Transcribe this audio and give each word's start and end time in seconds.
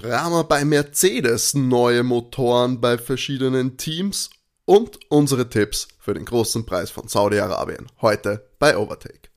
Drama 0.00 0.44
bei 0.44 0.64
Mercedes, 0.64 1.52
neue 1.52 2.02
Motoren 2.02 2.80
bei 2.80 2.96
verschiedenen 2.96 3.76
Teams 3.76 4.30
und 4.64 4.98
unsere 5.10 5.50
Tipps 5.50 5.88
für 5.98 6.14
den 6.14 6.24
großen 6.24 6.64
Preis 6.64 6.90
von 6.90 7.06
Saudi-Arabien. 7.06 7.86
Heute 8.00 8.48
bei 8.58 8.78
Overtake. 8.78 9.28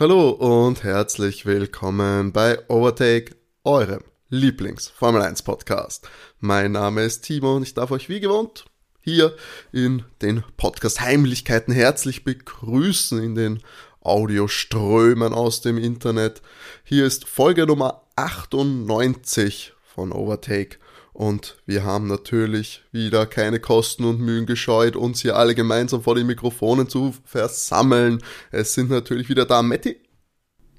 Hallo 0.00 0.30
und 0.30 0.82
herzlich 0.82 1.46
willkommen 1.46 2.32
bei 2.32 2.68
Overtake, 2.68 3.36
eurem 3.62 4.02
Lieblings-Formel 4.30 5.22
1 5.22 5.42
Podcast. 5.42 6.08
Mein 6.40 6.72
Name 6.72 7.04
ist 7.04 7.22
Timo 7.22 7.54
und 7.54 7.62
ich 7.62 7.74
darf 7.74 7.92
euch 7.92 8.08
wie 8.08 8.18
gewohnt 8.18 8.64
hier 9.02 9.36
in 9.72 10.04
den 10.22 10.44
Podcast 10.56 11.00
Heimlichkeiten 11.00 11.72
herzlich 11.72 12.24
begrüßen 12.24 13.22
in 13.22 13.34
den 13.34 13.62
Audioströmen 14.02 15.32
aus 15.32 15.60
dem 15.60 15.78
Internet. 15.78 16.42
Hier 16.84 17.06
ist 17.06 17.26
Folge 17.26 17.66
Nummer 17.66 18.02
98 18.16 19.72
von 19.82 20.12
Overtake 20.12 20.78
und 21.12 21.58
wir 21.66 21.84
haben 21.84 22.06
natürlich 22.06 22.82
wieder 22.90 23.26
keine 23.26 23.60
Kosten 23.60 24.04
und 24.04 24.20
Mühen 24.20 24.46
gescheut, 24.46 24.96
uns 24.96 25.20
hier 25.20 25.36
alle 25.36 25.54
gemeinsam 25.54 26.02
vor 26.02 26.14
den 26.14 26.26
Mikrofonen 26.26 26.88
zu 26.88 27.14
versammeln. 27.24 28.22
Es 28.50 28.74
sind 28.74 28.90
natürlich 28.90 29.28
wieder 29.28 29.44
da 29.44 29.62
Matti. 29.62 29.96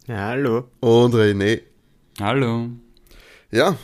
Ja, 0.08 0.28
hallo. 0.28 0.66
Und 0.80 1.14
René. 1.16 1.62
Hallo. 2.20 2.70
Ja, 3.52 3.78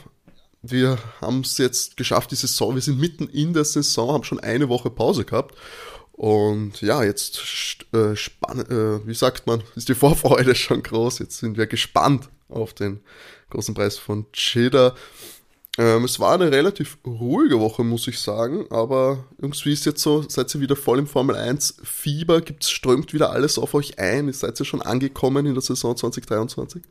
wir 0.61 0.97
haben 1.21 1.41
es 1.41 1.57
jetzt 1.57 1.95
geschafft, 1.95 2.31
die 2.31 2.35
Saison. 2.35 2.75
Wir 2.75 2.81
sind 2.81 2.99
mitten 2.99 3.27
in 3.27 3.53
der 3.53 3.63
Saison, 3.63 4.11
haben 4.11 4.23
schon 4.23 4.39
eine 4.39 4.67
Woche 4.67 4.89
Pause 4.89 5.23
gehabt. 5.23 5.55
Und 6.19 6.81
ja, 6.81 7.01
jetzt 7.01 7.85
äh, 7.93 8.11
äh, 8.11 9.07
wie 9.07 9.13
sagt 9.13 9.47
man, 9.47 9.63
ist 9.77 9.87
die 9.87 9.95
Vorfreude 9.95 10.53
schon 10.53 10.83
groß. 10.83 11.19
Jetzt 11.19 11.37
sind 11.37 11.57
wir 11.57 11.65
gespannt 11.65 12.27
auf 12.49 12.73
den 12.73 12.99
großen 13.51 13.73
Preis 13.73 13.97
von 13.97 14.29
Cheddar. 14.33 14.95
Ähm, 15.77 16.03
es 16.03 16.19
war 16.19 16.33
eine 16.33 16.51
relativ 16.51 16.97
ruhige 17.07 17.61
Woche, 17.61 17.85
muss 17.85 18.05
ich 18.09 18.19
sagen, 18.19 18.65
aber 18.69 19.23
irgendwie 19.37 19.71
ist 19.71 19.85
jetzt 19.85 20.01
so, 20.01 20.25
seid 20.27 20.53
ihr 20.53 20.59
wieder 20.59 20.75
voll 20.75 20.99
im 20.99 21.07
Formel 21.07 21.37
1 21.37 21.77
Fieber, 21.83 22.41
gibt's, 22.41 22.69
strömt 22.69 23.13
wieder 23.13 23.31
alles 23.31 23.57
auf 23.57 23.73
euch 23.73 23.97
ein, 23.97 24.33
seid 24.33 24.59
ihr 24.59 24.65
schon 24.65 24.81
angekommen 24.81 25.45
in 25.45 25.53
der 25.53 25.61
Saison 25.61 25.95
2023? 25.95 26.83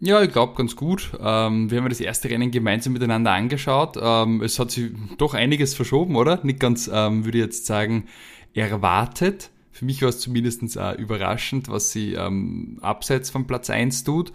Ja, 0.00 0.22
ich 0.22 0.30
glaube 0.30 0.54
ganz 0.56 0.76
gut. 0.76 1.12
Ähm, 1.18 1.70
wir 1.70 1.78
haben 1.78 1.88
das 1.88 2.00
erste 2.00 2.28
Rennen 2.28 2.50
gemeinsam 2.50 2.92
miteinander 2.92 3.32
angeschaut. 3.32 3.96
Ähm, 4.00 4.42
es 4.42 4.58
hat 4.58 4.70
sich 4.70 4.90
doch 5.16 5.32
einiges 5.32 5.74
verschoben, 5.74 6.16
oder? 6.16 6.40
Nicht 6.42 6.60
ganz, 6.60 6.90
ähm, 6.92 7.24
würde 7.24 7.38
ich 7.38 7.44
jetzt 7.44 7.66
sagen, 7.66 8.06
erwartet. 8.54 9.50
Für 9.72 9.86
mich 9.86 10.02
war 10.02 10.10
es 10.10 10.20
zumindest 10.20 10.76
äh, 10.76 10.92
überraschend, 10.94 11.70
was 11.70 11.92
sie 11.92 12.12
ähm, 12.12 12.78
abseits 12.82 13.30
von 13.30 13.46
Platz 13.46 13.70
1 13.70 14.04
tut. 14.04 14.32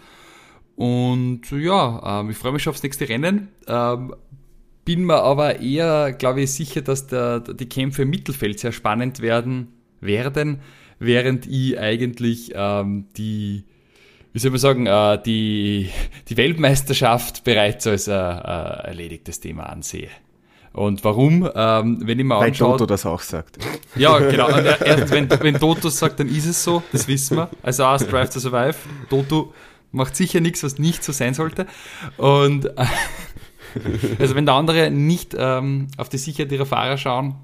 Und 0.74 1.42
ja, 1.52 2.20
ähm, 2.20 2.30
ich 2.30 2.36
freue 2.36 2.52
mich 2.52 2.64
schon 2.64 2.72
aufs 2.72 2.82
nächste 2.82 3.08
Rennen. 3.08 3.48
Ähm, 3.68 4.14
bin 4.84 5.04
mir 5.04 5.22
aber 5.22 5.60
eher, 5.60 6.12
glaube 6.12 6.40
ich, 6.40 6.52
sicher, 6.52 6.82
dass 6.82 7.06
der, 7.06 7.38
die 7.38 7.68
Kämpfe 7.68 8.02
im 8.02 8.10
Mittelfeld 8.10 8.58
sehr 8.58 8.72
spannend 8.72 9.20
werden, 9.20 9.68
werden 10.00 10.60
während 10.98 11.46
ich 11.46 11.78
eigentlich 11.78 12.52
die 13.16 13.64
wie 14.32 14.38
soll 14.38 14.50
man 14.50 14.60
sagen, 14.60 14.86
äh, 14.86 15.22
die, 15.22 15.90
die 16.28 16.36
Weltmeisterschaft 16.36 17.44
bereits 17.44 17.86
als 17.86 18.08
ein 18.08 18.38
äh, 18.38 18.88
erledigtes 18.88 19.40
Thema 19.40 19.64
ansehe. 19.64 20.08
Und 20.72 21.04
warum? 21.04 21.48
Ähm, 21.54 22.00
wenn 22.02 22.18
ich 22.18 22.24
mal 22.24 22.40
Weil 22.40 22.48
anschaue, 22.48 22.72
Toto 22.72 22.86
das 22.86 23.04
auch 23.04 23.20
sagt. 23.20 23.58
Ja, 23.94 24.18
genau. 24.18 24.48
Erstens, 24.84 25.10
wenn, 25.10 25.30
wenn 25.30 25.58
Toto 25.58 25.90
sagt, 25.90 26.18
dann 26.20 26.28
ist 26.28 26.46
es 26.46 26.64
so, 26.64 26.82
das 26.92 27.08
wissen 27.08 27.36
wir. 27.36 27.50
Also 27.62 27.84
Ask 27.84 28.08
Drive 28.08 28.30
to 28.30 28.40
Survive. 28.40 28.76
Toto 29.10 29.52
macht 29.90 30.16
sicher 30.16 30.40
nichts, 30.40 30.62
was 30.62 30.78
nicht 30.78 31.04
so 31.04 31.12
sein 31.12 31.34
sollte. 31.34 31.66
Und 32.16 32.64
äh, 32.64 32.86
also 34.18 34.34
wenn 34.34 34.46
der 34.46 34.54
andere 34.54 34.90
nicht 34.90 35.36
ähm, 35.38 35.88
auf 35.98 36.08
die 36.08 36.18
Sicherheit 36.18 36.50
ihrer 36.52 36.66
Fahrer 36.66 36.96
schauen, 36.96 37.34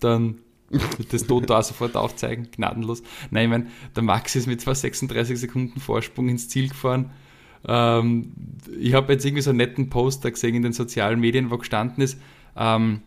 dann 0.00 0.38
das 1.10 1.26
Toto 1.26 1.56
auch 1.56 1.62
sofort 1.62 1.96
aufzeigen, 1.96 2.48
gnadenlos. 2.54 3.02
Nein, 3.30 3.44
ich 3.44 3.50
meine, 3.50 3.66
der 3.96 4.02
Max 4.02 4.36
ist 4.36 4.46
mit 4.46 4.60
zwar 4.60 4.74
36 4.74 5.38
Sekunden 5.38 5.80
Vorsprung 5.80 6.28
ins 6.28 6.48
Ziel 6.48 6.68
gefahren. 6.68 7.10
Ähm, 7.66 8.32
ich 8.78 8.94
habe 8.94 9.12
jetzt 9.12 9.24
irgendwie 9.24 9.42
so 9.42 9.50
einen 9.50 9.58
netten 9.58 9.90
Poster 9.90 10.30
gesehen 10.30 10.54
in 10.54 10.62
den 10.62 10.72
sozialen 10.72 11.20
Medien, 11.20 11.50
wo 11.50 11.58
gestanden 11.58 12.02
ist, 12.02 12.20
ähm, 12.56 13.02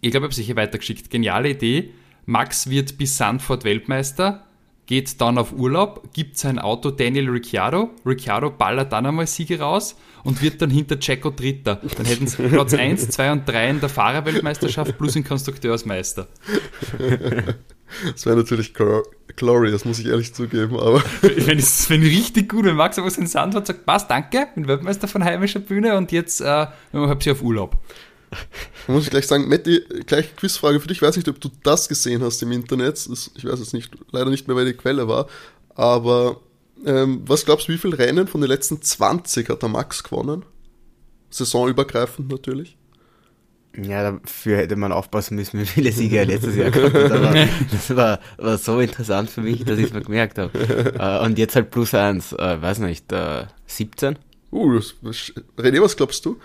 ich 0.00 0.10
glaube, 0.10 0.26
ich 0.26 0.28
habe 0.28 0.30
es 0.30 0.36
sicher 0.36 0.56
weitergeschickt. 0.56 1.10
Geniale 1.10 1.50
Idee. 1.50 1.92
Max 2.24 2.68
wird 2.68 2.98
bis 2.98 3.16
Sanford 3.16 3.64
Weltmeister, 3.64 4.45
geht 4.86 5.20
dann 5.20 5.36
auf 5.38 5.52
Urlaub, 5.52 6.12
gibt 6.14 6.38
sein 6.38 6.58
Auto 6.58 6.90
Daniel 6.90 7.28
Ricciardo. 7.28 7.90
Ricciardo 8.04 8.50
ballert 8.50 8.92
dann 8.92 9.06
einmal 9.06 9.26
Siege 9.26 9.58
raus 9.58 9.96
und 10.24 10.42
wird 10.42 10.62
dann 10.62 10.70
hinter 10.70 10.98
Checo 10.98 11.30
Dritter. 11.30 11.80
Dann 11.96 12.06
hätten 12.06 12.26
sie 12.26 12.42
Platz 12.48 12.74
1, 12.74 13.08
2 13.10 13.32
und 13.32 13.48
3 13.48 13.70
in 13.70 13.80
der 13.80 13.88
Fahrerweltmeisterschaft 13.88 14.96
plus 14.96 15.16
in 15.16 15.24
Konstrukteursmeister. 15.24 16.28
Das 18.12 18.26
wäre 18.26 18.36
natürlich 18.36 18.74
glorious, 19.36 19.84
muss 19.84 19.98
ich 19.98 20.06
ehrlich 20.06 20.34
zugeben, 20.34 20.78
aber. 20.78 21.02
Wenn 21.22 21.58
es 21.58 21.88
wenn 21.90 22.02
richtig 22.02 22.48
gut, 22.48 22.64
wenn 22.64 22.76
Max 22.76 22.98
einfach 22.98 23.10
seinen 23.10 23.26
Sandwort 23.26 23.66
sagt, 23.66 23.86
passt, 23.86 24.10
danke, 24.10 24.48
bin 24.54 24.68
Weltmeister 24.68 25.08
von 25.08 25.24
heimischer 25.24 25.60
Bühne 25.60 25.96
und 25.96 26.12
jetzt 26.12 26.40
äh, 26.40 26.66
habe 26.92 27.22
sie 27.22 27.30
auf 27.30 27.42
Urlaub. 27.42 27.76
Da 28.86 28.92
muss 28.92 29.04
ich 29.04 29.10
gleich 29.10 29.26
sagen, 29.26 29.48
Matti, 29.48 29.82
gleich 30.06 30.34
Quizfrage 30.36 30.80
für 30.80 30.88
dich. 30.88 30.98
Ich 30.98 31.02
weiß 31.02 31.16
nicht, 31.16 31.28
ob 31.28 31.40
du 31.40 31.50
das 31.62 31.88
gesehen 31.88 32.22
hast 32.22 32.42
im 32.42 32.52
Internet. 32.52 32.96
Ich 33.34 33.44
weiß 33.44 33.58
jetzt 33.58 33.74
nicht, 33.74 33.92
leider 34.12 34.30
nicht 34.30 34.48
mehr, 34.48 34.56
wer 34.56 34.64
die 34.64 34.74
Quelle 34.74 35.08
war. 35.08 35.26
Aber 35.74 36.40
ähm, 36.84 37.22
was 37.26 37.44
glaubst 37.44 37.68
du, 37.68 37.72
wie 37.72 37.78
viele 37.78 37.98
Rennen 37.98 38.26
von 38.26 38.40
den 38.40 38.48
letzten 38.48 38.80
20 38.80 39.48
hat 39.48 39.62
der 39.62 39.68
Max 39.68 40.02
gewonnen? 40.02 40.44
Saisonübergreifend 41.30 42.30
natürlich. 42.30 42.76
Ja, 43.82 44.10
dafür 44.10 44.56
hätte 44.56 44.76
man 44.76 44.90
aufpassen 44.90 45.36
müssen, 45.36 45.60
wie 45.60 45.66
viele 45.66 45.92
Siege 45.92 46.18
er 46.18 46.24
letztes 46.24 46.56
Jahr 46.56 46.70
gehabt 46.70 46.94
hat. 46.94 47.12
Aber 47.12 47.34
das 47.70 47.94
war, 47.94 48.20
war 48.38 48.58
so 48.58 48.80
interessant 48.80 49.28
für 49.28 49.42
mich, 49.42 49.64
dass 49.64 49.78
ich 49.78 49.86
es 49.86 49.92
mir 49.92 50.00
gemerkt 50.00 50.38
habe. 50.38 50.58
Äh, 50.98 51.24
und 51.24 51.38
jetzt 51.38 51.56
halt 51.56 51.70
plus 51.70 51.92
eins, 51.92 52.32
äh, 52.32 52.62
weiß 52.62 52.78
nicht, 52.78 53.12
äh, 53.12 53.44
17? 53.66 54.18
Uh, 54.50 54.78
das, 54.78 54.94
René, 55.58 55.82
was 55.82 55.96
glaubst 55.96 56.24
du? 56.24 56.38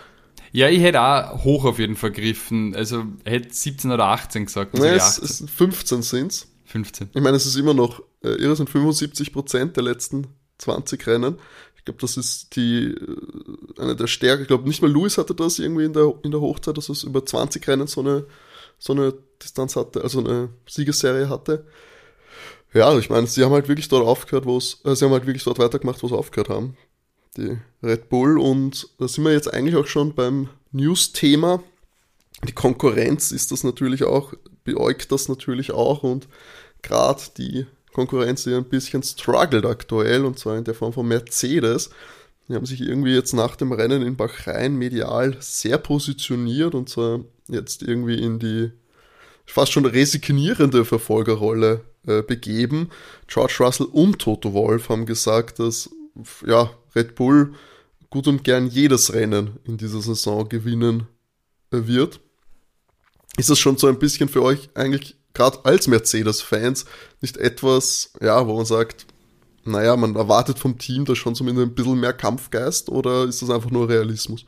Ja, 0.52 0.68
ich 0.68 0.82
hätte 0.82 1.00
auch 1.00 1.44
hoch 1.44 1.64
auf 1.64 1.78
jeden 1.78 1.96
Fall 1.96 2.12
gegriffen. 2.12 2.74
Also 2.76 3.04
hätte 3.24 3.52
17 3.52 3.90
oder 3.90 4.04
18 4.04 4.46
gesagt. 4.46 4.74
Also 4.74 4.86
Nein, 4.86 4.96
es, 4.96 5.18
es 5.18 5.44
15 5.50 6.02
sind's. 6.02 6.48
15. 6.66 7.10
Ich 7.12 7.20
meine, 7.20 7.36
es 7.36 7.46
ist 7.46 7.56
immer 7.56 7.74
noch, 7.74 8.00
äh, 8.22 8.28
irre 8.28 8.54
sind 8.56 8.70
75 8.70 9.32
Prozent 9.32 9.76
der 9.76 9.82
letzten 9.82 10.26
20 10.58 11.06
Rennen. 11.06 11.38
Ich 11.76 11.84
glaube, 11.84 12.00
das 12.00 12.16
ist 12.16 12.54
die, 12.54 12.94
äh, 12.94 13.80
eine 13.80 13.96
der 13.96 14.06
Stärke. 14.06 14.42
Ich 14.42 14.48
glaube, 14.48 14.68
nicht 14.68 14.82
mal 14.82 14.90
Lewis 14.92 15.18
hatte 15.18 15.34
das 15.34 15.58
irgendwie 15.58 15.84
in 15.84 15.94
der, 15.94 16.14
in 16.22 16.30
der 16.30 16.40
Hochzeit, 16.40 16.76
dass 16.76 16.88
es 16.88 17.02
über 17.02 17.24
20 17.24 17.66
Rennen 17.66 17.86
so 17.86 18.00
eine, 18.00 18.26
so 18.78 18.92
eine 18.92 19.14
Distanz 19.42 19.76
hatte, 19.76 20.02
also 20.02 20.20
eine 20.20 20.50
Siegesserie 20.68 21.28
hatte. 21.28 21.66
Ja, 22.74 22.96
ich 22.98 23.10
meine, 23.10 23.26
sie 23.26 23.44
haben 23.44 23.52
halt 23.52 23.68
wirklich 23.68 23.88
dort 23.88 24.06
aufgehört, 24.06 24.46
wo 24.46 24.56
es, 24.56 24.80
äh, 24.84 24.94
sie 24.94 25.04
haben 25.04 25.12
halt 25.12 25.26
wirklich 25.26 25.44
dort 25.44 25.58
weitergemacht, 25.58 26.02
wo 26.02 26.08
sie 26.08 26.16
aufgehört 26.16 26.50
haben 26.50 26.76
die 27.36 27.58
Red 27.82 28.08
Bull. 28.08 28.38
Und 28.38 28.88
da 28.98 29.08
sind 29.08 29.24
wir 29.24 29.32
jetzt 29.32 29.52
eigentlich 29.52 29.76
auch 29.76 29.86
schon 29.86 30.14
beim 30.14 30.48
News-Thema. 30.72 31.62
Die 32.46 32.52
Konkurrenz 32.52 33.30
ist 33.30 33.52
das 33.52 33.64
natürlich 33.64 34.04
auch, 34.04 34.32
beäugt 34.64 35.12
das 35.12 35.28
natürlich 35.28 35.72
auch 35.72 36.02
und 36.02 36.28
gerade 36.82 37.22
die 37.36 37.66
Konkurrenz, 37.92 38.44
die 38.44 38.54
ein 38.54 38.64
bisschen 38.64 39.02
struggelt 39.02 39.66
aktuell 39.66 40.24
und 40.24 40.38
zwar 40.38 40.56
in 40.56 40.64
der 40.64 40.74
Form 40.74 40.92
von 40.92 41.06
Mercedes. 41.06 41.90
Die 42.48 42.54
haben 42.54 42.66
sich 42.66 42.80
irgendwie 42.80 43.14
jetzt 43.14 43.32
nach 43.34 43.54
dem 43.54 43.72
Rennen 43.72 44.02
in 44.02 44.16
Bahrain 44.16 44.76
medial 44.76 45.36
sehr 45.40 45.78
positioniert 45.78 46.74
und 46.74 46.88
zwar 46.88 47.20
jetzt 47.48 47.82
irgendwie 47.82 48.20
in 48.20 48.38
die 48.38 48.72
fast 49.46 49.72
schon 49.72 49.86
resignierende 49.86 50.84
Verfolgerrolle 50.84 51.82
äh, 52.06 52.22
begeben. 52.22 52.90
George 53.26 53.56
Russell 53.60 53.86
und 53.86 54.18
Toto 54.18 54.52
Wolf 54.52 54.88
haben 54.88 55.06
gesagt, 55.06 55.58
dass 55.58 55.90
ja, 56.46 56.70
Red 56.94 57.14
Bull 57.14 57.54
gut 58.10 58.28
und 58.28 58.44
gern 58.44 58.66
jedes 58.66 59.12
Rennen 59.12 59.58
in 59.64 59.78
dieser 59.78 60.02
Saison 60.02 60.48
gewinnen 60.48 61.08
äh, 61.70 61.86
wird. 61.86 62.20
Ist 63.38 63.48
das 63.48 63.58
schon 63.58 63.78
so 63.78 63.86
ein 63.86 63.98
bisschen 63.98 64.28
für 64.28 64.42
euch 64.42 64.68
eigentlich, 64.74 65.16
gerade 65.32 65.64
als 65.64 65.88
Mercedes-Fans, 65.88 66.84
nicht 67.22 67.38
etwas, 67.38 68.12
ja, 68.20 68.46
wo 68.46 68.56
man 68.56 68.66
sagt, 68.66 69.06
naja, 69.64 69.96
man 69.96 70.14
erwartet 70.16 70.58
vom 70.58 70.78
Team 70.78 71.04
da 71.04 71.14
schon 71.14 71.34
zumindest 71.34 71.68
ein 71.68 71.74
bisschen 71.74 72.00
mehr 72.00 72.12
Kampfgeist 72.12 72.90
oder 72.90 73.24
ist 73.24 73.40
das 73.40 73.50
einfach 73.50 73.70
nur 73.70 73.88
Realismus? 73.88 74.44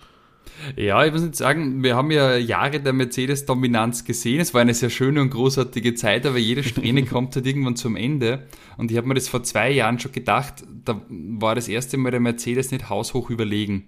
Ja, 0.77 1.05
ich 1.05 1.13
muss 1.13 1.23
nicht 1.23 1.37
sagen, 1.37 1.83
wir 1.83 1.97
haben 1.97 2.11
ja 2.11 2.37
Jahre 2.37 2.81
der 2.81 2.93
Mercedes-Dominanz 2.93 4.05
gesehen. 4.05 4.41
Es 4.41 4.55
war 4.55 4.61
eine 4.61 4.75
sehr 4.75 4.91
schöne 4.91 5.21
und 5.21 5.31
großartige 5.31 5.95
Zeit, 5.95 6.27
aber 6.27 6.39
jede 6.39 6.63
Strähne 6.63 7.05
kommt 7.07 7.37
halt 7.37 7.47
irgendwann 7.47 7.77
zum 7.77 7.97
Ende. 7.97 8.47
Und 8.77 8.91
ich 8.91 8.97
habe 8.97 9.09
mir 9.09 9.15
das 9.15 9.29
vor 9.29 9.43
zwei 9.43 9.71
Jahren 9.71 9.99
schon 9.99 10.13
gedacht, 10.13 10.65
da 10.85 11.01
war 11.09 11.55
das 11.55 11.69
erste 11.69 11.97
Mal 11.97 12.11
der 12.11 12.21
Mercedes 12.21 12.71
nicht 12.71 12.89
haushoch 12.89 13.31
überlegen. 13.31 13.85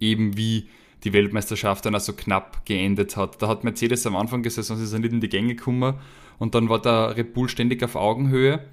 Eben 0.00 0.36
wie 0.36 0.68
die 1.04 1.12
Weltmeisterschaft 1.12 1.84
dann 1.84 1.94
also 1.94 2.12
knapp 2.12 2.64
geendet 2.64 3.16
hat. 3.16 3.42
Da 3.42 3.48
hat 3.48 3.64
Mercedes 3.64 4.06
am 4.06 4.16
Anfang 4.16 4.42
gesagt, 4.42 4.66
sonst 4.66 4.80
ist 4.80 4.92
er 4.92 5.00
nicht 5.00 5.12
in 5.12 5.20
die 5.20 5.28
Gänge 5.28 5.56
gekommen. 5.56 5.94
Und 6.38 6.54
dann 6.54 6.68
war 6.68 6.80
der 6.80 7.16
Red 7.16 7.34
Bull 7.34 7.48
ständig 7.48 7.82
auf 7.82 7.96
Augenhöhe. 7.96 8.64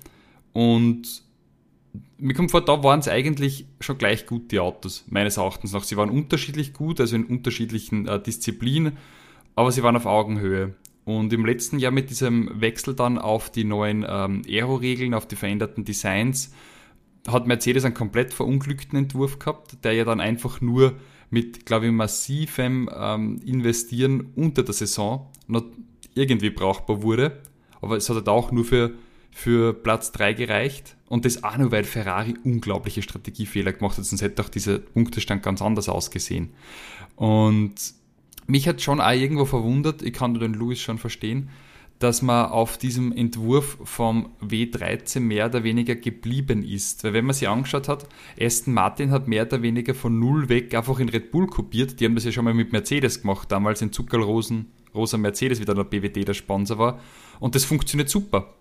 Und 0.54 1.24
mir 2.18 2.34
kommt 2.34 2.52
vor, 2.52 2.62
da 2.62 2.84
waren 2.84 3.00
es 3.00 3.08
eigentlich 3.08 3.66
schon 3.80 3.98
gleich 3.98 4.26
gut, 4.26 4.52
die 4.52 4.60
Autos, 4.60 5.06
meines 5.10 5.38
Erachtens 5.38 5.74
nach. 5.74 5.84
Sie 5.84 5.98
waren 5.98 6.10
unterschiedlich 6.10 6.74
gut, 6.74 7.00
also 7.00 7.16
in 7.16 7.26
unterschiedlichen 7.26 8.08
äh, 8.08 8.22
Disziplinen, 8.22 8.98
aber 9.56 9.72
sie 9.72 9.84
waren 9.84 9.96
auf 9.96 10.06
Augenhöhe. 10.06 10.76
Und 11.06 11.34
im 11.34 11.46
letzten 11.46 11.80
Jahr 11.80 11.92
mit 11.92 12.10
diesem 12.10 12.62
Wechsel 12.62 12.94
dann 12.94 13.18
auf 13.18 13.50
die 13.50 13.64
neuen 13.64 14.06
ähm, 14.08 14.44
Aero-Regeln, 14.48 15.14
auf 15.14 15.28
die 15.28 15.36
veränderten 15.36 15.84
Designs, 15.84 16.54
hat 17.28 17.48
Mercedes 17.48 17.86
einen 17.86 17.94
komplett 17.94 18.34
verunglückten 18.34 18.98
Entwurf 18.98 19.40
gehabt, 19.40 19.84
der 19.84 19.94
ja 19.94 20.04
dann 20.06 20.20
einfach 20.20 20.62
nur 20.62 20.96
mit, 21.30 21.66
glaube 21.66 21.88
ich, 21.88 21.92
massivem 21.92 22.90
ähm, 22.96 23.42
Investieren 23.44 24.32
unter 24.36 24.64
der 24.64 24.74
Saison 24.74 25.32
noch 25.48 25.64
irgendwie 26.14 26.50
brauchbar 26.50 27.02
wurde. 27.02 27.42
Aber 27.82 27.98
es 27.98 28.10
hat 28.10 28.18
halt 28.18 28.30
auch 28.30 28.52
nur 28.52 28.66
für, 28.66 28.94
für 29.40 29.74
Platz 29.74 30.12
3 30.12 30.34
gereicht. 30.34 30.98
Und 31.08 31.26
das 31.26 31.44
auch 31.44 31.58
nur, 31.58 31.72
weil 31.72 31.86
Ferrari 31.86 32.36
unglaubliche 32.44 33.02
Strategiefehler 33.02 33.74
gemacht 33.74 33.98
hat, 33.98 34.06
sonst 34.06 34.22
hätte 34.22 34.44
auch 34.44 34.50
dieser 34.50 34.80
Punktestand 34.80 35.42
ganz 35.42 35.62
anders 35.62 35.90
ausgesehen. 35.90 36.50
Und 37.16 37.74
mich 38.48 38.68
hat 38.68 38.82
schon 38.82 39.00
auch 39.00 39.12
irgendwo 39.12 39.46
verwundert, 39.46 40.02
ich 40.02 40.14
kann 40.14 40.34
den 40.34 40.54
Louis 40.54 40.80
schon 40.80 40.98
verstehen, 40.98 41.50
dass 42.00 42.22
man 42.22 42.48
auf 42.48 42.78
diesem 42.78 43.12
Entwurf 43.12 43.78
vom 43.84 44.30
W13 44.42 45.20
mehr 45.22 45.48
oder 45.48 45.64
weniger 45.64 45.96
geblieben 45.96 46.64
ist. 46.64 47.04
Weil 47.04 47.14
wenn 47.14 47.26
man 47.26 47.34
sich 47.34 47.48
angeschaut 47.48 47.88
hat, 47.88 48.08
Aston 48.40 48.74
Martin 48.74 49.12
hat 49.12 49.28
mehr 49.28 49.46
oder 49.46 49.62
weniger 49.62 49.96
von 49.96 50.20
null 50.20 50.50
weg 50.50 50.74
einfach 50.76 51.00
in 51.00 51.10
Red 51.10 51.32
Bull 51.32 51.48
kopiert. 51.48 52.00
Die 52.00 52.06
haben 52.06 52.16
das 52.16 52.26
ja 52.26 52.32
schon 52.32 52.46
mal 52.46 52.54
mit 52.54 52.72
Mercedes 52.72 53.22
gemacht, 53.22 53.52
damals 53.52 53.82
in 53.82 53.92
Zuckerrosen, 53.92 54.68
rosa 54.94 55.18
Mercedes, 55.18 55.60
wie 55.60 55.66
dann 55.66 55.78
der 55.78 55.84
BWD 55.86 56.28
der 56.28 56.34
Sponsor 56.34 56.78
war. 56.78 57.00
Und 57.40 57.56
das 57.56 57.66
funktioniert 57.66 58.10
super. 58.10 58.54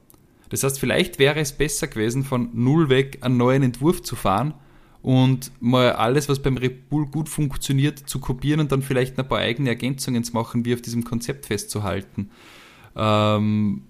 Das 0.49 0.63
heißt, 0.63 0.81
vielleicht 0.81 1.19
wäre 1.19 1.41
es 1.41 1.53
besser 1.53 1.87
gewesen, 1.89 2.25
von 2.25 2.51
null 2.55 2.89
weg 2.89 3.19
einen 3.21 3.37
neuen 3.37 3.63
Entwurf 3.63 4.03
zu 4.03 4.17
fahren 4.17 4.55
und 5.03 5.53
mal 5.61 5.93
alles, 5.93 6.29
was 6.29 6.41
beim 6.41 6.57
Red 6.57 6.89
Bull 6.89 7.07
gut 7.07 7.29
funktioniert, 7.29 7.99
zu 7.99 8.19
kopieren 8.19 8.61
und 8.61 8.73
dann 8.73 8.83
vielleicht 8.83 9.19
ein 9.19 9.29
paar 9.29 9.39
eigene 9.39 9.69
Ergänzungen 9.69 10.25
zu 10.25 10.33
machen, 10.33 10.65
wie 10.65 10.75
auf 10.75 10.83
diesem 10.83 11.05
Konzept 11.05 11.47
festzuhalten. 11.47 12.31
Ähm, 12.97 13.83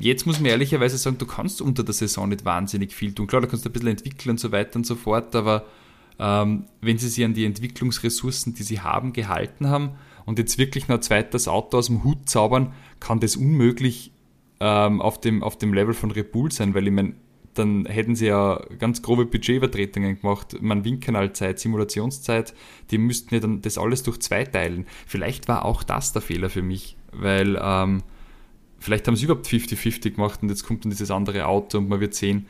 jetzt 0.00 0.26
muss 0.26 0.40
man 0.40 0.50
ehrlicherweise 0.50 0.96
sagen, 0.96 1.18
du 1.18 1.26
kannst 1.26 1.60
unter 1.60 1.82
der 1.82 1.94
Saison 1.94 2.28
nicht 2.28 2.44
wahnsinnig 2.44 2.94
viel 2.94 3.12
tun. 3.12 3.26
Klar, 3.26 3.42
du 3.42 3.48
kannst 3.48 3.66
ein 3.66 3.72
bisschen 3.72 3.88
entwickeln 3.88 4.30
und 4.30 4.40
so 4.40 4.52
weiter 4.52 4.76
und 4.76 4.86
so 4.86 4.94
fort, 4.94 5.34
aber 5.36 5.66
ähm, 6.18 6.64
wenn 6.80 6.98
sie 6.98 7.08
sich 7.08 7.24
an 7.24 7.34
die 7.34 7.44
Entwicklungsressourcen, 7.44 8.54
die 8.54 8.62
sie 8.62 8.80
haben, 8.80 9.12
gehalten 9.12 9.68
haben 9.68 9.90
und 10.24 10.38
jetzt 10.38 10.58
wirklich 10.58 10.88
noch 10.88 10.96
ein 10.96 11.02
zweites 11.02 11.48
Auto 11.48 11.76
aus 11.76 11.86
dem 11.86 12.04
Hut 12.04 12.28
zaubern, 12.28 12.72
kann 13.00 13.20
das 13.20 13.36
unmöglich 13.36 14.12
ähm, 14.60 15.00
auf, 15.00 15.20
dem, 15.20 15.42
auf 15.42 15.58
dem 15.58 15.74
Level 15.74 15.94
von 15.94 16.10
Red 16.10 16.32
Bull 16.32 16.50
sein, 16.52 16.74
weil 16.74 16.86
ich 16.86 16.92
meine, 16.92 17.14
dann 17.54 17.86
hätten 17.86 18.16
sie 18.16 18.26
ja 18.26 18.60
ganz 18.78 19.00
grobe 19.02 19.26
Budgetübertretungen 19.26 20.20
gemacht. 20.20 20.56
Man 20.60 20.84
Windkanalzeit, 20.84 21.60
Simulationszeit, 21.60 22.52
die 22.90 22.98
müssten 22.98 23.34
ja 23.34 23.40
dann 23.40 23.62
das 23.62 23.78
alles 23.78 24.02
durch 24.02 24.18
zwei 24.20 24.44
teilen. 24.44 24.86
Vielleicht 25.06 25.46
war 25.46 25.64
auch 25.64 25.84
das 25.84 26.12
der 26.12 26.22
Fehler 26.22 26.50
für 26.50 26.62
mich, 26.62 26.96
weil 27.12 27.56
ähm, 27.62 28.02
Vielleicht 28.84 29.08
haben 29.08 29.16
sie 29.16 29.24
überhaupt 29.24 29.46
50-50 29.46 30.10
gemacht 30.10 30.42
und 30.42 30.50
jetzt 30.50 30.64
kommt 30.64 30.84
dann 30.84 30.90
dieses 30.90 31.10
andere 31.10 31.46
Auto 31.46 31.78
und 31.78 31.88
man 31.88 32.00
wird 32.00 32.12
sehen. 32.12 32.48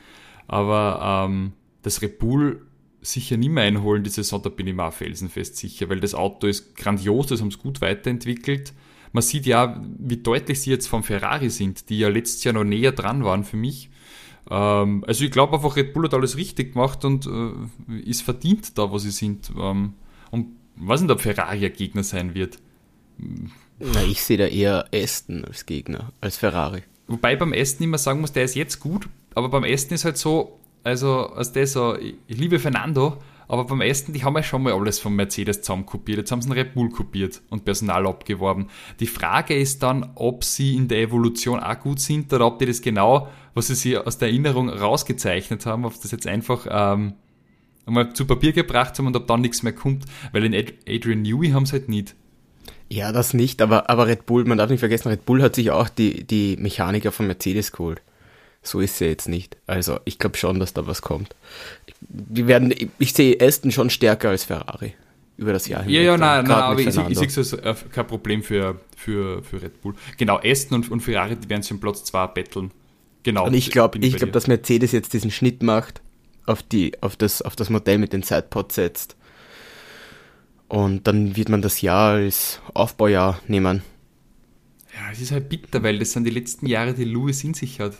Aber 0.48 1.28
ähm, 1.28 1.52
das 1.82 2.02
Red 2.02 2.18
Bull 2.18 2.66
sicher 3.02 3.36
nie 3.36 3.48
mehr 3.48 3.62
einholen, 3.62 4.02
die 4.02 4.10
Saison, 4.10 4.42
da 4.42 4.48
bin 4.48 4.66
ich 4.66 4.74
mal 4.74 4.90
felsenfest 4.90 5.56
sicher, 5.56 5.88
weil 5.88 6.00
das 6.00 6.12
Auto 6.12 6.48
ist 6.48 6.74
grandios, 6.74 7.28
das 7.28 7.40
haben 7.40 7.52
sie 7.52 7.58
gut 7.58 7.80
weiterentwickelt. 7.80 8.72
Man 9.14 9.22
sieht 9.22 9.46
ja, 9.46 9.80
wie 9.96 10.16
deutlich 10.16 10.60
sie 10.60 10.70
jetzt 10.70 10.88
vom 10.88 11.04
Ferrari 11.04 11.48
sind, 11.48 11.88
die 11.88 12.00
ja 12.00 12.08
letztes 12.08 12.42
Jahr 12.42 12.52
noch 12.52 12.64
näher 12.64 12.90
dran 12.90 13.22
waren 13.22 13.44
für 13.44 13.56
mich. 13.56 13.88
Ähm, 14.50 15.04
also 15.06 15.24
ich 15.24 15.30
glaube 15.30 15.54
einfach, 15.54 15.76
Red 15.76 15.94
Bull 15.94 16.06
hat 16.06 16.14
alles 16.14 16.36
richtig 16.36 16.72
gemacht 16.72 17.04
und 17.04 17.24
äh, 17.24 18.00
ist 18.00 18.22
verdient 18.22 18.76
da, 18.76 18.90
wo 18.90 18.98
sie 18.98 19.12
sind. 19.12 19.52
Ähm, 19.56 19.94
und 20.32 20.48
weiß 20.74 21.02
nicht, 21.02 21.12
ob 21.12 21.20
Ferrari 21.20 21.64
ein 21.64 21.72
Gegner 21.72 22.02
sein 22.02 22.34
wird. 22.34 22.58
Na, 23.78 24.02
ich 24.02 24.20
sehe 24.20 24.36
da 24.36 24.46
eher 24.46 24.86
Aston 24.92 25.44
als 25.44 25.64
Gegner, 25.64 26.12
als 26.20 26.36
Ferrari. 26.36 26.82
Wobei 27.06 27.36
beim 27.36 27.52
Aston 27.52 27.84
immer 27.84 27.98
sagen 27.98 28.20
muss, 28.20 28.32
der 28.32 28.42
ist 28.42 28.56
jetzt 28.56 28.80
gut, 28.80 29.08
aber 29.36 29.48
beim 29.48 29.62
Aston 29.62 29.94
ist 29.94 30.04
halt 30.04 30.16
so, 30.16 30.58
also 30.82 31.28
als 31.28 31.52
der 31.52 31.68
so, 31.68 31.96
ich 31.96 32.16
liebe 32.26 32.58
Fernando, 32.58 33.18
aber 33.48 33.64
beim 33.64 33.80
Aston, 33.80 34.14
die 34.14 34.24
haben 34.24 34.34
ja 34.36 34.42
schon 34.42 34.62
mal 34.62 34.72
alles 34.72 34.98
von 34.98 35.14
Mercedes 35.14 35.62
zusammen 35.62 35.86
kopiert. 35.86 36.18
Jetzt 36.18 36.32
haben 36.32 36.42
sie 36.42 36.50
einen 36.50 36.58
Red 36.58 36.74
Bull 36.74 36.88
kopiert 36.88 37.42
und 37.50 37.64
Personal 37.64 38.06
abgeworben. 38.06 38.68
Die 39.00 39.06
Frage 39.06 39.54
ist 39.54 39.82
dann, 39.82 40.10
ob 40.14 40.44
sie 40.44 40.76
in 40.76 40.88
der 40.88 41.00
Evolution 41.00 41.60
auch 41.60 41.78
gut 41.80 42.00
sind 42.00 42.32
oder 42.32 42.46
ob 42.46 42.58
die 42.58 42.66
das 42.66 42.80
genau, 42.80 43.28
was 43.54 43.68
sie 43.68 43.74
sich 43.74 43.98
aus 43.98 44.18
der 44.18 44.28
Erinnerung 44.28 44.68
rausgezeichnet 44.68 45.66
haben, 45.66 45.84
ob 45.84 46.00
das 46.00 46.10
jetzt 46.10 46.26
einfach 46.26 46.66
ähm, 46.70 47.14
einmal 47.86 48.12
zu 48.14 48.26
Papier 48.26 48.52
gebracht 48.52 48.98
haben 48.98 49.06
und 49.06 49.16
ob 49.16 49.26
dann 49.26 49.40
nichts 49.40 49.62
mehr 49.62 49.74
kommt. 49.74 50.04
Weil 50.32 50.44
in 50.44 50.54
Adrian 50.88 51.22
Newey 51.22 51.50
haben 51.50 51.66
sie 51.66 51.72
halt 51.72 51.88
nicht. 51.88 52.14
Ja, 52.88 53.12
das 53.12 53.34
nicht, 53.34 53.62
aber, 53.62 53.88
aber 53.88 54.06
Red 54.06 54.26
Bull, 54.26 54.44
man 54.44 54.58
darf 54.58 54.70
nicht 54.70 54.80
vergessen, 54.80 55.08
Red 55.08 55.24
Bull 55.24 55.42
hat 55.42 55.54
sich 55.54 55.70
auch 55.70 55.88
die, 55.88 56.24
die 56.24 56.56
Mechaniker 56.58 57.12
von 57.12 57.26
Mercedes 57.26 57.72
geholt. 57.72 58.02
So 58.64 58.80
ist 58.80 58.98
sie 58.98 59.06
jetzt 59.06 59.28
nicht. 59.28 59.56
Also 59.66 59.98
ich 60.04 60.18
glaube 60.18 60.36
schon, 60.36 60.58
dass 60.58 60.72
da 60.72 60.86
was 60.86 61.02
kommt. 61.02 61.34
Die 62.00 62.46
werden, 62.46 62.74
ich 62.98 63.12
sehe 63.12 63.36
Aston 63.40 63.70
schon 63.70 63.90
stärker 63.90 64.30
als 64.30 64.44
Ferrari 64.44 64.94
über 65.36 65.52
das 65.52 65.68
Jahr 65.68 65.82
hinweg. 65.82 65.96
Ja, 65.96 66.02
ja, 66.02 66.16
nein, 66.16 66.44
nein, 66.44 66.52
aber 66.52 66.80
ich, 66.80 66.86
ich 66.86 66.94
sehe 66.94 67.42
es 67.42 67.54
als 67.54 67.84
kein 67.90 68.06
Problem 68.06 68.42
für, 68.42 68.80
für, 68.96 69.42
für 69.42 69.62
Red 69.62 69.80
Bull. 69.82 69.94
Genau, 70.16 70.40
Aston 70.42 70.76
und, 70.76 70.90
und 70.90 71.00
Ferrari, 71.00 71.36
die 71.36 71.48
werden 71.48 71.62
sich 71.62 71.72
um 71.72 71.80
Platz 71.80 72.04
2 72.04 72.26
betteln. 72.28 72.70
Genau. 73.22 73.46
Und 73.46 73.54
ich 73.54 73.70
glaube, 73.70 73.98
ich 73.98 74.16
glaube, 74.16 74.32
dass 74.32 74.46
Mercedes 74.46 74.92
jetzt 74.92 75.12
diesen 75.12 75.30
Schnitt 75.30 75.62
macht, 75.62 76.02
auf 76.46 76.62
die, 76.62 77.00
auf 77.02 77.16
das, 77.16 77.42
auf 77.42 77.56
das 77.56 77.70
Modell 77.70 77.98
mit 77.98 78.12
den 78.12 78.22
Sidepods 78.22 78.74
setzt 78.74 79.16
und 80.68 81.06
dann 81.06 81.36
wird 81.36 81.48
man 81.48 81.62
das 81.62 81.80
Jahr 81.82 82.14
als 82.14 82.60
Aufbaujahr 82.72 83.40
nehmen. 83.46 83.82
Ja, 84.92 85.12
es 85.12 85.20
ist 85.20 85.32
halt 85.32 85.48
bitter, 85.48 85.82
weil 85.82 85.98
das 85.98 86.12
sind 86.12 86.24
die 86.24 86.30
letzten 86.30 86.66
Jahre, 86.66 86.94
die 86.94 87.04
Lewis 87.04 87.44
in 87.44 87.54
sich 87.54 87.80
hat. 87.80 87.94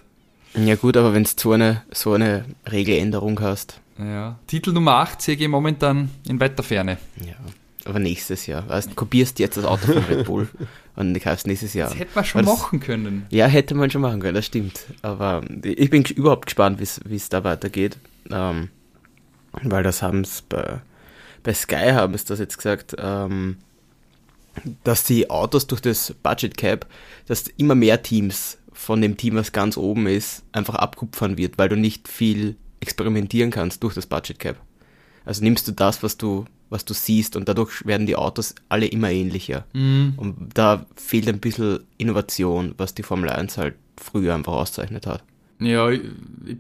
Ja 0.57 0.77
gut, 0.77 0.97
aber 0.97 1.15
wenn 1.15 1.25
du 1.25 1.31
so 1.37 1.53
eine, 1.53 1.83
so 1.93 2.13
eine 2.13 2.45
Regeländerung 2.71 3.41
hast. 3.41 3.81
Ja. 3.99 4.39
Titel 4.47 4.73
Nummer 4.73 4.97
8 4.97 5.21
sehe 5.21 5.37
ich 5.37 5.49
momentan 5.49 6.11
in 6.29 6.41
weiter 6.41 6.63
Ferne. 6.63 6.99
Ja, 7.25 7.35
aber 7.85 7.99
nächstes 7.99 8.47
Jahr. 8.47 8.69
Weißt, 8.69 8.91
du 8.91 8.95
kopierst 8.95 9.39
jetzt 9.39 9.57
das 9.57 9.65
Auto 9.65 9.93
von 9.93 10.05
Red 10.05 10.27
Bull 10.27 10.49
und 10.97 11.19
kaufst 11.21 11.47
nächstes 11.47 11.75
Jahr. 11.75 11.91
Das 11.91 11.99
hätte 11.99 12.13
man 12.15 12.25
schon 12.25 12.45
das, 12.45 12.59
machen 12.59 12.81
können. 12.81 13.27
Ja, 13.31 13.47
hätte 13.47 13.75
man 13.75 13.91
schon 13.91 14.01
machen 14.01 14.21
können, 14.21 14.35
das 14.35 14.47
stimmt. 14.47 14.87
Aber 15.03 15.43
ich 15.63 15.91
bin 15.91 16.05
überhaupt 16.05 16.47
gespannt, 16.47 16.81
wie 16.81 17.17
es 17.17 17.29
da 17.29 17.45
weitergeht. 17.45 17.99
Ähm, 18.31 18.69
weil 19.63 19.83
das 19.83 20.03
haben 20.03 20.23
es 20.23 20.43
bei 20.43 20.81
bei 21.45 21.55
Sky 21.55 21.93
haben 21.93 22.15
es 22.15 22.25
das 22.25 22.41
jetzt 22.41 22.57
gesagt, 22.57 22.97
ähm, 22.99 23.59
dass 24.83 25.05
die 25.05 25.31
Autos 25.31 25.67
durch 25.67 25.81
das 25.81 26.15
Budget 26.23 26.57
Cap, 26.57 26.87
dass 27.27 27.47
immer 27.49 27.75
mehr 27.77 28.03
Teams 28.03 28.59
von 28.85 29.01
dem 29.01 29.17
Team, 29.17 29.35
was 29.35 29.53
ganz 29.53 29.77
oben 29.77 30.07
ist, 30.07 30.45
einfach 30.53 30.75
abkupfern 30.77 31.37
wird, 31.37 31.59
weil 31.59 31.69
du 31.69 31.77
nicht 31.77 32.09
viel 32.09 32.57
experimentieren 32.81 33.51
kannst 33.51 33.83
durch 33.83 33.95
das 33.95 34.07
Budget 34.07 34.39
Cap. 34.39 34.61
Also 35.25 35.43
nimmst 35.43 35.67
du 35.67 35.73
das, 35.73 36.03
was 36.03 36.19
du, 36.19 36.45
was 36.71 36.85
du 36.85 36.95
siehst 36.95 37.37
und 37.37 37.49
dadurch 37.49 37.87
werden 37.87 38.07
die 38.07 38.17
Autos 38.17 38.55
alle 38.69 38.87
immer 38.87 39.11
ähnlicher. 39.11 39.65
Mhm. 39.73 40.15
Und 40.17 40.51
da 40.55 40.87
fehlt 40.97 41.29
ein 41.29 41.41
bisschen 41.41 41.81
Innovation, 41.97 42.75
was 42.77 42.95
die 42.95 43.03
Formel 43.03 43.31
1 43.31 43.57
halt 43.57 43.75
früher 43.97 44.35
einfach 44.35 44.53
auszeichnet 44.53 45.07
hat. 45.07 45.25
Ja, 45.61 45.89
ich 45.91 46.03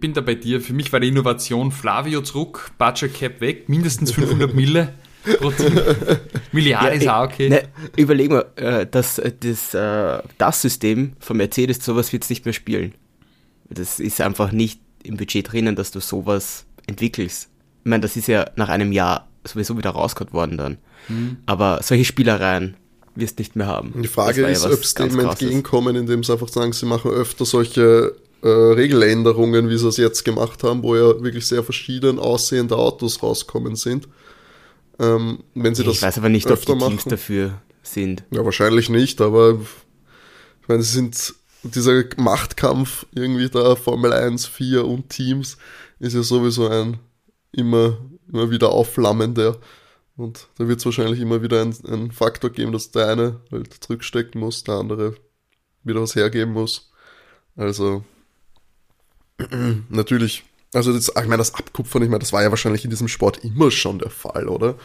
bin 0.01 0.15
da 0.15 0.21
bei 0.21 0.35
dir. 0.35 0.61
Für 0.61 0.73
mich 0.73 0.93
war 0.93 1.01
die 1.01 1.09
Innovation 1.09 1.73
Flavio 1.73 2.23
zurück, 2.23 2.71
Budget 2.79 3.13
Cap 3.13 3.41
weg, 3.41 3.69
mindestens 3.69 4.13
500 4.13 4.55
Mille. 4.55 4.95
Milliarden 6.53 6.89
ja, 6.89 6.95
ist 6.95 7.09
auch 7.09 7.25
okay. 7.25 7.49
Ne, 7.49 7.69
überleg 7.97 8.31
mal, 8.31 8.47
äh, 8.57 8.87
das, 8.91 9.21
das, 9.41 9.75
äh, 9.75 10.23
das 10.39 10.63
System 10.63 11.13
von 11.19 11.37
Mercedes, 11.37 11.85
sowas 11.85 12.13
wird 12.13 12.25
es 12.25 12.31
nicht 12.31 12.45
mehr 12.45 12.55
spielen. 12.55 12.95
Das 13.69 14.01
ist 14.01 14.21
einfach 14.21 14.53
nicht 14.53 14.81
im 15.03 15.17
Budget 15.17 15.53
drinnen, 15.53 15.77
dass 15.77 15.91
du 15.91 16.01
sowas 16.01 16.67
entwickelst. 16.87 17.49
Ich 17.85 17.91
meine, 17.91 18.03
das 18.03 18.17
ist 18.17 18.29
ja 18.29 18.51
nach 18.57 18.69
einem 18.69 18.93
Jahr 18.93 19.29
sowieso 19.45 19.77
wieder 19.77 19.91
rausgehauen 19.91 20.33
worden 20.33 20.57
dann. 20.57 20.79
Mhm. 21.09 21.37
Aber 21.47 21.81
solche 21.83 22.05
Spielereien 22.05 22.77
wirst 23.15 23.39
du 23.39 23.43
nicht 23.43 23.57
mehr 23.57 23.67
haben. 23.67 23.95
Die 24.03 24.09
Frage 24.09 24.43
ja 24.43 24.49
ist, 24.49 24.65
ob 24.65 24.85
sie 24.85 24.95
dem 24.95 25.19
entgegenkommen, 25.21 25.97
indem 25.97 26.25
sie 26.25 26.33
einfach 26.33 26.49
sagen, 26.49 26.73
sie 26.73 26.87
machen 26.87 27.11
öfter 27.11 27.45
solche 27.45 28.17
äh, 28.43 28.49
Regeländerungen, 28.49 29.69
wie 29.69 29.79
sie 29.79 29.89
es 29.89 29.97
jetzt 29.97 30.25
gemacht 30.25 30.63
haben, 30.63 30.83
wo 30.83 30.97
ja 30.97 31.23
wirklich 31.23 31.47
sehr 31.47 31.63
verschieden 31.63 32.19
aussehende 32.19 32.77
Autos 32.77 33.23
rauskommen 33.23 33.77
sind. 33.77 34.09
Ähm, 34.99 35.45
wenn 35.55 35.75
sie 35.75 35.83
ich 35.83 35.89
das 35.89 36.03
weiß 36.03 36.19
aber 36.19 36.29
nicht, 36.29 36.51
ob 36.51 36.65
die 36.65 36.75
machen. 36.75 36.91
Teams 36.91 37.05
dafür 37.05 37.63
sind. 37.83 38.25
Ja, 38.31 38.45
wahrscheinlich 38.45 38.89
nicht, 38.89 39.21
aber 39.21 39.59
ich 40.63 40.69
meine, 40.69 40.83
sie 40.83 40.93
sind 40.93 41.35
dieser 41.63 42.05
Machtkampf 42.17 43.07
irgendwie 43.15 43.49
da, 43.49 43.75
Formel 43.75 44.13
1, 44.13 44.47
4 44.47 44.85
und 44.85 45.09
Teams, 45.09 45.57
ist 45.99 46.15
ja 46.15 46.23
sowieso 46.23 46.69
ein 46.69 46.99
immer, 47.53 47.99
immer 48.31 48.51
wieder 48.51 48.71
aufflammender. 48.71 49.59
Und 50.17 50.49
da 50.59 50.69
wird 50.69 50.79
es 50.79 50.85
wahrscheinlich 50.85 51.21
immer 51.21 51.43
wieder 51.43 51.61
einen 51.61 52.13
Faktor 52.13 52.51
geben, 52.51 52.73
dass 52.73 52.91
der 52.91 53.09
eine 53.09 53.41
halt 53.51 53.73
zurückstecken 53.75 54.41
muss, 54.41 54.63
der 54.63 54.77
andere 54.77 55.17
wieder 55.83 56.01
was 56.01 56.15
hergeben 56.15 56.53
muss. 56.53 56.91
Also 57.57 58.05
natürlich 59.89 60.45
Also 60.75 60.93
das, 60.93 61.09
ich 61.09 61.15
meine, 61.15 61.39
das 61.39 61.55
Abkupfern, 61.55 62.03
ich 62.03 62.09
meine, 62.09 62.21
das 62.21 62.33
war 62.33 62.43
ja 62.43 62.51
wahrscheinlich 62.51 62.85
in 62.85 62.91
diesem 62.91 63.09
Sport 63.09 63.45
immer 63.45 63.71
schon 63.71 63.99
der 63.99 64.11
Fall, 64.11 64.49
oder? 64.49 64.77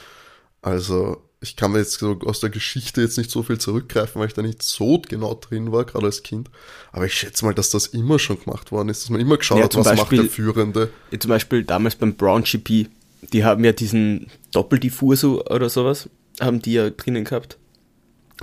Also 0.62 1.22
ich 1.42 1.56
kann 1.56 1.72
mir 1.72 1.80
jetzt 1.80 1.94
so 2.00 2.20
aus 2.26 2.42
der 2.42 2.50
Geschichte 2.50 3.02
jetzt 3.02 3.18
nicht 3.18 3.32
so 3.32 3.44
viel 3.44 3.58
zurückgreifen, 3.58 4.20
weil 4.20 4.28
ich 4.28 4.34
da 4.34 4.42
nicht 4.42 4.62
so 4.62 5.02
genau 5.08 5.34
drin 5.36 5.72
war, 5.72 5.86
gerade 5.86 6.06
als 6.06 6.22
Kind. 6.22 6.50
Aber 6.92 7.06
ich 7.06 7.14
schätze 7.14 7.46
mal, 7.46 7.54
dass 7.54 7.70
das 7.70 7.88
immer 7.88 8.20
schon 8.20 8.40
gemacht 8.44 8.72
worden 8.72 8.90
ist, 8.90 9.04
dass 9.04 9.10
man 9.10 9.22
immer 9.22 9.38
geschaut 9.38 9.58
Ja, 9.60 9.64
hat, 9.66 9.76
was 9.76 9.86
Beispiel- 9.86 10.18
macht 10.20 10.28
der 10.30 10.34
Führende. 10.36 10.90
Ja, 11.12 11.20
Zum 11.20 11.30
Beispiel 11.30 11.64
damals 11.64 11.96
beim 11.96 12.16
Brown 12.16 12.44
GP, 12.44 12.88
die 13.34 13.44
haben 13.46 13.64
ja 13.64 13.72
diesen 13.72 14.28
Doppeldiffusor 14.52 15.50
oder 15.50 15.70
sowas, 15.70 16.10
haben 16.42 16.62
die 16.62 16.74
ja 16.74 16.90
drinnen 16.90 17.24
gehabt. 17.24 17.58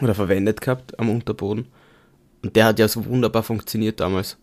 Oder 0.02 0.14
verwendet 0.14 0.60
gehabt 0.60 0.98
am 0.98 1.08
Unterboden. 1.10 1.66
Und 2.42 2.56
der 2.56 2.66
hat 2.66 2.78
ja 2.78 2.88
so 2.88 3.04
wunderbar 3.06 3.42
funktioniert 3.42 4.00
damals. 4.00 4.36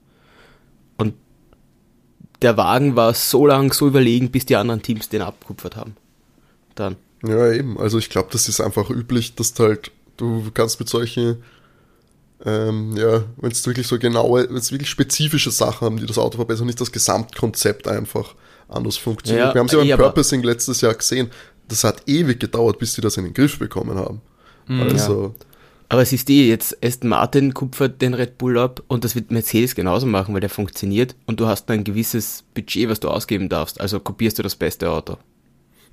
Der 2.44 2.58
Wagen 2.58 2.96
war 2.96 3.14
so 3.14 3.48
lang 3.48 3.74
so 3.74 3.88
überlegen, 3.88 4.30
bis 4.30 4.46
die 4.46 4.56
anderen 4.56 4.82
Teams 4.82 5.10
den 5.10 5.22
abkupfert 5.22 5.76
haben. 5.76 5.96
Dann. 6.76 6.98
Ja, 7.26 7.52
eben. 7.52 7.80
Also 7.80 7.98
ich 7.98 8.10
glaube, 8.10 8.30
das 8.32 8.50
ist 8.50 8.60
einfach 8.60 8.90
üblich, 8.90 9.36
dass 9.36 9.54
du 9.54 9.64
halt, 9.64 9.92
du 10.18 10.52
kannst 10.54 10.80
mit 10.80 10.90
solchen, 10.90 11.38
ähm, 12.46 12.96
ja, 12.98 13.24
wenn 13.38 13.52
es 13.52 13.66
wirklich 13.66 13.88
so 13.88 13.98
genaue, 13.98 14.48
wenn 14.50 14.58
es 14.58 14.72
wirklich 14.72 14.90
spezifische 14.90 15.52
Sachen 15.52 15.86
haben, 15.86 15.98
die 15.98 16.06
das 16.06 16.18
Auto 16.18 16.38
verbessern, 16.38 16.68
nicht 16.68 16.82
das 16.82 16.92
Gesamtkonzept 16.92 17.88
einfach 17.88 18.36
anders 18.68 18.98
funktioniert. 18.98 19.48
Ja, 19.48 19.54
Wir 19.54 19.60
haben 19.60 19.68
es 19.68 19.72
ja 19.72 19.80
beim 19.80 19.88
eh, 19.88 19.96
Purposing 19.96 20.44
letztes 20.44 20.82
Jahr 20.82 20.94
gesehen. 20.94 21.32
Das 21.70 21.84
hat 21.84 22.04
ewig 22.08 22.40
gedauert, 22.40 22.78
bis 22.78 22.94
die 22.94 23.02
das 23.02 23.16
in 23.18 23.24
den 23.24 23.34
Griff 23.34 23.58
bekommen 23.58 23.98
haben. 23.98 24.22
Also, 24.68 25.34
Aber 25.90 26.06
siehst 26.06 26.28
du, 26.30 26.34
jetzt 26.34 26.78
Aston 26.84 27.10
Martin 27.10 27.54
kupfert 27.54 28.02
den 28.02 28.14
Red 28.14 28.38
Bull 28.38 28.58
ab 28.58 28.82
und 28.88 29.04
das 29.04 29.16
wird 29.16 29.32
Mercedes 29.32 29.76
genauso 29.76 30.08
machen, 30.08 30.34
weil 30.34 30.42
der 30.42 30.50
funktioniert 30.50 31.16
und 31.28 31.40
du 31.40 31.46
hast 31.48 31.70
ein 31.70 31.84
gewisses 31.84 32.44
Budget, 32.56 32.90
was 32.90 33.00
du 33.00 33.10
ausgeben 33.10 33.48
darfst. 33.50 33.80
Also 33.80 34.00
kopierst 34.00 34.40
du 34.40 34.44
das 34.44 34.56
beste 34.56 34.90
Auto. 34.90 35.18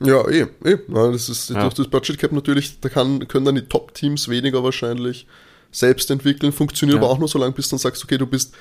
ja, 0.03 0.27
eh, 0.29 0.47
eh. 0.65 0.79
Das 0.89 1.29
ist 1.29 1.51
Ja. 1.51 1.61
durch 1.63 1.75
das 1.75 1.89
Budget 1.89 2.19
Cap 2.19 2.33
natürlich, 2.33 2.81
da 2.81 2.89
kann, 2.89 3.29
können 3.29 3.45
dann 3.45 3.57
die 3.57 3.63
Top-Teams 3.69 4.29
weniger 4.29 4.65
wahrscheinlich 4.65 5.27
selbst 5.73 6.11
entwickeln, 6.11 6.53
funktioniert 6.53 6.97
Ja. 6.99 7.03
aber 7.03 7.11
auch 7.13 7.19
nur 7.19 7.29
so 7.29 7.39
lange, 7.39 7.53
bis 7.53 7.67
du 7.69 7.73
dann 7.75 7.81
sagst, 7.81 8.03
okay, 8.03 8.17
du 8.17 8.27
bist 8.27 8.55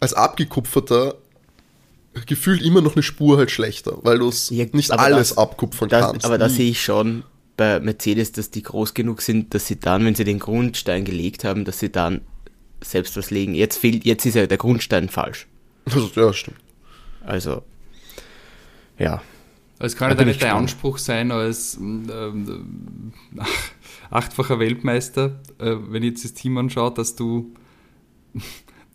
als 0.00 0.14
abgekupferter 0.14 1.16
gefühlt 2.26 2.62
immer 2.62 2.80
noch 2.80 2.94
eine 2.94 3.02
Spur 3.02 3.38
halt 3.38 3.50
schlechter, 3.50 3.98
weil 4.02 4.18
du 4.20 4.28
es 4.28 4.50
Ja, 4.50 4.66
nicht 4.72 4.92
alles 4.92 5.30
das- 5.30 5.38
abkupfern 5.38 5.88
Das, 5.88 6.06
kannst. 6.06 6.24
aber 6.24 6.38
da 6.38 6.46
Nie. 6.46 6.54
sehe 6.54 6.70
ich 6.70 6.80
schon 6.84 7.24
bei 7.56 7.80
Mercedes, 7.80 8.32
dass 8.32 8.50
die 8.50 8.62
groß 8.62 8.94
genug 8.94 9.22
sind, 9.22 9.54
dass 9.54 9.66
sie 9.66 9.78
dann, 9.78 10.04
wenn 10.04 10.14
sie 10.14 10.24
den 10.24 10.38
Grundstein 10.38 11.04
gelegt 11.04 11.44
haben, 11.44 11.64
dass 11.64 11.78
sie 11.78 11.90
dann 11.90 12.22
selbst 12.80 13.16
was 13.16 13.30
legen. 13.30 13.54
Jetzt 13.54 13.78
fehlt, 13.78 14.04
jetzt 14.04 14.26
ist 14.26 14.34
ja 14.34 14.46
der 14.46 14.58
Grundstein 14.58 15.08
falsch. 15.08 15.46
Also, 15.86 16.10
ja, 16.20 16.32
stimmt. 16.32 16.58
Also, 17.22 17.62
ja. 18.98 19.22
Es 19.78 19.96
kann 19.96 20.10
Da 20.10 20.16
ja 20.16 20.24
nicht 20.24 20.36
ich 20.36 20.42
der. 20.42 20.54
Anspruch 20.54 20.98
sein 20.98 21.30
als 21.32 21.76
ähm, 21.76 23.12
ach, 23.38 23.48
achtfacher 24.10 24.58
Weltmeister, 24.58 25.40
äh, 25.58 25.76
wenn 25.88 26.02
ich 26.02 26.10
jetzt 26.10 26.24
das 26.24 26.34
Team 26.34 26.56
anschaue, 26.58 26.92
dass 26.94 27.16
du 27.16 27.54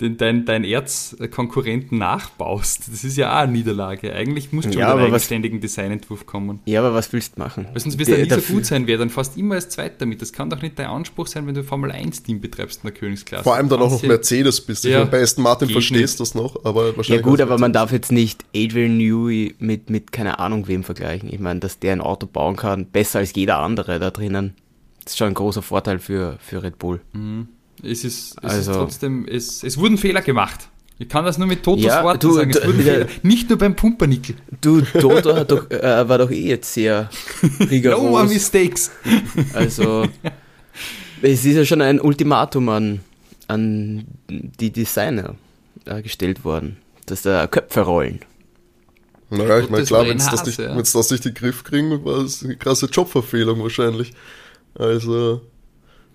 den, 0.02 0.18
dein, 0.18 0.46
dein 0.46 0.64
Erzkonkurrenten 0.64 1.98
nachbaust. 1.98 2.88
Das 2.92 3.04
ist 3.04 3.18
ja 3.18 3.32
auch 3.34 3.44
eine 3.44 3.52
Niederlage. 3.52 4.14
Eigentlich 4.14 4.52
musst 4.54 4.68
du 4.74 4.78
Ja, 4.78 4.86
mit 4.86 4.86
aber 4.88 5.02
einem 5.02 5.12
was- 5.12 5.22
eigenständigen 5.22 5.60
Designentwurf 5.62 6.26
kommen. 6.26 6.60
Ja, 6.66 6.80
aber 6.80 6.94
was 6.94 7.12
willst 7.14 7.36
du 7.38 7.42
machen? 7.42 7.68
Weil 7.74 7.80
sonst 7.80 7.98
wirst 8.00 8.12
du 8.12 8.18
nie 8.18 8.28
der- 8.28 8.40
so 8.40 8.54
gut 8.54 8.66
sein, 8.66 8.88
wer 8.88 8.98
dann 8.98 9.10
fast 9.10 9.38
immer 9.38 9.56
als 9.56 9.70
Zweiter 9.70 10.06
mit. 10.06 10.22
Das 10.22 10.32
kann 10.34 10.50
doch 10.50 10.62
nicht 10.62 10.78
dein 10.80 10.88
Anspruch 10.88 11.28
sein, 11.28 11.46
wenn 11.48 11.54
du 11.56 11.62
ein 11.62 11.66
Formel-1-Team 11.68 12.40
betreibst 12.42 12.84
in 12.84 12.90
der 12.90 12.98
Königsklasse. 13.00 13.44
Vor 13.44 13.56
allem 13.56 13.70
dann 13.70 13.82
auch 13.82 13.92
noch 13.92 14.02
ja- 14.02 14.08
Mercedes 14.10 14.62
bist. 14.62 14.86
Ich 14.86 14.92
Ja. 14.92 15.00
meine, 15.00 15.12
bei 15.12 15.22
Aston 15.22 15.44
Martin 15.44 15.70
verstehst 15.70 16.20
du 16.20 16.24
das 16.24 16.36
noch, 16.36 16.64
aber 16.66 16.90
Ja 16.90 16.98
wahrscheinlich. 16.98 17.24
gut, 17.24 17.42
als 17.42 17.50
aber 17.50 17.60
man 17.60 17.74
darf 17.74 17.92
jetzt 17.92 18.12
nicht 18.12 18.46
Adrian 18.56 18.98
Newey 18.98 19.56
mit, 19.60 19.90
mit 19.90 20.12
keine 20.12 20.40
Ahnung 20.40 20.68
wem 20.68 20.84
vergleichen. 20.84 21.32
Ich 21.34 21.40
meine, 21.40 21.60
dass 21.60 21.80
der 21.80 21.94
ein 21.94 22.02
Auto 22.02 22.28
bauen 22.28 22.56
kann, 22.56 22.86
besser 22.86 23.20
als 23.20 23.34
jeder 23.36 23.60
andere 23.60 24.00
da 24.00 24.12
drinnen. 24.12 24.54
Das 25.04 25.14
ist 25.14 25.18
schon 25.18 25.28
ein 25.30 25.34
großer 25.34 25.62
Vorteil 25.62 26.00
für, 26.00 26.38
für 26.40 26.62
Red 26.62 26.78
Bull. 26.78 27.00
Es 27.84 28.04
ist, 28.04 28.32
es 28.32 28.38
Also- 28.44 28.72
ist 28.72 28.78
trotzdem, 28.78 29.26
es, 29.28 29.64
es 29.64 29.78
wurden 29.78 29.98
Fehler 29.98 30.22
gemacht. 30.22 30.70
Ich 31.02 31.08
kann 31.08 31.24
das 31.24 31.38
nur 31.38 31.48
mit 31.48 31.64
Totos 31.64 31.86
Ja, 31.86 32.04
Worten 32.04 32.20
du- 32.20 32.34
sagen. 32.34 32.50
Es 32.52 32.60
du- 32.60 32.68
wurden 32.68 32.82
Fehler. 32.82 33.08
Nicht 33.24 33.48
nur 33.50 33.58
beim 33.58 33.74
Pumpernickel. 33.76 34.36
Du, 34.60 34.82
Toto 34.82 35.34
hat 35.34 35.50
doch, 35.50 35.70
äh, 35.72 36.08
war 36.10 36.18
doch 36.18 36.30
eh 36.30 36.48
jetzt 36.50 36.74
sehr 36.74 37.10
No 37.44 37.50
more 37.58 37.70
rigoros. 37.72 38.30
mistakes. 38.30 38.92
Also, 39.54 40.08
es 41.22 41.46
ist 41.46 41.56
ja 41.56 41.64
schon 41.66 41.82
ein 41.82 42.02
Ultimatum 42.02 42.68
an, 42.70 43.00
an 43.48 44.06
die 44.30 44.72
Designer 44.72 45.36
äh, 45.86 46.02
gestellt 46.02 46.44
worden, 46.44 46.76
dass 47.06 47.22
da 47.22 47.48
Köpfe 47.48 47.80
rollen. 47.82 48.20
Naja, 49.30 49.60
ich 49.60 49.70
meine, 49.70 49.86
klar, 49.86 50.06
wenn 50.06 50.18
es 50.18 50.26
das, 50.30 50.46
nicht- 50.46 50.60
ja. 50.60 50.76
das 50.76 50.94
nicht 51.12 51.26
in 51.26 51.34
den 51.34 51.36
Griff 51.36 51.64
kriegen, 51.64 52.04
war 52.04 52.18
es 52.26 52.44
eine 52.44 52.58
krasse 52.58 52.88
Jobverfehlung 52.88 53.62
wahrscheinlich. 53.64 54.12
Also, 54.76 55.42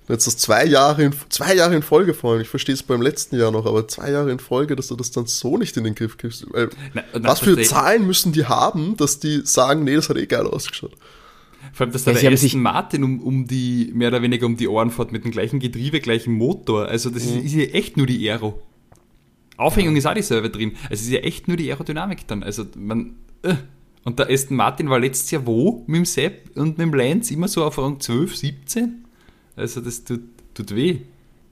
jetzt 0.09 0.27
das 0.27 0.37
zwei 0.37 0.65
Jahre 0.67 1.03
in, 1.05 1.13
zwei 1.31 1.55
Jahre 1.55 1.75
in 1.75 1.83
Folge 1.83 2.15
vor 2.15 2.33
allem. 2.33 2.43
Ich 2.43 2.49
verstehe 2.49 2.75
es 2.75 2.83
beim 2.83 3.01
letzten 3.03 3.37
Jahr 3.39 3.51
noch, 3.51 3.65
aber 3.67 3.89
zwei 3.89 4.11
Jahre 4.11 4.31
in 4.31 4.39
Folge, 4.39 4.77
dass 4.77 4.89
du 4.89 4.97
das 4.97 5.11
dann 5.11 5.27
so 5.27 5.57
nicht 5.59 5.77
in 5.77 5.85
den 5.85 5.95
Griff 5.95 6.17
kriegst. 6.17 6.47
Weil, 6.53 6.71
Na, 6.93 7.03
was 7.15 7.41
für 7.41 7.61
Zahlen 7.63 8.07
müssen 8.07 8.33
die 8.33 8.45
haben, 8.45 8.97
dass 8.97 9.19
die 9.21 9.41
sagen, 9.45 9.85
nee, 9.85 9.95
das 9.97 10.09
hat 10.09 10.17
eh 10.19 10.27
geil 10.27 10.47
ausgeschaut. 10.47 10.93
Vor 11.73 11.87
allem, 11.87 11.93
dass 11.93 12.05
da 12.05 12.11
Ja, 12.13 12.21
der 12.21 12.33
Aston 12.33 12.49
sich- 12.51 12.55
Martin 12.55 13.03
um, 13.03 13.21
um 13.21 13.47
die, 13.47 13.91
mehr 13.95 14.09
oder 14.09 14.21
weniger 14.21 14.45
um 14.47 14.57
die 14.57 14.69
Ohren 14.69 14.91
fährt 14.91 15.13
mit 15.13 15.25
dem 15.25 15.31
gleichen 15.31 15.59
Getriebe, 15.61 16.01
gleichen 16.01 16.35
Motor. 16.35 16.87
Also 16.89 17.09
das 17.11 17.25
Mhm. 17.25 17.39
ist, 17.39 17.45
ist 17.47 17.55
ja 17.55 17.63
echt 17.63 17.97
nur 17.97 18.07
die 18.07 18.29
Aero. 18.31 18.63
Aufhängung 19.57 19.97
ist 19.97 20.07
auch 20.07 20.15
dieselbe 20.15 20.51
drin. 20.51 20.73
Also 20.85 20.95
es 20.95 21.03
ist 21.03 21.11
ja 21.11 21.21
echt 21.21 21.49
nur 21.49 21.57
die 21.57 21.71
Aerodynamik 21.71 22.27
dann. 22.27 22.43
Also 22.43 22.65
man, 22.77 23.15
äh. 23.43 23.55
Und 24.05 24.19
der 24.19 24.29
Aston 24.29 24.57
Martin 24.59 24.91
war 24.91 24.99
letztes 25.01 25.31
Jahr 25.31 25.47
wo? 25.47 25.83
Mit 25.87 25.97
dem 25.97 26.05
Sepp 26.05 26.51
und 26.57 26.77
mit 26.77 26.81
dem 26.81 26.93
Lance 26.93 27.33
immer 27.33 27.49
so 27.49 27.65
auf 27.65 27.79
Rang 27.79 28.01
12, 28.01 28.37
17? 28.37 29.04
Also 29.57 29.81
das 29.81 30.05
tut, 30.05 30.21
tut 30.55 30.75
weh. 30.75 31.01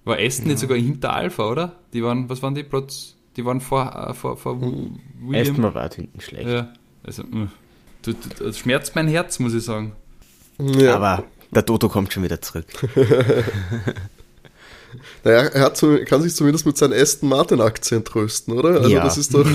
War 0.05 0.19
Aston 0.19 0.49
nicht 0.49 0.59
sogar 0.59 0.77
hinter 0.77 1.13
Alpha, 1.13 1.49
oder? 1.49 1.77
Die 1.93 2.03
waren, 2.03 2.29
was 2.29 2.43
waren 2.43 2.55
die 2.55 2.65
Platz? 2.65 3.15
Die 3.37 3.45
waren 3.45 3.61
vor, 3.61 4.09
äh, 4.11 4.15
vor, 4.15 4.37
vor 4.37 4.61
William. 4.61 5.35
Erstmal 5.35 5.75
war 5.75 5.89
hinten 5.91 6.21
schlecht. 6.21 6.49
Ja, 6.49 6.73
also, 7.05 7.23
tut, 8.03 8.21
tut, 8.21 8.41
das 8.41 8.59
schmerzt 8.59 8.95
mein 8.97 9.09
Herz, 9.09 9.39
muss 9.39 9.55
ich 9.55 9.63
sagen. 9.65 9.93
Ja. 10.59 10.97
Aber 10.97 11.25
der 11.53 11.65
Toto 11.65 11.89
kommt 11.89 12.13
schon 12.13 12.23
wieder 12.23 12.41
zurück. 12.41 12.67
Naja, 15.25 15.45
er 15.45 15.63
hat 15.63 15.81
kann 16.05 16.21
sich 16.21 16.35
zumindest 16.35 16.67
mit 16.67 16.77
seinem 16.77 16.93
Aston 16.93 17.31
Martin-Akzent 17.31 18.07
trösten, 18.07 18.53
oder? 18.53 18.81
Also 18.81 18.91
Ja. 18.91 19.03
das 19.03 19.17
ist 19.17 19.33
doch. 19.33 19.47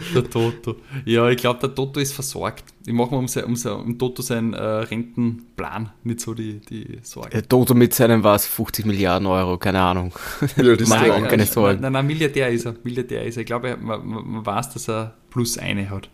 Der 0.14 0.28
Toto. 0.30 0.76
Ja, 1.04 1.28
ich 1.30 1.36
glaube, 1.38 1.60
der 1.60 1.74
Toto 1.74 2.00
ist 2.00 2.12
versorgt. 2.12 2.64
Ich 2.86 2.92
mache 2.92 3.10
mir 3.10 3.18
um, 3.18 3.28
sein, 3.28 3.44
um, 3.44 3.54
um 3.84 3.98
Toto 3.98 4.22
seinen 4.22 4.54
äh, 4.54 4.62
Rentenplan 4.62 5.90
nicht 6.04 6.20
so 6.20 6.34
die, 6.34 6.60
die 6.60 6.98
Sorge. 7.02 7.30
Der 7.30 7.48
Toto 7.48 7.74
mit 7.74 7.94
seinem 7.94 8.22
was, 8.24 8.46
50 8.46 8.86
Milliarden 8.86 9.26
Euro, 9.26 9.58
keine 9.58 9.80
Ahnung. 9.80 10.12
Wie 10.56 10.68
alt 10.68 10.80
ist 10.80 10.88
Nein, 10.88 11.04
der 11.04 11.14
auch 11.16 11.28
keine 11.28 11.46
Sorgen. 11.46 11.80
Nein, 11.80 11.92
nein, 11.92 12.06
Milliardär 12.06 12.48
ist 12.50 12.64
er. 12.66 12.74
Milliardär 12.84 13.24
ist 13.24 13.36
er. 13.36 13.40
Ich 13.40 13.46
glaube, 13.46 13.76
man, 13.76 14.06
man 14.06 14.46
weiß, 14.46 14.70
dass 14.74 14.88
er 14.88 15.14
plus 15.30 15.58
eine 15.58 15.90
hat. 15.90 16.08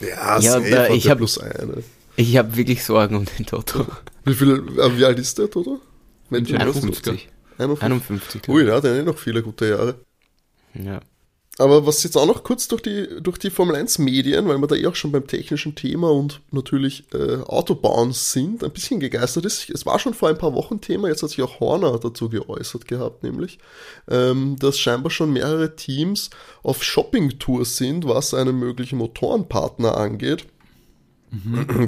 Ja, 0.00 0.38
Ja, 0.40 0.54
hat 0.54 0.90
ich 0.90 1.02
der 1.04 1.10
hab- 1.12 1.18
plus 1.18 1.38
eine. 1.38 1.82
Ich 2.16 2.36
habe 2.36 2.56
wirklich 2.56 2.82
Sorgen 2.84 3.14
um 3.16 3.24
den 3.24 3.46
Toto. 3.46 3.86
Wie 4.24 4.34
viel, 4.34 4.50
äh, 4.78 4.96
wie 4.98 5.04
alt 5.04 5.18
ist 5.18 5.38
der, 5.38 5.50
Toto? 5.50 5.80
Du- 6.30 6.36
51. 6.36 7.28
51. 7.58 7.82
51. 7.82 8.48
Ui, 8.48 8.64
der 8.64 8.76
hat 8.76 8.84
ja 8.84 8.94
eh 8.94 9.02
noch 9.02 9.18
viele 9.18 9.42
gute 9.42 9.68
Jahre. 9.68 9.94
Ja. 10.74 11.00
Aber 11.58 11.86
was 11.86 12.02
jetzt 12.02 12.16
auch 12.16 12.26
noch 12.26 12.44
kurz 12.44 12.66
durch 12.66 12.80
die, 12.80 13.06
durch 13.20 13.36
die 13.36 13.50
Formel 13.50 13.76
1 13.76 13.98
Medien, 13.98 14.48
weil 14.48 14.56
wir 14.58 14.66
da 14.66 14.74
eh 14.74 14.86
auch 14.86 14.94
schon 14.94 15.12
beim 15.12 15.26
technischen 15.26 15.74
Thema 15.74 16.10
und 16.10 16.40
natürlich 16.50 17.04
äh, 17.12 17.42
Autobauen 17.42 18.12
sind, 18.12 18.64
ein 18.64 18.70
bisschen 18.70 19.00
gegeistert 19.00 19.44
ist. 19.44 19.68
Es 19.68 19.84
war 19.84 19.98
schon 19.98 20.14
vor 20.14 20.30
ein 20.30 20.38
paar 20.38 20.54
Wochen 20.54 20.80
Thema, 20.80 21.08
jetzt 21.08 21.22
hat 21.22 21.28
sich 21.28 21.42
auch 21.42 21.60
Horner 21.60 21.98
dazu 21.98 22.30
geäußert 22.30 22.88
gehabt, 22.88 23.22
nämlich, 23.22 23.58
ähm, 24.10 24.56
dass 24.58 24.78
scheinbar 24.78 25.10
schon 25.10 25.30
mehrere 25.30 25.76
Teams 25.76 26.30
auf 26.62 26.82
Shopping-Tours 26.82 27.76
sind, 27.76 28.08
was 28.08 28.32
einen 28.32 28.58
möglichen 28.58 28.96
Motorenpartner 28.96 29.96
angeht. 29.96 30.46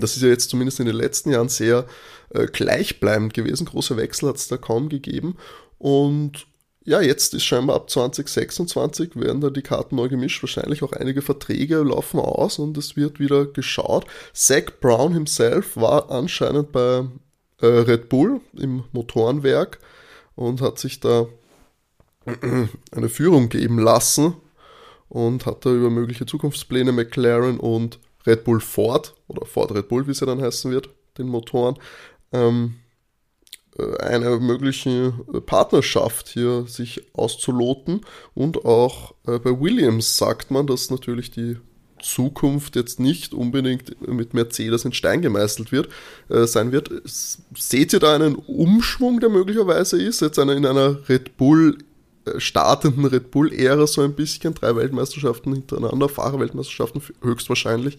Das 0.00 0.16
ist 0.16 0.22
ja 0.22 0.28
jetzt 0.28 0.48
zumindest 0.48 0.80
in 0.80 0.86
den 0.86 0.96
letzten 0.96 1.30
Jahren 1.30 1.50
sehr 1.50 1.86
äh, 2.30 2.46
gleichbleibend 2.46 3.34
gewesen. 3.34 3.66
Große 3.66 3.96
Wechsel 3.96 4.28
hat 4.28 4.36
es 4.36 4.48
da 4.48 4.56
kaum 4.56 4.88
gegeben. 4.88 5.36
Und 5.78 6.46
ja, 6.84 7.00
jetzt 7.00 7.32
ist 7.32 7.44
scheinbar 7.44 7.76
ab 7.76 7.88
2026 7.88 9.16
werden 9.16 9.40
da 9.40 9.50
die 9.50 9.62
Karten 9.62 9.96
neu 9.96 10.08
gemischt. 10.08 10.42
Wahrscheinlich 10.42 10.82
auch 10.82 10.92
einige 10.92 11.22
Verträge 11.22 11.78
laufen 11.78 12.20
aus 12.20 12.58
und 12.58 12.76
es 12.76 12.94
wird 12.96 13.18
wieder 13.18 13.46
geschaut. 13.46 14.06
Zach 14.34 14.64
Brown 14.80 15.14
himself 15.14 15.76
war 15.76 16.10
anscheinend 16.10 16.72
bei 16.72 17.06
äh, 17.60 17.66
Red 17.66 18.10
Bull 18.10 18.40
im 18.52 18.84
Motorenwerk 18.92 19.78
und 20.34 20.60
hat 20.60 20.78
sich 20.78 21.00
da 21.00 21.26
eine 22.92 23.08
Führung 23.08 23.48
geben 23.48 23.78
lassen 23.78 24.34
und 25.08 25.46
hat 25.46 25.64
da 25.64 25.70
über 25.70 25.88
mögliche 25.88 26.26
Zukunftspläne 26.26 26.92
McLaren 26.92 27.58
und 27.58 27.98
Red 28.26 28.44
Bull 28.44 28.60
Ford 28.60 29.14
oder 29.28 29.46
Ford 29.46 29.72
Red 29.72 29.88
Bull, 29.88 30.06
wie 30.06 30.10
es 30.10 30.20
ja 30.20 30.26
dann 30.26 30.42
heißen 30.42 30.70
wird, 30.70 30.90
den 31.16 31.28
Motoren, 31.28 31.76
ähm, 32.32 32.74
äh, 32.76 32.83
eine 34.00 34.38
mögliche 34.38 35.12
Partnerschaft 35.46 36.28
hier 36.28 36.66
sich 36.66 37.02
auszuloten. 37.14 38.02
Und 38.34 38.64
auch 38.64 39.14
äh, 39.26 39.38
bei 39.38 39.58
Williams 39.60 40.16
sagt 40.16 40.50
man, 40.50 40.66
dass 40.66 40.90
natürlich 40.90 41.30
die 41.30 41.56
Zukunft 42.00 42.76
jetzt 42.76 43.00
nicht 43.00 43.32
unbedingt 43.32 44.06
mit 44.06 44.34
Mercedes 44.34 44.84
in 44.84 44.92
Stein 44.92 45.22
gemeißelt 45.22 45.72
wird, 45.72 45.88
äh, 46.28 46.46
sein 46.46 46.70
wird. 46.70 46.90
Seht 47.04 47.92
ihr 47.92 48.00
da 48.00 48.14
einen 48.14 48.36
Umschwung, 48.36 49.20
der 49.20 49.30
möglicherweise 49.30 50.00
ist? 50.00 50.20
Jetzt 50.20 50.38
eine, 50.38 50.54
in 50.54 50.66
einer 50.66 51.08
Red 51.08 51.36
Bull 51.36 51.78
äh, 52.26 52.38
startenden 52.38 53.06
Red 53.06 53.30
Bull-Ära 53.30 53.86
so 53.86 54.02
ein 54.02 54.14
bisschen, 54.14 54.54
drei 54.54 54.76
Weltmeisterschaften 54.76 55.52
hintereinander, 55.52 56.08
Fahrerweltmeisterschaften 56.08 57.02
höchstwahrscheinlich. 57.22 57.98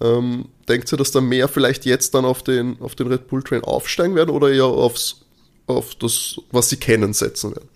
Ähm, 0.00 0.46
denkt 0.68 0.92
ihr, 0.92 0.96
dass 0.96 1.10
da 1.10 1.20
mehr 1.20 1.48
vielleicht 1.48 1.84
jetzt 1.84 2.14
dann 2.14 2.24
auf 2.24 2.42
den, 2.42 2.80
auf 2.80 2.94
den 2.94 3.08
Red 3.08 3.28
Bull-Train 3.28 3.62
aufsteigen 3.64 4.14
werden 4.14 4.30
oder 4.30 4.50
eher 4.50 4.64
aufs, 4.64 5.24
auf 5.66 5.94
das, 5.94 6.40
was 6.50 6.70
sie 6.70 6.76
kennen, 6.76 7.12
setzen 7.12 7.54
werden? 7.54 7.68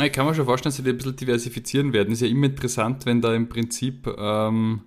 Ich 0.00 0.12
kann 0.12 0.26
mir 0.26 0.34
schon 0.34 0.46
vorstellen, 0.46 0.74
dass 0.74 0.82
sie 0.82 0.88
ein 0.88 0.96
bisschen 0.96 1.16
diversifizieren 1.16 1.92
werden. 1.92 2.12
Ist 2.12 2.22
ja 2.22 2.28
immer 2.28 2.46
interessant, 2.46 3.04
wenn 3.04 3.20
da 3.20 3.34
im 3.34 3.48
Prinzip 3.48 4.06
ähm, 4.18 4.80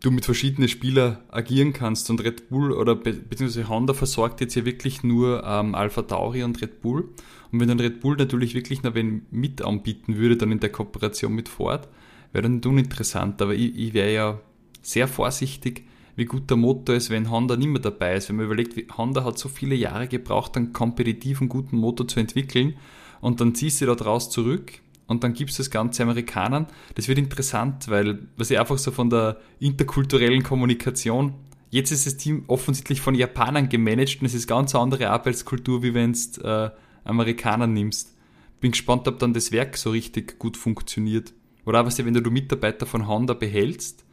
du 0.00 0.10
mit 0.10 0.24
verschiedenen 0.24 0.68
Spielern 0.68 1.18
agieren 1.28 1.72
kannst 1.72 2.10
und 2.10 2.22
Red 2.22 2.48
Bull 2.48 2.72
oder 2.72 2.94
be 2.96 3.12
beziehungsweise 3.12 3.68
Honda 3.68 3.94
versorgt 3.94 4.40
jetzt 4.40 4.54
ja 4.54 4.64
wirklich 4.64 5.02
nur 5.02 5.44
ähm, 5.44 5.74
Alpha 5.74 6.02
Tauri 6.02 6.42
und 6.42 6.60
Red 6.60 6.80
Bull. 6.80 7.08
Und 7.52 7.60
wenn 7.60 7.68
dann 7.68 7.80
Red 7.80 8.00
Bull 8.00 8.16
natürlich 8.16 8.54
wirklich 8.54 8.82
noch 8.82 8.94
wen 8.94 9.26
mit 9.30 9.62
anbieten 9.62 10.16
würde, 10.16 10.36
dann 10.36 10.52
in 10.52 10.60
der 10.60 10.70
Kooperation 10.70 11.32
mit 11.32 11.48
Ford, 11.48 11.88
wäre 12.32 12.42
dann 12.42 12.60
uninteressant. 12.64 13.40
Aber 13.40 13.54
ich, 13.54 13.76
ich 13.78 13.94
wäre 13.94 14.12
ja 14.12 14.40
sehr 14.86 15.08
vorsichtig, 15.08 15.84
wie 16.16 16.24
gut 16.24 16.48
der 16.48 16.56
Motor 16.56 16.94
ist, 16.94 17.10
wenn 17.10 17.30
Honda 17.30 17.56
nicht 17.56 17.68
mehr 17.68 17.80
dabei 17.80 18.16
ist. 18.16 18.28
Wenn 18.28 18.36
man 18.36 18.46
überlegt, 18.46 18.76
wie, 18.76 18.86
Honda 18.96 19.24
hat 19.24 19.38
so 19.38 19.48
viele 19.48 19.74
Jahre 19.74 20.08
gebraucht, 20.08 20.56
einen 20.56 20.72
kompetitiven, 20.72 21.48
guten 21.48 21.76
Motor 21.76 22.08
zu 22.08 22.20
entwickeln 22.20 22.74
und 23.20 23.40
dann 23.40 23.54
ziehst 23.54 23.80
du 23.80 23.86
da 23.86 23.94
draus 23.94 24.30
zurück 24.30 24.72
und 25.06 25.22
dann 25.22 25.34
gibst 25.34 25.58
du 25.58 25.62
das 25.62 25.70
Ganze 25.70 26.02
Amerikanern. 26.02 26.66
Das 26.94 27.08
wird 27.08 27.18
interessant, 27.18 27.88
weil, 27.88 28.26
was 28.36 28.50
ich 28.50 28.58
einfach 28.58 28.78
so 28.78 28.90
von 28.90 29.10
der 29.10 29.38
interkulturellen 29.60 30.42
Kommunikation, 30.42 31.34
jetzt 31.70 31.90
ist 31.90 32.06
das 32.06 32.16
Team 32.16 32.44
offensichtlich 32.46 33.00
von 33.00 33.14
Japanern 33.14 33.68
gemanagt 33.68 34.18
und 34.20 34.26
es 34.26 34.34
ist 34.34 34.46
ganz 34.46 34.74
eine 34.74 34.82
andere 34.82 35.10
Arbeitskultur, 35.10 35.82
wie 35.82 35.92
wenn 35.92 36.12
es 36.12 36.38
äh, 36.38 36.70
Amerikaner 37.04 37.66
nimmst. 37.66 38.14
Bin 38.60 38.70
gespannt, 38.70 39.06
ob 39.06 39.18
dann 39.18 39.34
das 39.34 39.52
Werk 39.52 39.76
so 39.76 39.90
richtig 39.90 40.38
gut 40.38 40.56
funktioniert. 40.56 41.34
Oder 41.66 41.82
auch, 41.82 41.86
was 41.86 41.98
wenn 41.98 42.14
du 42.14 42.30
Mitarbeiter 42.30 42.86
von 42.86 43.06
Honda 43.06 43.34
behältst 43.34 44.05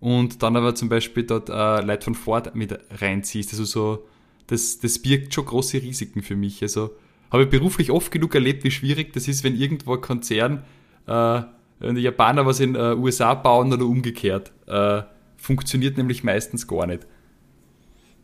und 0.00 0.42
dann 0.42 0.56
aber 0.56 0.74
zum 0.74 0.88
Beispiel 0.88 1.24
dort 1.24 1.48
äh, 1.48 1.80
Leute 1.82 2.04
von 2.04 2.14
Ford 2.14 2.54
mit 2.54 2.78
reinziehst. 2.90 3.52
Also 3.52 3.64
so, 3.64 4.06
das, 4.46 4.80
das 4.80 4.98
birgt 4.98 5.34
schon 5.34 5.44
große 5.44 5.82
Risiken 5.82 6.22
für 6.22 6.36
mich. 6.36 6.62
Also 6.62 6.90
habe 7.30 7.44
ich 7.44 7.50
beruflich 7.50 7.90
oft 7.90 8.10
genug 8.10 8.34
erlebt, 8.34 8.64
wie 8.64 8.70
schwierig 8.70 9.12
das 9.12 9.28
ist, 9.28 9.44
wenn 9.44 9.54
irgendwo 9.54 9.94
ein 9.94 10.00
Konzern, 10.00 10.64
äh, 11.06 11.42
wenn 11.78 11.94
die 11.94 12.02
Japaner 12.02 12.46
was 12.46 12.60
in 12.60 12.74
äh, 12.74 12.94
USA 12.94 13.34
bauen 13.34 13.72
oder 13.72 13.84
umgekehrt. 13.84 14.52
Äh, 14.66 15.02
funktioniert 15.36 15.96
nämlich 15.96 16.24
meistens 16.24 16.66
gar 16.66 16.86
nicht. 16.86 17.06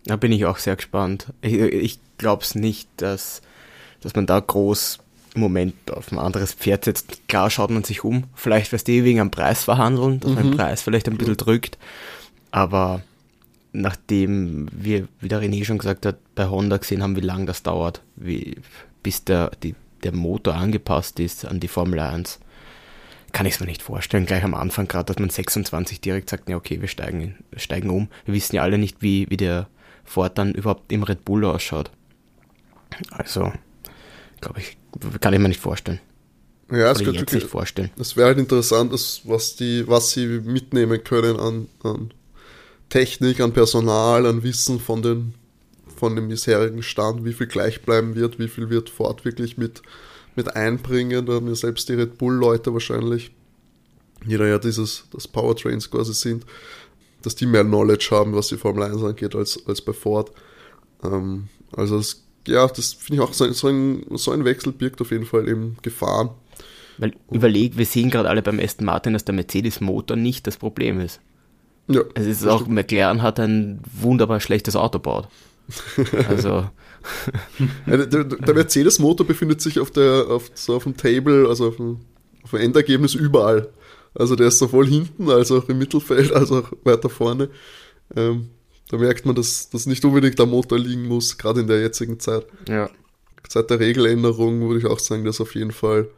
Da 0.05 0.17
bin 0.17 0.33
ich 0.33 0.45
auch 0.47 0.59
sehr 0.59 0.77
gespannt. 0.77 1.33
Ich, 1.41 1.55
ich 1.55 2.01
glaube 2.19 2.43
es 2.43 2.55
nicht, 2.55 2.89
dass, 2.97 3.43
dass 4.01 4.15
man 4.15 4.27
da 4.27 4.41
groß 4.41 4.99
im 5.37 5.43
Moment 5.43 5.75
auf 5.91 6.11
ein 6.11 6.19
anderes 6.19 6.55
Pferd 6.55 6.85
setzt. 6.85 7.29
Klar 7.29 7.51
schaut 7.51 7.71
man 7.71 7.85
sich 7.85 8.05
um, 8.05 8.25
vielleicht 8.35 8.73
wirst 8.73 8.89
du 8.89 8.93
wegen 8.93 9.21
am 9.21 9.31
Preis 9.31 9.65
verhandeln, 9.65 10.21
dass 10.21 10.31
mhm. 10.31 10.35
man 10.35 10.51
den 10.51 10.57
Preis 10.57 10.83
vielleicht 10.83 11.09
ein 11.09 11.17
bisschen 11.17 11.37
drückt, 11.37 11.79
aber 12.51 13.03
nachdem 13.73 14.69
wir, 14.73 15.07
wie 15.21 15.29
der 15.29 15.43
René 15.43 15.65
schon 15.65 15.79
gesagt 15.79 16.07
hat, 16.07 16.17
bei 16.35 16.49
Honda 16.49 16.79
gesehen 16.79 17.03
haben, 17.03 17.17
wie 17.17 17.21
lange 17.21 17.45
das 17.45 17.63
dauert, 17.63 18.03
wie, 18.17 18.57
bis 19.03 19.25
der, 19.25 19.51
die, 19.63 19.75
der 20.03 20.13
Motor 20.13 20.55
angepasst 20.55 21.21
ist 21.21 21.45
an 21.45 21.61
die 21.61 21.69
Formel 21.69 22.01
1, 22.01 22.41
kann 23.33 23.45
ich 23.45 23.55
es 23.55 23.61
mir 23.61 23.67
nicht 23.67 23.83
vorstellen, 23.83 24.25
gleich 24.25 24.45
am 24.45 24.55
Anfang 24.55 24.89
gerade, 24.89 25.13
dass 25.13 25.19
man 25.19 25.29
26 25.29 26.01
direkt 26.01 26.31
sagt, 26.31 26.49
ja 26.49 26.57
okay, 26.57 26.81
wir 26.81 26.89
steigen, 26.89 27.37
steigen 27.57 27.91
um. 27.91 28.09
Wir 28.25 28.35
wissen 28.35 28.57
ja 28.57 28.63
alle 28.63 28.79
nicht, 28.79 29.03
wie, 29.03 29.27
wie 29.29 29.37
der 29.37 29.69
Ford 30.05 30.39
dann 30.39 30.53
überhaupt 30.53 30.91
im 30.91 31.03
Red 31.03 31.25
Bull 31.27 31.45
ausschaut. 31.45 31.91
Also, 33.11 33.53
glaube 34.41 34.61
ich, 34.61 34.79
kann 35.21 35.33
ich 35.33 35.41
mir 35.41 35.49
nicht 35.49 35.61
vorstellen. 35.61 36.01
Ja, 36.71 36.91
es 36.91 36.99
könnte 36.99 37.25
sich 37.31 37.45
vorstellen. 37.45 37.91
Es 37.99 38.17
wäre 38.17 38.29
halt 38.29 38.39
interessant, 38.39 38.93
was, 38.93 39.57
die, 39.57 39.87
was 39.87 40.11
sie 40.11 40.27
mitnehmen 40.27 41.03
können 41.05 41.39
an, 41.39 41.69
an 41.85 42.13
Technik, 42.89 43.41
an 43.41 43.53
Personal, 43.53 44.27
an 44.27 44.43
Wissen 44.43 44.81
von, 44.81 45.01
den, 45.03 45.35
von 45.97 46.17
dem 46.17 46.29
bisherigen 46.29 46.83
Stand, 46.83 47.25
wie 47.25 47.33
viel 47.33 47.47
gleich 47.47 47.83
bleiben 47.83 48.17
wird, 48.17 48.41
wie 48.41 48.49
viel 48.49 48.69
wird 48.69 48.91
Ford 48.91 49.25
wirklich 49.25 49.57
mit, 49.57 49.83
mit 50.35 50.57
einbringen. 50.57 51.27
Da 51.27 51.35
haben 51.35 51.47
ja 51.47 51.55
selbst 51.55 51.89
die 51.89 51.95
Red 51.95 52.19
Bull-Leute 52.19 52.73
wahrscheinlich, 52.73 53.31
die 54.25 54.37
da 54.37 54.47
ja 54.47 54.59
dieses, 54.59 55.05
das 55.13 55.29
Powertrains 55.29 55.89
quasi 55.89 56.15
sind, 56.15 56.45
dass 57.23 57.37
die 57.37 57.47
mehr 57.47 57.65
Knowledge 57.65 58.09
haben, 58.11 58.35
was 58.35 58.49
die 58.49 58.57
Formel 58.57 58.83
1 58.85 59.03
angeht, 59.05 59.37
als, 59.37 59.65
als 59.67 59.81
bei 59.83 59.93
Ford. 59.93 60.33
Ähm, 61.05 61.49
also 61.73 61.99
es 61.99 62.26
ja, 62.47 62.67
das 62.67 62.93
finde 62.95 63.23
ich 63.23 63.29
auch, 63.29 63.33
so, 63.33 63.51
so, 63.53 63.69
ein, 63.69 64.05
so 64.15 64.31
ein 64.33 64.45
Wechsel 64.45 64.73
birgt 64.73 65.01
auf 65.01 65.11
jeden 65.11 65.27
Fall 65.27 65.49
eben 65.49 65.77
Gefahren. 65.83 66.31
Weil 66.99 67.13
überleg, 67.31 67.77
wir 67.77 67.87
sehen 67.87 68.11
gerade 68.11 68.29
alle 68.29 68.43
beim 68.43 68.59
Aston 68.59 68.87
Martin, 68.87 69.13
dass 69.13 69.25
der 69.25 69.35
Mercedes-Motor 69.35 70.17
nicht 70.17 70.47
das 70.47 70.57
Problem 70.57 71.01
ist. 71.01 71.21
Ja. 71.89 72.03
Es 72.15 72.27
ist 72.27 72.47
auch, 72.47 72.67
McLaren 72.67 73.23
hat 73.23 73.39
ein 73.39 73.81
wunderbar 73.93 74.41
schlechtes 74.41 74.77
Auto 74.77 74.99
gebaut. 74.99 75.29
Also. 76.29 76.69
der, 77.87 78.07
der 78.07 78.55
Mercedes-Motor 78.55 79.27
befindet 79.27 79.61
sich 79.61 79.79
auf 79.79 79.91
der, 79.91 80.27
auf, 80.29 80.51
so 80.55 80.75
auf 80.75 80.85
dem 80.85 80.97
Table, 80.97 81.49
also 81.49 81.69
auf 81.69 81.77
dem, 81.77 81.99
auf 82.43 82.51
dem 82.51 82.61
Endergebnis 82.61 83.15
überall. 83.15 83.69
Also 84.15 84.35
der 84.35 84.49
ist 84.49 84.59
sowohl 84.59 84.87
hinten 84.87 85.31
als 85.31 85.53
auch 85.53 85.69
im 85.69 85.79
Mittelfeld, 85.79 86.33
als 86.33 86.51
auch 86.51 86.73
weiter 86.85 87.09
vorne. 87.09 87.51
Ähm, 88.15 88.49
da 88.89 88.97
merkt 88.99 89.27
man, 89.27 89.35
dass 89.35 89.71
das 89.71 89.87
nicht 89.87 90.05
unbedingt 90.05 90.39
am 90.41 90.51
Motor 90.51 90.79
liegen 90.79 91.07
muss, 91.07 91.39
gerade 91.39 91.61
in 91.61 91.67
der 91.67 91.81
jetzigen 91.81 92.21
Zeit. 92.21 92.47
Ja. 92.69 92.89
Seit 93.49 93.71
der 93.71 93.81
Regeländerung 93.81 94.61
würde 94.61 94.81
ich 94.81 94.87
auch 94.87 94.99
sagen, 94.99 95.25
dass 95.25 95.41
auf 95.41 95.55
jeden 95.55 95.73
Fall 95.73 96.09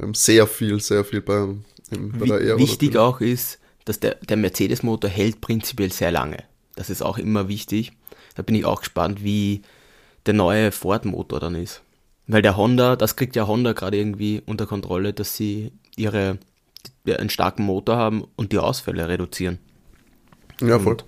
ähm, 0.00 0.14
sehr 0.14 0.46
viel, 0.46 0.80
sehr 0.80 1.04
viel 1.04 1.20
beim, 1.20 1.64
im, 1.90 2.12
bei 2.12 2.26
der 2.26 2.36
Aero 2.38 2.58
Wichtig 2.58 2.96
auch 2.96 3.20
ist, 3.20 3.58
dass 3.84 4.00
der, 4.00 4.16
der 4.16 4.36
Mercedes-Motor 4.36 5.10
hält 5.10 5.40
prinzipiell 5.40 5.92
sehr 5.92 6.10
lange. 6.10 6.44
Das 6.76 6.90
ist 6.90 7.02
auch 7.02 7.18
immer 7.18 7.48
wichtig. 7.48 7.92
Da 8.34 8.42
bin 8.42 8.56
ich 8.56 8.64
auch 8.64 8.80
gespannt, 8.80 9.22
wie 9.22 9.62
der 10.26 10.34
neue 10.34 10.72
Ford-Motor 10.72 11.40
dann 11.40 11.54
ist. 11.54 11.82
Weil 12.26 12.42
der 12.42 12.56
Honda, 12.56 12.96
das 12.96 13.16
kriegt 13.16 13.36
ja 13.36 13.46
Honda 13.46 13.72
gerade 13.72 13.98
irgendwie 13.98 14.42
unter 14.46 14.66
Kontrolle, 14.66 15.12
dass 15.12 15.36
sie 15.36 15.72
ihre 15.96 16.38
einen 17.06 17.30
starken 17.30 17.64
Motor 17.64 17.96
haben 17.96 18.24
und 18.36 18.52
die 18.52 18.58
Ausfälle 18.58 19.08
reduzieren. 19.08 19.58
Ja, 20.60 20.78
voll. 20.78 20.92
Und 20.92 21.04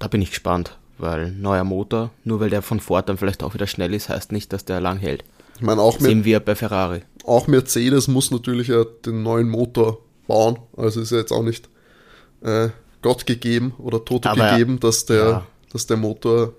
da 0.00 0.08
bin 0.08 0.20
ich 0.20 0.30
gespannt, 0.30 0.76
weil 0.98 1.30
neuer 1.30 1.62
Motor, 1.62 2.10
nur 2.24 2.40
weil 2.40 2.50
der 2.50 2.62
von 2.62 2.80
Ford 2.80 3.08
dann 3.08 3.18
vielleicht 3.18 3.44
auch 3.44 3.54
wieder 3.54 3.68
schnell 3.68 3.94
ist, 3.94 4.08
heißt 4.08 4.32
nicht, 4.32 4.52
dass 4.52 4.64
der 4.64 4.80
lang 4.80 4.98
hält. 4.98 5.24
Ich 5.56 5.62
meine, 5.62 5.80
auch 5.80 6.00
sehen 6.00 6.24
wir 6.24 6.40
bei 6.40 6.56
Ferrari. 6.56 7.02
Auch 7.24 7.46
Mercedes 7.46 8.08
muss 8.08 8.30
natürlich 8.30 8.68
ja 8.68 8.82
den 9.04 9.22
neuen 9.22 9.48
Motor 9.48 9.98
bauen. 10.26 10.58
Also 10.76 11.02
ist 11.02 11.12
ja 11.12 11.18
jetzt 11.18 11.32
auch 11.32 11.42
nicht 11.42 11.68
äh, 12.42 12.70
Gott 13.02 13.26
gegeben 13.26 13.74
oder 13.78 14.04
Toto 14.04 14.28
Aber, 14.28 14.52
gegeben, 14.52 14.80
dass 14.80 15.04
der, 15.04 15.16
ja. 15.16 15.46
dass 15.70 15.86
der 15.86 15.98
Motor 15.98 16.54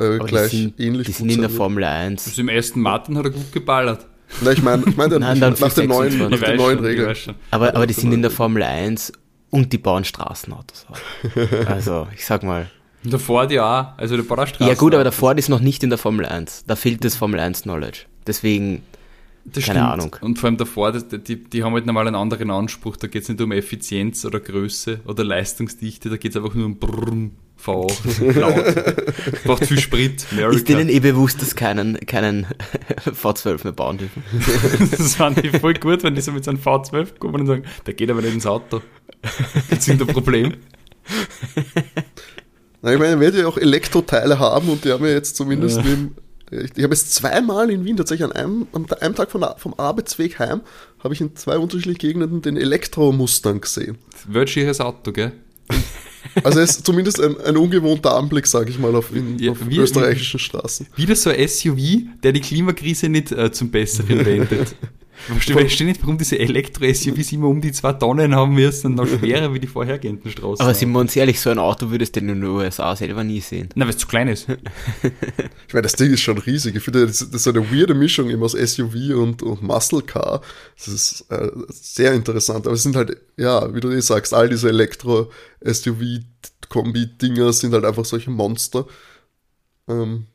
äh, 0.00 0.18
gleich 0.18 0.50
die 0.50 0.56
sind, 0.62 0.80
ähnlich 0.80 1.06
Die 1.08 1.12
sind 1.12 1.30
in 1.30 1.42
der 1.42 1.50
Formel 1.50 1.84
1. 1.84 2.26
Also 2.26 2.40
im 2.40 2.48
ersten 2.48 2.80
Martin 2.80 3.18
hat 3.18 3.26
er 3.26 3.30
gut 3.30 3.52
geballert. 3.52 4.06
Na, 4.40 4.52
ich 4.52 4.62
meine, 4.62 4.84
ich 4.86 4.96
mein, 4.96 5.10
Nein, 5.18 5.38
nach, 5.38 5.74
den 5.74 5.88
neuen, 5.88 6.30
nach 6.30 6.40
den 6.40 6.56
neuen 6.56 6.78
Regeln. 6.78 7.14
Aber, 7.50 7.74
aber 7.74 7.86
die 7.86 7.94
sind 7.94 8.12
in 8.12 8.22
der 8.22 8.30
Formel 8.30 8.62
1 8.62 9.12
und 9.50 9.72
die 9.72 9.78
bauen 9.78 10.04
Straßenautos. 10.04 10.86
Also, 11.66 12.08
ich 12.14 12.24
sag 12.24 12.42
mal, 12.42 12.70
der 13.10 13.20
Ford 13.20 13.50
ja 13.50 13.94
also 13.96 14.16
der 14.16 14.22
baut 14.22 14.58
Ja 14.58 14.74
gut, 14.74 14.94
aber 14.94 15.04
der 15.04 15.12
Ford 15.12 15.38
ist 15.38 15.48
noch 15.48 15.60
nicht 15.60 15.82
in 15.82 15.90
der 15.90 15.98
Formel 15.98 16.26
1. 16.26 16.64
Da 16.66 16.76
fehlt 16.76 17.04
das 17.04 17.16
Formel 17.16 17.40
1 17.40 17.62
Knowledge. 17.62 18.00
Deswegen, 18.26 18.82
das 19.44 19.64
keine 19.64 19.80
stimmt. 19.80 19.92
Ahnung. 19.92 20.16
Und 20.20 20.38
vor 20.38 20.48
allem 20.48 20.56
der 20.56 20.66
Ford, 20.66 21.28
die, 21.28 21.44
die 21.44 21.64
haben 21.64 21.74
halt 21.74 21.86
normal 21.86 22.06
einen 22.06 22.16
anderen 22.16 22.50
Anspruch. 22.50 22.96
Da 22.96 23.06
geht 23.06 23.22
es 23.22 23.28
nicht 23.28 23.40
um 23.40 23.52
Effizienz 23.52 24.24
oder 24.24 24.40
Größe 24.40 25.00
oder 25.06 25.24
Leistungsdichte, 25.24 26.10
da 26.10 26.16
geht 26.16 26.32
es 26.32 26.36
einfach 26.36 26.54
nur 26.54 26.66
um 26.66 26.78
Brrrm, 26.78 27.32
V8, 27.62 28.38
laut. 28.38 29.44
Braucht 29.44 29.66
viel 29.66 29.80
Sprit. 29.80 30.26
America. 30.30 30.56
Ist 30.56 30.68
denen 30.68 30.88
eh 30.88 31.00
bewusst, 31.00 31.42
dass 31.42 31.56
keinen, 31.56 31.98
keinen 32.06 32.46
V12 33.04 33.64
mehr 33.64 33.72
bauen 33.72 33.98
dürfen. 33.98 34.22
das 34.90 35.16
fand 35.16 35.44
ich 35.44 35.56
voll 35.58 35.74
gut, 35.74 36.04
wenn 36.04 36.14
die 36.14 36.20
so 36.20 36.32
mit 36.32 36.44
so 36.44 36.50
einem 36.50 36.60
V12 36.60 37.18
kommen 37.18 37.40
und 37.40 37.46
sagen, 37.46 37.64
der 37.86 37.94
geht 37.94 38.10
aber 38.10 38.22
nicht 38.22 38.34
ins 38.34 38.46
Auto. 38.46 38.80
Jetzt 39.70 39.84
sind 39.84 40.00
ein 40.00 40.06
Problem. 40.06 40.54
Na, 42.82 42.92
ich 42.92 42.98
meine, 42.98 43.12
er 43.12 43.20
wird 43.20 43.34
ja 43.34 43.46
auch 43.46 43.56
Elektroteile 43.58 44.38
haben 44.38 44.68
und 44.68 44.84
die 44.84 44.92
haben 44.92 45.04
ja 45.04 45.10
jetzt 45.12 45.36
zumindest 45.36 45.78
ja. 45.78 45.84
Im, 45.84 46.14
ich, 46.50 46.70
ich 46.76 46.84
habe 46.84 46.94
es 46.94 47.10
zweimal 47.10 47.70
in 47.70 47.84
Wien 47.84 47.96
tatsächlich 47.96 48.24
an 48.24 48.32
einem, 48.32 48.66
an 48.72 48.86
einem 49.00 49.14
Tag 49.14 49.30
von, 49.30 49.44
vom 49.58 49.74
Arbeitsweg 49.76 50.38
heim, 50.38 50.60
habe 51.02 51.12
ich 51.12 51.20
in 51.20 51.34
zwei 51.36 51.58
unterschiedlichen 51.58 51.98
Gegenden 51.98 52.40
den 52.42 52.56
Elektromustang 52.56 53.60
gesehen. 53.60 53.98
Schieres 54.46 54.80
Auto, 54.80 55.12
gell? 55.12 55.32
Also 56.44 56.60
es 56.60 56.70
ist 56.70 56.86
zumindest 56.86 57.20
ein, 57.20 57.40
ein 57.40 57.56
ungewohnter 57.56 58.14
Anblick, 58.14 58.46
sage 58.46 58.70
ich 58.70 58.78
mal, 58.78 58.94
auf, 58.94 59.14
in, 59.14 59.38
Ja, 59.38 59.52
auf 59.52 59.58
wie- 59.66 59.78
österreichischen 59.78 60.38
Straßen. 60.38 60.86
Wieder 60.94 61.16
so 61.16 61.30
ein 61.30 61.48
SUV, 61.48 61.78
der 62.22 62.32
die 62.32 62.40
Klimakrise 62.40 63.08
nicht 63.08 63.32
äh, 63.32 63.50
zum 63.50 63.70
Besseren 63.70 64.24
wendet. 64.26 64.74
Ich 65.36 65.52
verstehe 65.52 65.86
nicht, 65.86 66.00
warum 66.02 66.18
diese 66.18 66.38
Elektro-SUVs 66.38 67.32
immer 67.32 67.48
um 67.48 67.60
die 67.60 67.72
zwei 67.72 67.92
Tonnen 67.92 68.34
haben 68.34 68.54
müssen 68.54 68.88
und 68.88 68.94
noch 68.94 69.06
schwerer 69.06 69.52
wie 69.52 69.60
die 69.60 69.66
vorhergehenden 69.66 70.30
Straßen. 70.30 70.64
Aber 70.64 70.74
sind 70.74 70.90
wir 70.92 71.00
uns 71.00 71.14
ehrlich, 71.16 71.40
so 71.40 71.50
ein 71.50 71.58
Auto 71.58 71.90
würdest 71.90 72.16
du 72.16 72.20
in 72.20 72.28
den 72.28 72.44
USA 72.44 72.96
selber 72.96 73.24
nie 73.24 73.40
sehen. 73.40 73.68
Na, 73.74 73.84
weil 73.84 73.90
es 73.90 73.98
zu 73.98 74.06
klein 74.06 74.28
ist. 74.28 74.46
Ich 75.68 75.74
meine, 75.74 75.82
das 75.82 75.92
Ding 75.94 76.10
ist 76.10 76.22
schon 76.22 76.38
riesig. 76.38 76.74
Ich 76.76 76.82
finde, 76.82 77.06
das, 77.06 77.18
das 77.18 77.28
ist 77.28 77.42
so 77.42 77.50
eine 77.50 77.70
weirde 77.70 77.92
Mischung 77.92 78.30
eben 78.30 78.42
aus 78.42 78.52
SUV 78.52 79.14
und, 79.16 79.42
und 79.42 79.62
Muscle 79.62 80.00
Car. 80.00 80.40
Das 80.78 80.88
ist 80.88 81.30
äh, 81.30 81.50
sehr 81.68 82.14
interessant. 82.14 82.66
Aber 82.66 82.74
es 82.74 82.82
sind 82.82 82.96
halt, 82.96 83.18
ja, 83.36 83.74
wie 83.74 83.80
du 83.80 83.90
eh 83.90 84.00
sagst, 84.00 84.32
all 84.32 84.48
diese 84.48 84.70
Elektro-SUV-Kombi-Dinger 84.70 87.52
sind 87.52 87.74
halt 87.74 87.84
einfach 87.84 88.06
solche 88.06 88.30
Monster. 88.30 88.86
Ähm, 89.88 90.28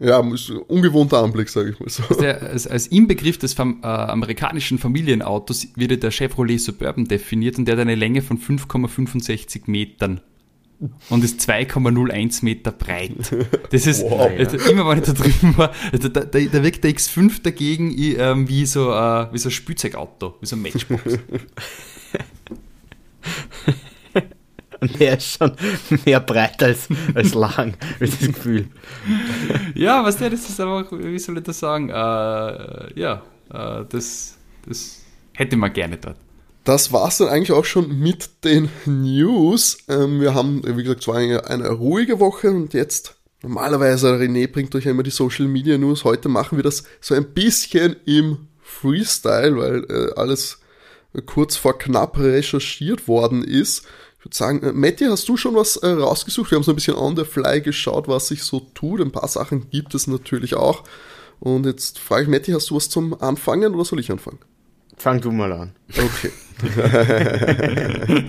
ja, 0.00 0.18
ungewohnter 0.18 1.22
Anblick, 1.22 1.48
sage 1.48 1.70
ich 1.70 1.80
mal 1.80 1.88
so. 1.88 2.02
Der, 2.20 2.42
als, 2.42 2.66
als 2.66 2.86
Inbegriff 2.86 3.38
des 3.38 3.54
fam 3.54 3.80
äh, 3.82 3.86
amerikanischen 3.86 4.78
Familienautos 4.78 5.68
wird 5.76 6.02
der 6.02 6.10
Chevrolet 6.10 6.58
Suburban 6.60 7.06
definiert 7.06 7.58
und 7.58 7.64
der 7.66 7.74
hat 7.76 7.80
eine 7.82 7.94
Länge 7.96 8.22
von 8.22 8.38
5,65 8.38 9.62
Metern 9.66 10.20
und 11.10 11.24
ist 11.24 11.40
2,01 11.40 12.44
Meter 12.44 12.70
breit. 12.70 13.34
Das 13.70 13.86
ist, 13.88 14.02
Wow. 14.04 14.30
also 14.38 14.56
immer 14.70 14.88
wenn 14.88 14.98
ich 14.98 15.04
da 15.06 15.12
drüben 15.12 15.56
war, 15.58 15.72
also 15.92 16.08
da, 16.08 16.20
da, 16.20 16.38
da 16.38 16.62
wirkt 16.62 16.84
der 16.84 16.92
X5 16.92 17.42
dagegen 17.42 17.90
i- 17.90 18.14
ähm, 18.14 18.48
wie, 18.48 18.64
so, 18.66 18.92
äh, 18.92 19.26
wie 19.32 19.38
so 19.38 19.48
ein 19.48 19.52
Spielzeugauto, 19.52 20.36
wie 20.40 20.46
so 20.46 20.54
ein 20.54 20.62
Matchbox. 20.62 21.02
Und 24.80 24.98
der 25.00 25.18
ist 25.18 25.38
schon 25.38 25.52
mehr 26.04 26.20
breit 26.20 26.62
als, 26.62 26.88
als 27.14 27.34
lang, 27.34 27.74
ich 28.00 28.10
das 28.18 28.28
Gefühl. 28.28 28.68
ja, 29.74 30.04
was 30.04 30.16
der, 30.18 30.30
das 30.30 30.48
ist 30.48 30.60
einfach, 30.60 30.92
wie 30.92 31.18
soll 31.18 31.38
ich 31.38 31.44
das 31.44 31.58
sagen, 31.58 31.88
äh, 31.90 33.00
ja, 33.00 33.22
äh, 33.52 33.84
das, 33.88 34.36
das 34.66 35.02
hätte 35.32 35.56
man 35.56 35.72
gerne 35.72 35.96
dort. 35.96 36.16
Das 36.64 36.92
war's 36.92 37.18
dann 37.18 37.28
eigentlich 37.28 37.52
auch 37.52 37.64
schon 37.64 37.98
mit 37.98 38.44
den 38.44 38.68
News. 38.84 39.78
Ähm, 39.88 40.20
wir 40.20 40.34
haben, 40.34 40.62
wie 40.64 40.82
gesagt, 40.82 41.00
es 41.00 41.08
war 41.08 41.16
eine, 41.16 41.46
eine 41.46 41.70
ruhige 41.70 42.20
Woche 42.20 42.50
und 42.50 42.74
jetzt 42.74 43.16
normalerweise 43.42 44.14
René 44.14 44.50
bringt 44.52 44.74
euch 44.74 44.84
ja 44.84 44.90
immer 44.90 45.02
die 45.02 45.10
Social 45.10 45.46
Media 45.46 45.78
News. 45.78 46.04
Heute 46.04 46.28
machen 46.28 46.58
wir 46.58 46.62
das 46.62 46.84
so 47.00 47.14
ein 47.14 47.32
bisschen 47.32 47.96
im 48.04 48.48
Freestyle, 48.60 49.56
weil 49.56 49.84
äh, 49.88 50.12
alles 50.16 50.58
kurz 51.26 51.56
vor 51.56 51.78
knapp 51.78 52.18
recherchiert 52.18 53.08
worden 53.08 53.42
ist. 53.42 53.86
Würde 54.28 54.36
sagen, 54.36 54.62
äh, 54.62 54.72
Matti, 54.72 55.06
hast 55.06 55.26
du 55.28 55.38
schon 55.38 55.54
was 55.54 55.76
äh, 55.76 55.88
rausgesucht? 55.88 56.50
Wir 56.50 56.56
haben 56.56 56.62
so 56.62 56.72
ein 56.72 56.74
bisschen 56.74 56.96
on 56.96 57.16
the 57.16 57.24
fly 57.24 57.62
geschaut, 57.62 58.08
was 58.08 58.28
sich 58.28 58.42
so 58.42 58.60
tut. 58.74 59.00
Ein 59.00 59.10
paar 59.10 59.26
Sachen 59.26 59.70
gibt 59.70 59.94
es 59.94 60.06
natürlich 60.06 60.54
auch. 60.54 60.84
Und 61.40 61.64
jetzt 61.64 61.98
frage 61.98 62.24
ich 62.24 62.28
Matti, 62.28 62.52
hast 62.52 62.68
du 62.68 62.76
was 62.76 62.90
zum 62.90 63.18
Anfangen 63.22 63.74
oder 63.74 63.86
soll 63.86 64.00
ich 64.00 64.10
anfangen? 64.10 64.38
Fang 64.98 65.20
du 65.20 65.30
mal 65.30 65.50
an. 65.52 65.72
Okay. 65.88 66.30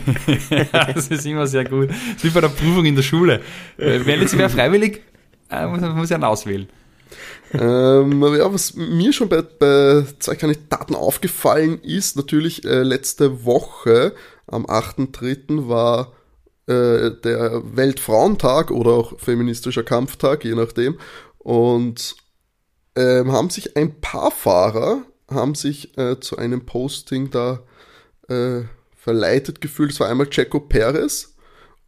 das 0.72 1.08
ist 1.08 1.26
immer 1.26 1.48
sehr 1.48 1.66
gut. 1.66 1.90
Das 1.90 1.98
ist 2.16 2.24
wie 2.24 2.30
bei 2.30 2.42
der 2.42 2.50
Prüfung 2.50 2.86
in 2.86 2.96
der 2.96 3.02
Schule. 3.02 3.42
Äh, 3.78 4.06
Wählen 4.06 4.28
Sie 4.28 4.38
wer 4.38 4.50
freiwillig? 4.50 5.02
Äh, 5.50 5.68
muss, 5.68 5.82
muss 5.82 6.10
ja 6.10 6.16
einen 6.16 6.24
auswählen. 6.24 6.70
Ähm, 7.54 8.22
ja, 8.22 8.54
was 8.54 8.76
mir 8.76 9.12
schon 9.12 9.28
bei, 9.28 9.42
bei 9.42 10.06
zwei 10.20 10.36
Kandidaten 10.36 10.94
aufgefallen 10.94 11.82
ist, 11.82 12.16
natürlich 12.16 12.64
äh, 12.64 12.84
letzte 12.84 13.44
Woche 13.44 14.14
am 14.52 14.66
8.3. 14.66 15.68
war 15.68 16.14
äh, 16.68 17.12
der 17.24 17.62
Weltfrauentag 17.76 18.72
oder 18.72 18.92
auch 18.92 19.20
feministischer 19.20 19.84
Kampftag, 19.84 20.44
je 20.44 20.56
nachdem. 20.56 20.98
Und 21.38 22.16
ähm, 22.96 23.32
haben 23.32 23.50
sich 23.50 23.78
ein 23.78 24.02
paar 24.02 24.32
Fahrer 24.32 25.04
haben 25.30 25.56
sich 25.56 25.98
äh, 25.98 26.20
zu 26.20 26.38
einem 26.38 26.66
Posting 26.66 27.30
da 27.30 27.64
äh, 28.28 28.62
verleitet 28.96 29.62
gefühlt. 29.62 29.92
Es 29.92 30.00
war 30.00 30.10
einmal 30.10 30.30
Checo 30.30 30.60
Perez 30.60 31.36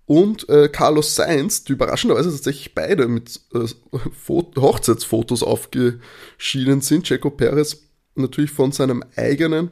und 0.06 0.48
äh, 0.50 0.70
Carlos 0.70 1.16
Sainz, 1.16 1.64
die 1.64 1.74
überraschenderweise 1.74 2.32
tatsächlich 2.32 2.76
beide 2.76 3.08
mit 3.08 3.40
äh, 3.54 3.66
Fot 4.12 4.56
Hochzeitsfotos 4.58 5.44
aufgeschienen 5.44 6.82
sind. 6.82 7.06
Checo 7.06 7.30
Perez 7.30 7.84
natürlich 8.16 8.52
von 8.52 8.72
seinem 8.72 9.04
eigenen 9.16 9.72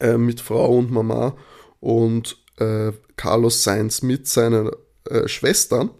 äh, 0.00 0.16
mit 0.16 0.40
Frau 0.40 0.76
und 0.76 0.90
Mama 0.90 1.36
und 1.84 2.38
äh, 2.56 2.92
Carlos 3.16 3.62
Sainz 3.62 4.00
mit 4.00 4.26
seinen 4.26 4.70
äh, 5.04 5.28
Schwestern. 5.28 5.90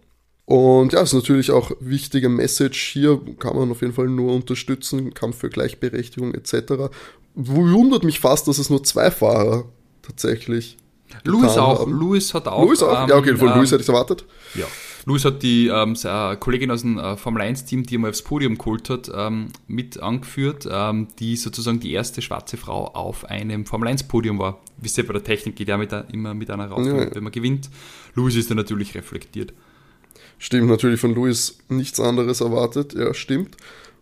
Und 0.47 0.95
ja, 0.95 1.03
ist 1.03 1.13
natürlich 1.13 1.51
auch 1.51 1.73
wichtige 1.79 2.31
Message 2.31 2.91
hier, 2.93 3.21
kann 3.39 3.55
man 3.55 3.71
auf 3.71 3.83
jeden 3.83 3.93
Fall 3.93 4.09
nur 4.09 4.35
unterstützen, 4.35 5.13
Kampf 5.13 5.39
für 5.39 5.51
Gleichberechtigung 5.51 6.33
etc. 6.35 6.91
Wundert 7.35 8.03
mich 8.03 8.21
fast, 8.21 8.49
dass 8.49 8.57
es 8.57 8.71
nur 8.71 8.83
zwei 8.83 9.11
Fahrer 9.11 9.67
tatsächlich 10.01 10.79
Louis 11.25 11.59
auch. 11.59 11.81
haben. 11.81 11.93
Louis 11.93 12.33
hat 12.33 12.49
auch. 12.49 12.65
Louis 12.65 12.83
auch? 12.83 13.03
ähm, 13.03 13.09
ja, 13.11 13.17
okay, 13.17 13.37
von 13.37 13.49
ähm, 13.49 13.57
Louis 13.57 13.71
hätte 13.71 13.83
ich 13.83 13.89
erwartet. 13.89 14.25
Ja. 14.55 14.67
Louis 15.07 15.25
hat 15.25 15.43
die 15.43 15.69
ähm, 15.69 15.97
seine 15.97 16.37
Kollegin 16.39 16.71
aus 16.71 16.81
dem 16.81 16.99
äh, 16.99 17.17
Formel 17.17 17.43
1-Team, 17.43 17.83
die 17.85 17.97
er 17.97 17.99
mal 17.99 18.09
aufs 18.11 18.23
Podium 18.23 18.57
geholt 18.57 18.89
hat, 18.89 19.11
ähm, 19.15 19.49
mit 19.67 20.01
angeführt, 20.01 20.67
ähm, 20.71 21.09
die 21.19 21.37
sozusagen 21.37 21.79
die 21.81 21.93
erste 21.93 22.23
schwarze 22.23 22.57
Frau 22.57 22.87
auf 22.89 23.27
einem 23.27 23.67
Formel 23.67 23.89
1-Podium 23.89 24.39
war. 24.39 24.61
Wisst 24.79 24.97
ihr, 24.99 25.07
bei 25.07 25.13
der 25.13 25.23
Technik 25.25 25.57
geht 25.57 25.69
ja 25.69 25.77
mit, 25.77 25.93
immer 26.13 26.33
mit 26.35 26.51
einer 26.51 26.67
raus, 26.69 26.87
Ja, 26.87 26.97
wenn, 26.97 27.13
ja. 27.13 27.21
man 27.21 27.33
gewinnt. 27.33 27.69
Louis 28.15 28.35
ist 28.35 28.51
da 28.51 28.55
natürlich 28.55 28.95
reflektiert. 28.95 29.53
Stimmt, 30.39 30.69
natürlich 30.69 31.01
von 31.01 31.15
Louis 31.15 31.59
nichts 31.69 32.01
anderes 32.01 32.41
erwartet. 32.41 32.95
Ja, 32.95 33.13
stimmt. 33.15 33.57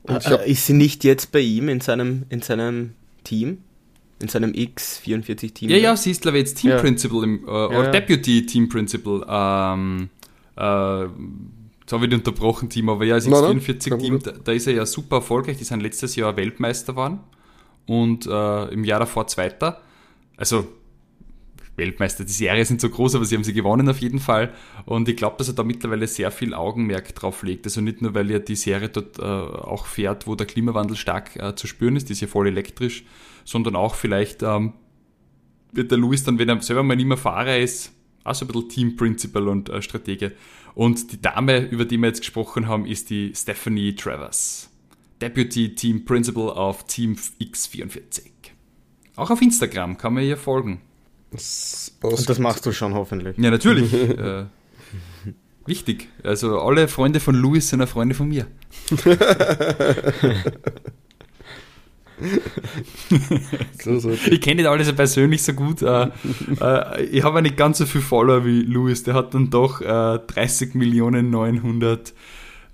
Und 0.05 0.19
ich 0.19 0.27
hab, 0.29 0.41
Äh, 0.47 0.51
ist 0.53 0.67
sie 0.67 0.73
nicht 0.73 1.05
jetzt 1.05 1.33
bei 1.33 1.41
ihm 1.41 1.69
in 1.69 1.81
seinem, 1.81 2.25
in 2.29 2.43
seinem 2.43 2.93
Team? 3.25 3.59
In 4.21 4.29
seinem 4.29 4.53
X44-Team? 4.53 5.69
Ja, 5.69 5.77
ja, 5.77 5.97
sie 5.97 6.12
ist, 6.12 6.23
glaube 6.23 6.38
ich, 6.38 6.45
jetzt 6.45 6.59
Team 6.59 6.71
Ja. 6.71 6.79
Principal 6.79 7.25
im, 7.25 7.45
äh, 7.45 7.51
oder 7.51 7.85
ja. 7.85 7.91
Deputy 7.91 8.47
Team 8.47 8.69
Principal. 8.69 9.25
Ähm, 9.29 10.09
äh, 10.62 11.09
jetzt 11.81 11.92
habe 11.92 12.05
ich 12.05 12.11
dich 12.11 12.18
unterbrochen, 12.18 12.68
Team, 12.68 12.88
aber 12.88 13.05
ja, 13.05 13.16
das 13.16 13.27
Nein, 13.27 13.42
nein, 13.42 13.61
X44-Team, 13.61 14.18
da, 14.20 14.33
da 14.33 14.53
ist 14.53 14.66
er 14.66 14.75
ja 14.75 14.87
super 14.87 15.16
erfolgreich. 15.16 15.59
Die 15.59 15.64
sind 15.64 15.81
letztes 15.81 16.16
Jahr 16.16 16.37
Weltmeister 16.37 16.92
geworden 16.92 17.20
und 17.87 18.27
äh, 18.27 18.64
im 18.68 18.85
Jahr 18.85 19.01
davor 19.01 19.27
Zweiter. 19.27 19.81
Also 20.37 20.68
Weltmeister, 21.77 22.25
die 22.25 22.33
Serie 22.33 22.64
sind 22.64 22.81
so 22.81 22.88
groß, 22.90 23.16
aber 23.16 23.25
sie 23.25 23.35
haben 23.35 23.44
sie 23.44 23.53
gewonnen 23.53 23.88
auf 23.88 23.98
jeden 23.98 24.20
Fall. 24.20 24.53
Und 24.85 25.09
ich 25.09 25.16
glaube, 25.16 25.37
dass 25.38 25.48
er 25.48 25.55
da 25.55 25.64
mittlerweile 25.64 26.07
sehr 26.07 26.31
viel 26.31 26.55
Augenmerk 26.55 27.14
drauf 27.14 27.42
legt. 27.42 27.66
Also 27.66 27.81
nicht 27.81 28.03
nur, 28.03 28.14
weil 28.14 28.31
er 28.31 28.40
die 28.40 28.57
Serie 28.57 28.88
dort 28.88 29.18
äh, 29.18 29.22
auch 29.22 29.87
fährt, 29.87 30.27
wo 30.27 30.35
der 30.35 30.46
Klimawandel 30.46 30.96
stark 30.96 31.35
äh, 31.37 31.55
zu 31.57 31.66
spüren 31.66 31.96
ist, 31.96 32.09
die 32.09 32.12
ist 32.12 32.20
ja 32.20 32.29
voll 32.29 32.46
elektrisch, 32.46 33.05
sondern 33.44 33.75
auch 33.75 33.94
vielleicht 33.94 34.42
ähm, 34.42 34.75
wird 35.72 35.90
der 35.90 35.98
Louis 35.98 36.22
dann, 36.22 36.38
wenn 36.38 36.48
er 36.48 36.61
selber 36.61 36.83
mal 36.83 36.96
nicht 36.96 37.07
mehr 37.07 37.16
Fahrer 37.16 37.59
ist, 37.59 37.92
auch 38.24 38.35
so 38.35 38.44
ein 38.44 38.48
bisschen 38.48 38.68
Team 38.68 38.96
Principal 38.96 39.48
und 39.48 39.68
äh, 39.68 39.82
Stratege. 39.82 40.32
Und 40.74 41.12
die 41.12 41.20
Dame, 41.20 41.61
über 41.61 41.85
die 41.85 41.98
wir 41.98 42.08
jetzt 42.08 42.20
gesprochen 42.20 42.66
haben, 42.66 42.87
ist 42.87 43.11
die 43.11 43.32
Stephanie 43.35 43.94
Travers. 43.94 44.70
Deputy 45.20 45.74
Team 45.74 46.04
Principal 46.04 46.50
auf 46.50 46.87
Team 46.87 47.16
X44. 47.40 48.22
Auch 49.16 49.30
auf 49.30 49.42
Instagram 49.42 49.98
kann 49.98 50.14
man 50.14 50.24
ihr 50.24 50.37
folgen. 50.37 50.80
Und 51.30 52.28
das 52.28 52.38
machst 52.38 52.66
du 52.66 52.72
schon 52.72 52.94
hoffentlich. 52.94 53.37
Ja, 53.38 53.50
natürlich. 53.50 53.92
äh, 54.18 54.44
wichtig. 55.66 56.08
Also 56.22 56.61
alle 56.61 56.88
Freunde 56.88 57.20
von 57.20 57.35
Louis 57.35 57.68
sind 57.68 57.82
auch 57.82 57.88
Freunde 57.88 58.14
von 58.14 58.28
mir. 58.28 58.46
so, 63.82 63.98
so. 63.98 64.11
Ich 64.11 64.40
kenne 64.40 64.62
nicht 64.62 64.68
alle 64.68 64.85
so 64.85 64.92
persönlich 64.92 65.42
so 65.42 65.52
gut. 65.52 65.82
Äh, 65.82 66.11
äh, 66.61 67.02
ich 67.04 67.24
habe 67.24 67.42
nicht 67.42 67.56
ganz 67.56 67.78
so 67.78 67.87
viel 67.87 68.00
Follower 68.00 68.44
wie 68.44 68.62
Louis. 68.62 69.02
Der 69.02 69.14
hat 69.14 69.35
dann 69.35 69.50
doch 69.50 69.80
äh, 69.80 70.20
30 70.26 70.74
Millionen 70.74 71.30
900 71.30 72.14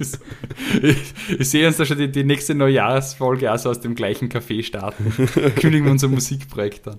Ist, 0.00 0.18
ich, 0.82 1.14
ich 1.38 1.48
sehe 1.50 1.66
uns 1.66 1.76
da 1.76 1.84
schon 1.86 1.98
die, 1.98 2.10
die 2.10 2.24
nächste 2.24 2.54
Neujahrsfolge 2.54 3.52
auch 3.52 3.58
so 3.58 3.70
aus 3.70 3.80
dem 3.80 3.94
gleichen 3.94 4.28
Café 4.28 4.62
starten. 4.62 5.12
Kündigen 5.60 5.84
wir 5.84 5.92
unser 5.92 6.08
Musikprojekt 6.08 6.88
an. 6.88 6.98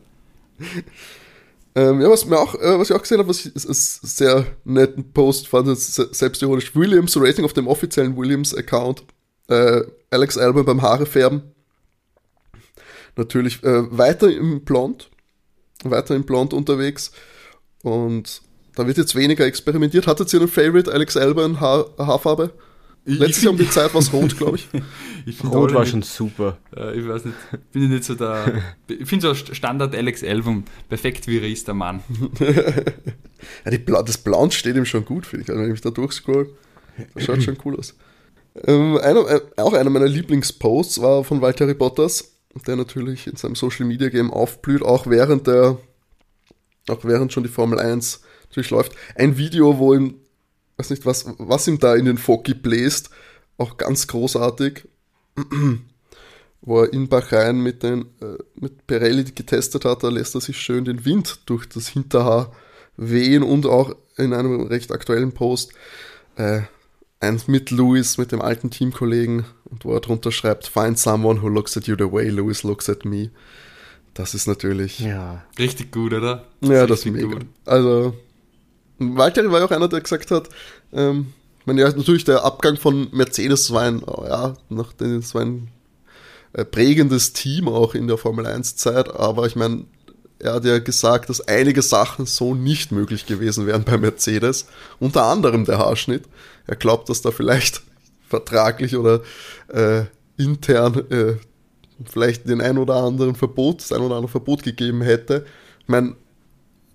Ähm, 1.76 2.02
ja, 2.02 2.10
was, 2.10 2.26
mir 2.26 2.40
auch, 2.40 2.56
äh, 2.56 2.80
was 2.80 2.90
ich 2.90 2.96
auch 2.96 3.02
gesehen 3.02 3.20
habe, 3.20 3.30
was 3.30 3.46
ich 3.46 3.56
ist, 3.56 4.18
sehr 4.18 4.46
netten 4.64 5.12
Post 5.14 5.48
fand, 5.48 5.68
ist 5.68 5.94
se- 5.96 6.10
selbstironisch. 6.12 6.76
Williams 6.76 7.16
Rating 7.20 7.46
auf 7.46 7.54
dem 7.54 7.68
offiziellen 7.68 8.18
Williams-Account. 8.18 9.04
Äh, 9.50 9.82
Alex 10.10 10.38
Albon 10.38 10.66
beim 10.66 10.82
Haare 10.82 11.06
färben. 11.06 11.44
natürlich 13.16 13.64
äh, 13.64 13.96
weiter 13.98 14.32
im 14.32 14.64
Blond, 14.64 15.10
weiter 15.84 16.16
im 16.16 16.24
Blond 16.24 16.54
unterwegs 16.54 17.12
und 17.84 18.42
da 18.76 18.86
wird 18.86 18.98
jetzt 18.98 19.16
weniger 19.16 19.46
experimentiert. 19.46 20.06
Hattet 20.06 20.32
ihr 20.34 20.40
einen 20.40 20.50
Favorite, 20.50 20.92
Alex 20.92 21.18
Alba 21.18 21.46
in 21.46 21.60
Haar 21.60 21.88
Haarfarbe? 21.98 22.52
Letztes 23.10 23.44
Jahr 23.44 23.54
um 23.54 23.58
die 23.58 23.70
Zeit 23.70 23.94
war 23.94 24.02
es 24.02 24.12
rot, 24.12 24.38
glaube 24.38 24.58
ich. 24.58 24.68
ich 25.26 25.42
rot 25.42 25.74
war 25.74 25.82
nicht, 25.82 25.92
schon 25.92 26.02
super. 26.02 26.58
Äh, 26.76 27.00
ich 27.00 27.08
weiß 27.08 27.24
nicht, 27.24 27.38
bin 27.72 27.84
ich 27.84 27.90
nicht 27.90 28.04
so 28.04 28.16
da. 28.16 28.52
Ich 28.88 29.08
finde 29.08 29.34
so 29.34 29.54
Standard 29.54 29.96
Alex 29.96 30.24
Album, 30.24 30.66
perfekt 30.90 31.26
wie 31.28 31.38
er 31.38 31.48
ist, 31.48 31.68
der 31.68 31.74
Mann. 31.74 32.02
ja, 32.40 33.72
die 33.72 33.78
Bla 33.78 34.04
das 34.04 34.18
Blond 34.18 34.54
steht 34.54 34.76
ihm 34.76 34.86
schon 34.86 35.06
gut, 35.06 35.26
finde 35.26 35.44
ich. 35.44 35.50
Also 35.50 35.62
wenn 35.62 35.70
ich 35.70 35.74
mich 35.74 35.82
da 35.82 35.90
durchscroll, 35.90 36.50
das 37.14 37.24
schaut 37.24 37.42
schon 37.42 37.58
cool 37.64 37.78
aus. 37.78 37.96
Ähm, 38.66 38.98
einer, 38.98 39.28
äh, 39.30 39.42
auch 39.56 39.74
einer 39.74 39.90
meiner 39.90 40.08
Lieblingsposts 40.08 41.02
war 41.02 41.24
von 41.24 41.42
Walter 41.42 41.74
Bottas, 41.74 42.37
der 42.66 42.76
natürlich 42.76 43.28
in 43.28 43.36
seinem 43.36 43.56
Social 43.56 43.86
Media 43.86 44.10
Game 44.10 44.32
aufblüht, 44.32 44.82
auch 44.82 45.08
während 45.08 45.48
der, 45.48 45.78
auch 46.90 47.04
während 47.04 47.34
schon 47.34 47.44
die 47.44 47.50
Formel 47.50 47.80
1 47.80 48.22
durchläuft. 48.54 48.94
Ein 49.16 49.38
Video, 49.38 49.78
wo 49.78 49.94
ihm, 49.94 50.16
weiß 50.78 50.90
nicht, 50.90 51.06
was, 51.06 51.26
was 51.38 51.68
ihm 51.68 51.80
da 51.80 51.96
in 51.96 52.06
den 52.06 52.18
Foki 52.18 52.54
bläst, 52.54 53.10
auch 53.58 53.78
ganz 53.78 54.08
großartig, 54.08 54.88
wo 56.62 56.82
er 56.82 56.94
in 56.94 57.08
Bahrain 57.08 57.62
mit, 57.62 57.84
den, 57.84 58.06
äh, 58.22 58.38
mit 58.56 58.88
Pirelli 58.88 59.24
getestet 59.24 59.86
hat, 59.86 60.04
da 60.04 60.10
lässt 60.10 60.36
er 60.36 60.42
sich 60.42 60.58
schön 60.58 60.86
den 60.86 61.06
Wind 61.06 61.42
durch 61.46 61.68
das 61.68 61.88
Hinterhaar 61.88 62.52
wehen 62.98 63.44
und 63.44 63.66
auch 63.66 63.96
in 64.18 64.34
einem 64.34 64.62
recht 64.64 64.92
aktuellen 64.92 65.32
Post 65.32 65.74
äh, 66.36 66.62
eins 67.20 67.48
mit 67.48 67.72
Louis, 67.72 68.18
mit 68.18 68.32
dem 68.32 68.42
alten 68.42 68.70
Teamkollegen, 68.70 69.46
und 69.66 69.86
wo 69.86 69.94
er 69.94 70.02
drunter 70.02 70.32
schreibt, 70.32 70.68
find 70.68 70.98
someone 70.98 71.42
who 71.42 71.48
looks 71.48 71.76
at 71.78 71.88
you 71.88 71.96
the 71.98 72.12
way 72.12 72.30
Louis 72.30 72.64
looks 72.64 72.90
at 72.90 73.06
me. 73.06 73.32
Das 74.14 74.34
ist 74.34 74.48
natürlich. 74.48 75.00
Ja. 75.00 75.44
Richtig 75.60 75.92
gut, 75.92 76.14
oder? 76.14 76.46
Das 76.62 76.70
ja, 76.70 76.88
das 76.88 77.00
ist 77.00 77.12
mega. 77.12 77.28
Gut. 77.28 77.46
Also, 77.66 78.16
Walter 78.98 79.52
war 79.52 79.60
ja 79.60 79.66
auch 79.66 79.72
einer, 79.72 79.88
der 79.88 80.02
gesagt 80.02 80.32
hat, 80.32 80.50
ähm, 80.92 81.28
ich 81.60 81.66
meine, 81.68 81.82
ja, 81.82 81.90
natürlich 81.90 82.24
der 82.24 82.44
Abgang 82.44 82.78
von 82.78 83.10
Mercedes 83.12 83.72
war 83.72 83.84
ein, 83.84 84.02
oh 84.04 84.24
ja, 84.26 84.56
nach 84.70 84.94
den, 84.94 85.20
das 85.20 85.36
war 85.36 85.44
ein 85.44 85.68
äh, 86.54 86.66
prägendes 86.66 87.34
Team 87.34 87.68
auch 87.68 87.94
in 87.94 88.08
der 88.08 88.18
Formel 88.18 88.46
1 88.46 88.78
Zeit, 88.78 89.14
aber 89.14 89.46
ich 89.46 89.56
meine, 89.56 89.86
er 90.40 90.54
hat 90.54 90.66
ja 90.66 90.80
gesagt, 90.80 91.30
dass 91.30 91.48
einige 91.48 91.82
Sachen 91.82 92.26
so 92.26 92.54
nicht 92.54 92.92
möglich 92.92 93.26
gewesen 93.26 93.66
wären 93.66 93.84
bei 93.84 93.98
Mercedes, 93.98 94.68
unter 95.00 95.24
anderem 95.24 95.66
der 95.66 95.80
Haarschnitt. 95.80 96.26
Er 96.68 96.76
glaubt, 96.76 97.10
dass 97.10 97.22
da 97.22 97.32
vielleicht 97.32 97.82
vertraglich 98.30 98.96
oder 98.96 99.22
äh, 99.70 100.04
intern 100.38 101.04
äh, 101.10 101.36
vielleicht 102.06 102.48
den 102.48 102.62
ein 102.62 102.78
oder 102.78 102.96
anderen 102.96 103.36
Verbot, 103.36 103.82
das 103.82 103.92
ein 103.92 104.02
oder 104.02 104.16
andere 104.16 104.32
Verbot 104.32 104.64
gegeben 104.64 105.02
hätte. 105.02 105.46
Ich 105.82 105.88
meine, 105.88 106.16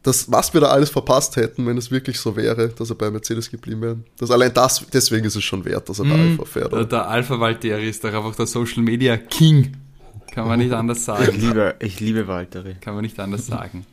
das, 0.02 0.30
was 0.30 0.52
wir 0.52 0.60
da 0.60 0.68
alles 0.68 0.90
verpasst 0.90 1.36
hätten, 1.36 1.66
wenn 1.66 1.78
es 1.78 1.90
wirklich 1.90 2.18
so 2.18 2.34
wäre, 2.36 2.68
dass 2.68 2.90
er 2.90 2.96
bei 2.96 3.10
Mercedes 3.10 3.50
geblieben 3.50 3.82
wäre. 3.82 3.96
Das, 4.18 4.30
allein 4.30 4.52
das, 4.52 4.84
deswegen 4.92 5.24
ist 5.24 5.36
es 5.36 5.44
schon 5.44 5.64
wert, 5.64 5.88
dass 5.88 6.00
er 6.00 6.06
da 6.06 6.16
mm, 6.16 6.20
Alpha 6.20 6.44
fährt. 6.44 6.72
Der, 6.72 6.84
der 6.84 7.08
Alpha 7.08 7.38
Valtteri 7.38 7.88
ist 7.88 8.02
doch 8.02 8.12
einfach 8.12 8.34
der 8.34 8.46
Social 8.46 8.82
Media 8.82 9.16
King. 9.16 9.76
Kann 10.32 10.48
man 10.48 10.58
nicht 10.58 10.72
anders 10.72 11.04
sagen. 11.04 11.28
Ich 11.30 11.40
liebe, 11.40 11.74
ich 11.78 12.00
liebe 12.00 12.26
Valtteri. 12.26 12.76
Kann 12.80 12.94
man 12.94 13.02
nicht 13.02 13.20
anders 13.20 13.46
sagen. 13.46 13.86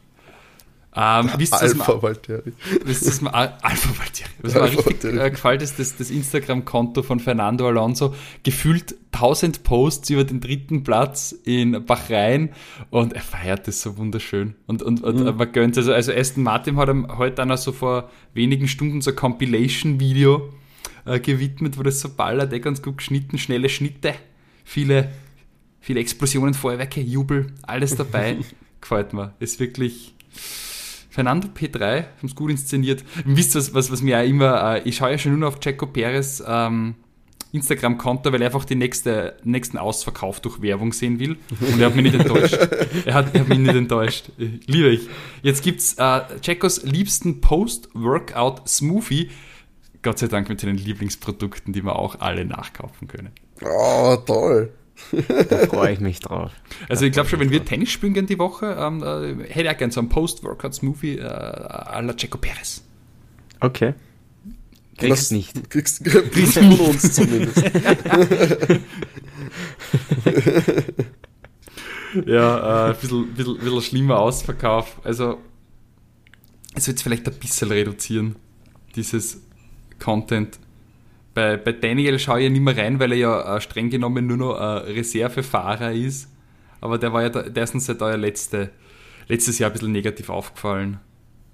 Ähm, 0.95 1.29
Alpha 1.51 2.01
Valtteri. 2.01 2.53
Wisst 2.83 3.21
ihr, 3.21 3.33
Alpha 3.33 3.89
Valtteri. 3.99 4.29
Was 4.41 4.53
mir 4.55 4.85
richtig 4.87 5.03
äh, 5.03 5.29
gefällt, 5.29 5.61
ist 5.61 5.77
das, 5.77 5.97
das 5.97 6.09
Instagram-Konto 6.09 7.03
von 7.03 7.19
Fernando 7.19 7.67
Alonso. 7.67 8.15
Gefühlt 8.43 8.95
1000 9.11 9.63
Posts 9.63 10.09
über 10.09 10.23
den 10.23 10.39
dritten 10.39 10.83
Platz 10.83 11.35
in 11.43 11.85
Bahrain 11.85 12.49
und 12.89 13.13
er 13.13 13.21
feiert 13.21 13.67
das 13.67 13.81
so 13.81 13.97
wunderschön. 13.97 14.55
Und, 14.65 14.81
und, 14.81 15.03
und 15.03 15.19
mhm. 15.19 15.37
man 15.37 15.51
gönnt 15.51 15.77
also, 15.77 15.93
also 15.93 16.11
Aston 16.11 16.43
Martin 16.43 16.77
hat 16.77 16.89
ihm 16.89 17.17
heute 17.17 17.35
dann 17.35 17.55
so 17.57 17.71
vor 17.71 18.09
wenigen 18.33 18.67
Stunden 18.67 19.01
so 19.01 19.11
ein 19.11 19.15
Compilation-Video 19.15 20.49
äh, 21.05 21.19
gewidmet, 21.19 21.77
wo 21.77 21.83
das 21.83 21.99
so 21.99 22.09
ballert, 22.09 22.51
eh 22.53 22.59
ganz 22.59 22.81
gut 22.81 22.97
geschnitten, 22.97 23.37
schnelle 23.37 23.69
Schnitte, 23.69 24.15
viele, 24.63 25.09
viele 25.79 25.99
Explosionen, 25.99 26.53
Feuerwerke, 26.53 27.01
Jubel, 27.01 27.47
alles 27.63 27.95
dabei. 27.95 28.37
Gefällt 28.81 29.13
mir. 29.13 29.33
Ist 29.39 29.59
wirklich 29.59 30.15
Fernando 31.09 31.47
P3, 31.47 32.03
haben 32.03 32.27
es 32.27 32.35
gut 32.35 32.51
inszeniert. 32.51 33.03
Und 33.25 33.35
wisst 33.35 33.55
ihr, 33.55 33.73
was, 33.73 33.91
was 33.91 34.01
mir 34.01 34.19
auch 34.19 34.25
immer, 34.25 34.75
äh, 34.75 34.87
ich 34.87 34.97
schaue 34.97 35.11
ja 35.11 35.17
schon 35.17 35.37
nur 35.37 35.49
auf 35.49 35.59
Checo 35.59 35.87
Perez 35.87 36.41
ähm, 36.45 36.95
Instagram-Konto, 37.51 38.31
weil 38.31 38.41
er 38.41 38.47
einfach 38.47 38.65
die 38.65 38.75
nächste, 38.75 39.35
nächsten 39.43 39.77
Ausverkauf 39.77 40.39
durch 40.39 40.61
Werbung 40.61 40.93
sehen 40.93 41.19
will. 41.19 41.37
Und 41.59 41.79
er 41.79 41.87
hat 41.87 41.95
mich 41.95 42.03
nicht 42.03 42.19
enttäuscht. 42.19 42.57
Er 43.05 43.13
hat, 43.13 43.33
er 43.33 43.41
hat 43.41 43.49
mich 43.49 43.59
nicht 43.59 43.75
enttäuscht. 43.75 44.31
Liebe 44.37 44.89
ich. 44.89 45.07
Jetzt 45.41 45.63
gibt's 45.63 45.95
äh, 45.97 46.21
Checos 46.41 46.83
liebsten 46.83 47.41
Post-Workout-Smoothie. 47.41 49.29
Gott 50.01 50.19
sei 50.19 50.27
Dank 50.27 50.47
mit 50.49 50.61
seinen 50.61 50.77
Lieblingsprodukten, 50.77 51.73
die 51.73 51.83
wir 51.83 51.97
auch 51.97 52.19
alle 52.19 52.45
nachkaufen 52.45 53.07
können. 53.07 53.31
Oh, 53.61 54.15
toll. 54.25 54.71
Da 55.27 55.57
freue 55.67 55.93
ich 55.93 55.99
mich 55.99 56.19
drauf. 56.19 56.51
Also 56.87 57.05
ich 57.05 57.11
glaube 57.11 57.29
schon, 57.29 57.39
wenn 57.39 57.51
wir 57.51 57.65
Tennis 57.65 57.89
spielen 57.89 58.13
gehen 58.13 58.27
die 58.27 58.39
Woche, 58.39 58.77
ähm, 58.79 59.03
äh, 59.03 59.35
hätte 59.49 59.63
ich 59.63 59.69
auch 59.69 59.77
gerne 59.77 59.93
so 59.93 59.99
einen 59.99 60.09
Post-Workout-Smoothie 60.09 61.17
äh, 61.17 61.23
à 61.23 62.01
la 62.01 62.13
Checo 62.13 62.37
Perez. 62.37 62.83
Okay. 63.59 63.93
Kriegst 64.97 65.31
nicht. 65.31 65.69
Kriegst, 65.69 66.03
kriegst 66.31 66.53
von 66.59 66.79
uns 66.79 67.13
zumindest. 67.13 67.57
ja, 72.25 72.87
äh, 72.87 72.91
ein 72.91 72.99
bisschen, 72.99 73.33
bisschen, 73.33 73.57
bisschen 73.57 73.81
schlimmer 73.81 74.19
Ausverkauf. 74.19 74.99
Also, 75.03 75.37
es 76.75 76.87
wird 76.87 77.01
vielleicht 77.01 77.27
ein 77.27 77.35
bisschen 77.35 77.69
reduzieren, 77.71 78.35
dieses 78.95 79.41
Content 79.99 80.59
bei, 81.39 81.55
bei 81.55 81.71
Daniel 81.71 82.19
schaue 82.19 82.39
ich 82.39 82.43
ja 82.43 82.49
nicht 82.49 82.61
mehr 82.61 82.75
rein, 82.75 82.99
weil 82.99 83.13
er 83.13 83.17
ja 83.17 83.55
äh, 83.55 83.61
streng 83.61 83.89
genommen 83.89 84.27
nur 84.27 84.35
noch 84.35 84.59
äh, 84.59 84.91
Reservefahrer 84.91 85.93
ist. 85.93 86.27
Aber 86.81 86.97
der 86.97 87.13
war 87.13 87.23
ja, 87.23 87.29
der, 87.29 87.49
der 87.49 87.63
ist 87.63 87.73
uns 87.73 87.85
seit 87.85 88.01
euer 88.01 88.17
letzte, 88.17 88.71
letztes 89.29 89.57
Jahr 89.57 89.69
ein 89.69 89.73
bisschen 89.73 89.93
negativ 89.93 90.29
aufgefallen. 90.29 90.99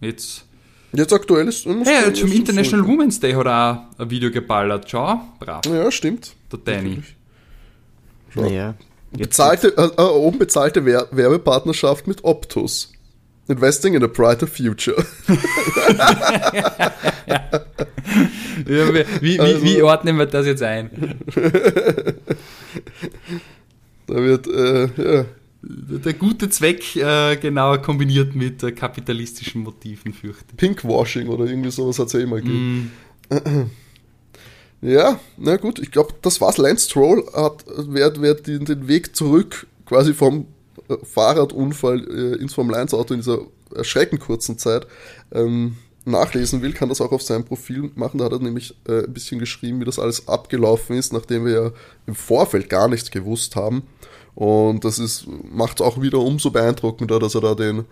Jetzt. 0.02 0.48
Jetzt 0.92 1.14
aktuell 1.14 1.48
ist. 1.48 1.66
Ja, 1.66 2.08
jetzt 2.08 2.20
zum 2.20 2.32
International 2.32 2.88
Women's 2.88 3.20
Day 3.20 3.34
hat 3.34 3.46
er 3.46 3.90
auch 3.96 4.00
ein 4.00 4.10
Video 4.10 4.32
geballert. 4.32 4.90
Schau, 4.90 5.22
brav. 5.40 5.64
Ja, 5.68 5.92
stimmt. 5.92 6.34
Der 6.52 6.60
Danny. 6.60 7.04
Naja. 8.34 8.74
Bezahlte, 9.12 9.78
äh, 9.78 9.90
äh, 9.98 10.02
oben 10.02 10.40
bezahlte 10.40 10.84
Werbepartnerschaft 10.86 12.08
mit 12.08 12.24
Optus. 12.24 12.92
Investing 13.48 13.94
in 13.94 14.04
a 14.04 14.08
brighter 14.08 14.48
future. 14.48 15.06
wie, 18.68 19.06
wie, 19.22 19.40
also, 19.40 19.64
wie, 19.64 19.82
ordnen 19.82 20.18
wir 20.18 20.26
das 20.26 20.46
jetzt 20.46 20.64
ein? 20.64 20.90
da 24.08 24.16
wird, 24.16 24.48
äh, 24.48 24.90
ja. 24.98 25.26
Der 25.68 26.14
gute 26.14 26.50
Zweck 26.50 26.96
äh, 26.96 27.38
genau 27.38 27.78
kombiniert 27.80 28.36
mit 28.36 28.62
äh, 28.62 28.72
kapitalistischen 28.72 29.64
Motiven, 29.64 30.14
fürchte 30.14 30.56
Pinkwashing 30.56 31.28
oder 31.28 31.46
irgendwie 31.46 31.72
sowas 31.72 31.98
hat 31.98 32.08
es 32.08 32.14
ja 32.14 32.20
immer 32.20 32.38
gegeben. 32.38 32.92
Mm. 33.30 33.72
Ja, 34.82 35.20
na 35.38 35.56
gut, 35.58 35.80
ich 35.80 35.90
glaube, 35.90 36.14
das 36.22 36.42
war's. 36.42 36.58
Lance 36.58 36.86
Stroll 36.86 37.26
hat, 37.34 37.66
wer, 37.88 38.14
wer 38.22 38.36
den, 38.36 38.66
den 38.66 38.88
Weg 38.88 39.16
zurück 39.16 39.66
quasi 39.86 40.14
vom 40.14 40.46
Fahrradunfall 41.04 42.06
äh, 42.08 42.42
ins 42.42 42.54
Formel 42.54 42.76
1 42.76 42.94
Auto 42.94 43.14
in 43.14 43.22
dieser 43.22 43.40
erschreckend 43.74 44.22
kurzen 44.22 44.58
Zeit 44.58 44.86
ähm, 45.32 45.78
nachlesen 46.06 46.62
will, 46.62 46.74
kann 46.74 46.90
das 46.90 47.02
auch 47.02 47.12
auf 47.12 47.22
seinem 47.22 47.44
Profil 47.44 47.92
machen. 47.96 48.20
Da 48.20 48.26
hat 48.26 48.32
er 48.32 48.40
nämlich 48.40 48.76
äh, 48.88 49.04
ein 49.04 49.14
bisschen 49.14 49.40
geschrieben, 49.40 49.80
wie 49.82 49.86
das 49.86 50.00
alles 50.00 50.28
abgelaufen 50.28 50.96
ist, 50.96 51.14
nachdem 51.14 51.46
wir 51.46 51.52
ja 51.52 51.72
im 52.06 52.16
Vorfeld 52.16 52.70
gar 52.70 52.88
nichts 52.88 53.12
gewusst 53.12 53.56
haben. 53.56 53.84
Und 54.36 54.84
das 54.84 55.00
ist, 55.00 55.28
macht 55.28 55.80
es 55.80 55.86
auch 55.86 56.02
wieder 56.02 56.20
umso 56.20 56.52
beeindruckender, 56.52 57.20
dass 57.20 57.36
er 57.36 57.42
da 57.42 57.56
den 57.56 57.86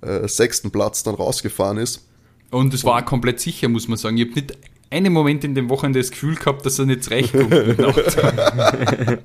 äh, 0.00 0.26
sechsten 0.26 0.70
Platz 0.70 1.02
dann 1.02 1.14
rausgefahren 1.14 1.78
ist. 1.78 2.06
Und 2.50 2.74
es 2.74 2.84
war 2.84 3.04
komplett 3.04 3.38
sicher, 3.40 3.68
muss 3.68 3.86
man 3.86 3.98
sagen. 3.98 4.16
Ich 4.16 4.30
habe 4.30 4.40
nicht 4.40 4.58
einen 4.90 5.12
Moment 5.12 5.44
in 5.44 5.54
dem 5.54 5.68
Wochenende 5.68 6.00
das 6.00 6.10
Gefühl 6.10 6.34
gehabt, 6.34 6.66
dass 6.66 6.78
er 6.78 6.86
nicht 6.86 7.04
zurechtkommt. 7.04 7.52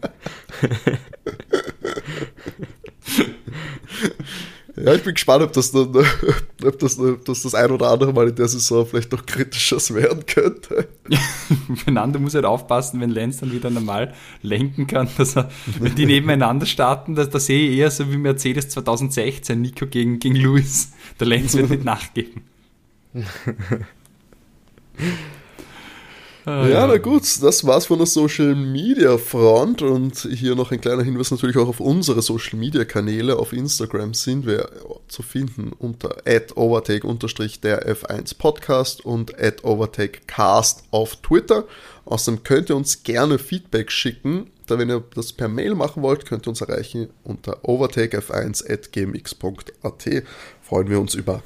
Ja, 4.77 4.93
ich 4.93 5.03
bin 5.03 5.13
gespannt, 5.13 5.41
ob 5.41 5.53
das, 5.53 5.71
dann, 5.71 5.95
ob 6.65 6.79
das, 6.79 6.99
ob 6.99 7.23
das, 7.23 7.41
das 7.43 7.55
ein 7.55 7.71
oder 7.71 7.89
andere 7.89 8.11
Mal 8.11 8.27
in 8.27 8.35
der 8.35 8.47
Saison 8.47 8.85
vielleicht 8.85 9.11
noch 9.11 9.25
kritischer 9.25 9.77
werden 9.95 10.25
könnte. 10.25 10.88
Fernando 11.75 12.19
muss 12.19 12.35
halt 12.35 12.45
aufpassen, 12.45 12.99
wenn 12.99 13.09
Lenz 13.09 13.38
dann 13.38 13.53
wieder 13.53 13.69
normal 13.69 14.13
lenken 14.41 14.85
kann, 14.88 15.07
dass 15.17 15.38
er, 15.38 15.49
wenn 15.79 15.95
die 15.95 16.05
nebeneinander 16.05 16.65
starten, 16.65 17.15
da, 17.15 17.25
da 17.25 17.39
sehe 17.39 17.69
ich 17.69 17.77
eher 17.77 17.89
so 17.89 18.11
wie 18.11 18.17
Mercedes 18.17 18.69
2016, 18.69 19.61
Nico 19.61 19.88
gegen, 19.88 20.19
gegen 20.19 20.35
Lewis. 20.35 20.91
Der 21.19 21.27
Lenz 21.27 21.55
wird 21.55 21.69
nicht 21.69 21.85
nachgeben. 21.85 22.41
Ah, 26.47 26.67
ja, 26.67 26.86
na 26.86 26.97
gut, 26.97 27.23
das 27.41 27.65
war's 27.65 27.88
von 27.88 27.97
der 27.97 28.05
Social 28.05 28.53
Media 28.53 29.17
Front 29.17 29.81
und 29.81 30.27
hier 30.31 30.53
noch 30.53 30.71
ein 30.71 30.79
kleiner 30.79 31.01
Hinweis 31.01 31.31
natürlich 31.31 31.58
auch 31.58 31.67
auf 31.67 31.79
unsere 31.79 32.21
Social 32.21 32.60
Media 32.60 32.86
Kanäle. 32.86 33.39
Auf 33.39 33.51
Instagram 33.51 34.13
sind 34.13 34.45
wir 34.45 34.69
zu 35.08 35.23
finden 35.23 35.71
unter 35.71 36.17
overtake-der 36.55 37.91
F1 37.91 38.38
Podcast 38.38 39.03
und 39.03 39.34
overtakecast 39.63 40.84
auf 40.91 41.15
Twitter. 41.15 41.63
Außerdem 42.05 42.43
könnt 42.43 42.69
ihr 42.69 42.75
uns 42.75 43.01
gerne 43.01 43.39
Feedback 43.39 43.91
schicken. 43.91 44.51
Da, 44.67 44.77
wenn 44.77 44.91
ihr 44.91 45.03
das 45.15 45.34
per 45.34 45.47
Mail 45.47 45.73
machen 45.73 46.03
wollt, 46.03 46.27
könnt 46.27 46.45
ihr 46.45 46.49
uns 46.49 46.62
erreichen 46.62 47.10
unter 47.23 47.63
overtakef1.gmx.at. 47.63 50.23
Freuen 50.62 50.89
wir 50.91 50.99
uns 50.99 51.15
über 51.15 51.41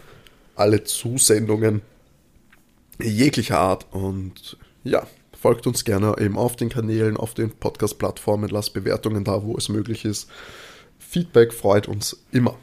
alle 0.57 0.83
Zusendungen 0.83 1.83
jeglicher 3.01 3.59
Art 3.59 3.85
und 3.91 4.57
ja, 4.83 5.05
folgt 5.39 5.67
uns 5.67 5.83
gerne 5.83 6.15
eben 6.19 6.37
auf 6.37 6.55
den 6.55 6.69
Kanälen, 6.69 7.17
auf 7.17 7.33
den 7.33 7.51
Podcast-Plattformen, 7.51 8.49
lasst 8.49 8.73
Bewertungen 8.73 9.23
da, 9.23 9.43
wo 9.43 9.55
es 9.55 9.69
möglich 9.69 10.05
ist. 10.05 10.29
Feedback 10.99 11.53
freut 11.53 11.87
uns 11.87 12.17
immer. 12.31 12.55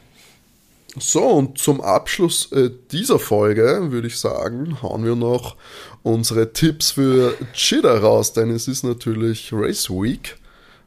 So, 0.99 1.23
und 1.23 1.57
zum 1.57 1.81
Abschluss 1.81 2.51
äh, 2.51 2.71
dieser 2.91 3.19
Folge 3.19 3.91
würde 3.91 4.07
ich 4.07 4.17
sagen, 4.17 4.81
hauen 4.81 5.05
wir 5.05 5.15
noch 5.15 5.55
unsere 6.01 6.53
Tipps 6.53 6.91
für 6.91 7.35
Cheetah 7.53 7.99
raus, 7.99 8.33
denn 8.33 8.49
es 8.49 8.67
ist 8.67 8.83
natürlich 8.83 9.49
Race 9.51 9.89
Week. 9.89 10.37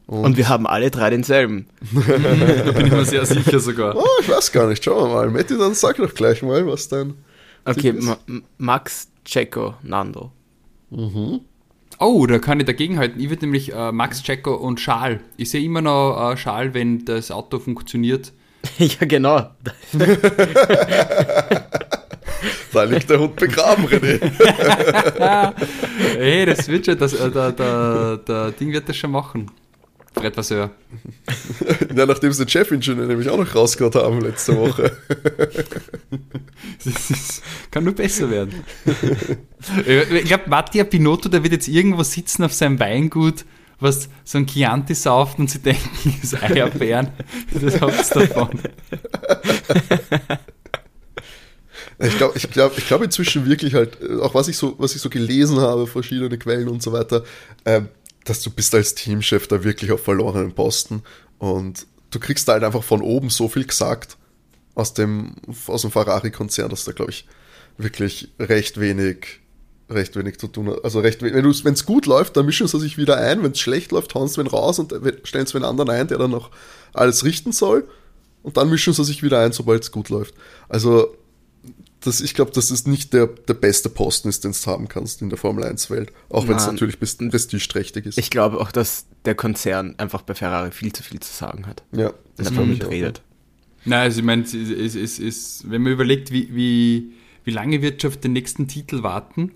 Und, 0.07 0.25
und 0.25 0.37
wir 0.37 0.49
haben 0.49 0.67
alle 0.67 0.91
drei 0.91 1.09
denselben. 1.11 1.67
da 1.93 2.01
bin 2.71 2.87
ich 2.87 2.91
mir 2.91 3.05
sehr 3.05 3.25
sicher 3.25 3.59
sogar. 3.59 3.95
Oh, 3.95 4.05
ich 4.19 4.27
weiß 4.27 4.51
gar 4.51 4.67
nicht, 4.67 4.83
schauen 4.83 5.09
wir 5.09 5.15
mal. 5.15 5.29
Matti, 5.29 5.57
dann 5.57 5.75
sag 5.75 5.97
doch 5.97 6.13
gleich 6.13 6.41
mal, 6.41 6.65
was 6.67 6.89
dein. 6.89 7.13
Okay, 7.63 7.93
Ma 7.93 8.17
Max, 8.57 9.07
Checo, 9.23 9.75
Nando. 9.83 10.31
Mhm. 10.91 11.41
Oh, 11.99 12.25
da 12.25 12.39
kann 12.39 12.59
ich 12.59 12.65
dagegen 12.65 12.97
halten. 12.97 13.19
Ich 13.19 13.29
würde 13.29 13.45
nämlich 13.45 13.73
äh, 13.73 13.91
Max 13.91 14.23
Checo 14.23 14.55
und 14.55 14.79
Schal. 14.79 15.19
Ich 15.37 15.49
sehe 15.49 15.63
immer 15.63 15.81
noch 15.81 16.31
äh, 16.31 16.37
Schal, 16.37 16.73
wenn 16.73 17.05
das 17.05 17.31
Auto 17.31 17.59
funktioniert. 17.59 18.33
ja, 18.77 19.05
genau. 19.05 19.49
da 22.73 22.83
liegt 22.83 23.09
der 23.09 23.19
Hund 23.19 23.35
begraben, 23.35 23.85
René. 23.85 24.19
hey, 26.17 26.45
das 26.45 26.67
wird 26.67 26.85
schon, 26.85 26.97
das, 26.97 27.13
äh, 27.13 27.31
der, 27.31 27.51
der, 27.51 28.17
der 28.17 28.51
Ding 28.51 28.71
wird 28.71 28.89
das 28.89 28.97
schon 28.97 29.11
machen. 29.11 29.51
Fred 30.13 30.35
Vasseur. 30.35 30.71
ja, 31.95 32.05
nachdem 32.05 32.31
sie 32.33 32.43
den 32.43 32.49
Chefingenieur 32.49 33.07
nämlich 33.07 33.29
auch 33.29 33.37
noch 33.37 33.55
rausgehört 33.55 33.95
haben 33.95 34.21
letzte 34.21 34.57
Woche. 34.57 34.91
das 36.83 37.09
ist, 37.09 37.43
kann 37.71 37.85
nur 37.85 37.93
besser 37.93 38.29
werden. 38.29 38.63
ich 39.85 40.25
glaube, 40.25 40.43
Mattia 40.47 40.83
Pinotto, 40.83 41.29
der 41.29 41.43
wird 41.43 41.53
jetzt 41.53 41.67
irgendwo 41.67 42.03
sitzen 42.03 42.43
auf 42.43 42.53
seinem 42.53 42.79
Weingut, 42.79 43.45
was 43.79 44.09
so 44.23 44.37
ein 44.37 44.47
Chianti 44.47 44.95
sauft 44.95 45.39
und 45.39 45.49
sie 45.49 45.59
denken, 45.59 46.17
das 46.21 46.33
ist 46.33 46.43
Eierbären. 46.43 47.09
Das 47.53 47.79
habt's 47.81 48.09
davon. 48.09 48.59
Ich 52.03 52.17
glaube 52.17 52.37
ich 52.37 52.49
glaub, 52.49 52.77
ich 52.77 52.87
glaub 52.87 53.03
inzwischen 53.03 53.45
wirklich 53.45 53.73
halt, 53.75 53.97
auch 54.21 54.33
was 54.33 54.47
ich 54.47 54.57
so, 54.57 54.75
was 54.77 54.95
ich 54.95 55.01
so 55.01 55.09
gelesen 55.09 55.59
habe, 55.59 55.85
verschiedene 55.87 56.37
Quellen 56.37 56.67
und 56.67 56.81
so 56.81 56.91
weiter, 56.91 57.23
äh, 57.63 57.81
dass 58.23 58.41
du 58.41 58.51
bist 58.51 58.75
als 58.75 58.95
Teamchef 58.95 59.47
da 59.47 59.63
wirklich 59.63 59.91
auf 59.91 60.03
verlorenen 60.03 60.53
Posten 60.53 61.03
und 61.39 61.87
du 62.11 62.19
kriegst 62.19 62.47
da 62.47 62.53
halt 62.53 62.63
einfach 62.63 62.83
von 62.83 63.01
oben 63.01 63.29
so 63.29 63.47
viel 63.47 63.65
gesagt 63.65 64.17
aus 64.75 64.93
dem, 64.93 65.35
aus 65.67 65.81
dem 65.81 65.91
Ferrari-Konzern, 65.91 66.69
dass 66.69 66.85
da, 66.85 66.91
glaube 66.91 67.11
ich, 67.11 67.27
wirklich 67.77 68.29
recht 68.39 68.79
wenig, 68.79 69.39
recht 69.89 70.15
wenig 70.15 70.39
zu 70.39 70.47
tun 70.47 70.69
hat. 70.69 70.83
Also 70.83 70.99
recht 70.99 71.21
wenn 71.21 71.73
es 71.73 71.85
gut 71.85 72.05
läuft, 72.05 72.37
dann 72.37 72.45
mischen 72.45 72.67
sie 72.67 72.79
sich 72.79 72.97
wieder 72.97 73.17
ein, 73.17 73.43
wenn 73.43 73.51
es 73.51 73.59
schlecht 73.59 73.91
läuft, 73.91 74.13
hauen 74.15 74.27
sie 74.27 74.37
wen 74.37 74.47
raus 74.47 74.79
und 74.79 74.93
stellen 75.23 75.45
sie 75.45 75.55
einen 75.55 75.65
anderen 75.65 75.89
ein, 75.89 76.07
der 76.07 76.17
dann 76.17 76.31
noch 76.31 76.51
alles 76.93 77.25
richten 77.25 77.51
soll. 77.51 77.87
Und 78.43 78.57
dann 78.57 78.69
mischen 78.69 78.93
sie 78.93 79.03
sich 79.03 79.23
wieder 79.23 79.39
ein, 79.39 79.51
sobald 79.51 79.83
es 79.83 79.91
gut 79.91 80.09
läuft. 80.09 80.33
Also 80.67 81.15
das, 82.01 82.19
ich 82.19 82.33
glaube, 82.33 82.51
dass 82.51 82.71
es 82.71 82.87
nicht 82.87 83.13
der, 83.13 83.27
der 83.27 83.53
beste 83.53 83.87
Posten 83.87 84.27
ist, 84.27 84.43
den 84.43 84.53
du 84.53 84.65
haben 84.65 84.87
kannst 84.87 85.21
in 85.21 85.29
der 85.29 85.37
Formel 85.37 85.63
1-Welt. 85.63 86.11
Auch 86.29 86.47
wenn 86.47 86.57
es 86.57 86.65
natürlich 86.65 86.99
prestigeträchtig 86.99 88.07
ist. 88.07 88.17
Ich 88.17 88.31
glaube 88.31 88.59
auch, 88.59 88.71
dass 88.71 89.05
der 89.25 89.35
Konzern 89.35 89.95
einfach 89.97 90.23
bei 90.23 90.33
Ferrari 90.33 90.71
viel 90.71 90.91
zu 90.91 91.03
viel 91.03 91.19
zu 91.19 91.31
sagen 91.31 91.67
hat. 91.67 91.83
Ja, 91.91 92.13
das 92.37 92.47
wenn 92.47 92.55
er 92.55 92.61
damit 92.61 92.89
redet. 92.89 93.21
Nein, 93.85 94.01
also 94.01 94.19
ich 94.19 94.25
meine, 94.25 94.43
es 94.43 94.53
ist, 94.53 94.95
es 94.95 95.19
ist, 95.19 95.69
wenn 95.69 95.83
man 95.83 95.93
überlegt, 95.93 96.31
wie, 96.31 96.53
wie, 96.53 97.11
wie 97.43 97.51
lange 97.51 97.81
wird 97.81 98.01
schon 98.01 98.11
auf 98.11 98.17
den 98.17 98.33
nächsten 98.33 98.67
Titel 98.67 99.03
warten 99.03 99.51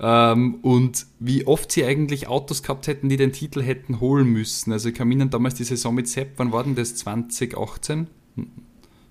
ähm, 0.00 0.56
und 0.62 1.06
wie 1.20 1.46
oft 1.46 1.72
sie 1.72 1.84
eigentlich 1.84 2.26
Autos 2.26 2.62
gehabt 2.62 2.86
hätten, 2.86 3.08
die 3.08 3.16
den 3.16 3.32
Titel 3.32 3.62
hätten 3.62 4.00
holen 4.00 4.28
müssen. 4.28 4.72
Also 4.72 4.88
ich 4.88 4.94
kann 4.94 5.08
mich 5.08 5.18
damals 5.30 5.54
die 5.54 5.64
Saison 5.64 5.94
mit 5.94 6.08
Sepp, 6.08 6.32
wann 6.36 6.52
war 6.52 6.64
denn 6.64 6.74
das? 6.74 6.96
2018? 6.96 8.08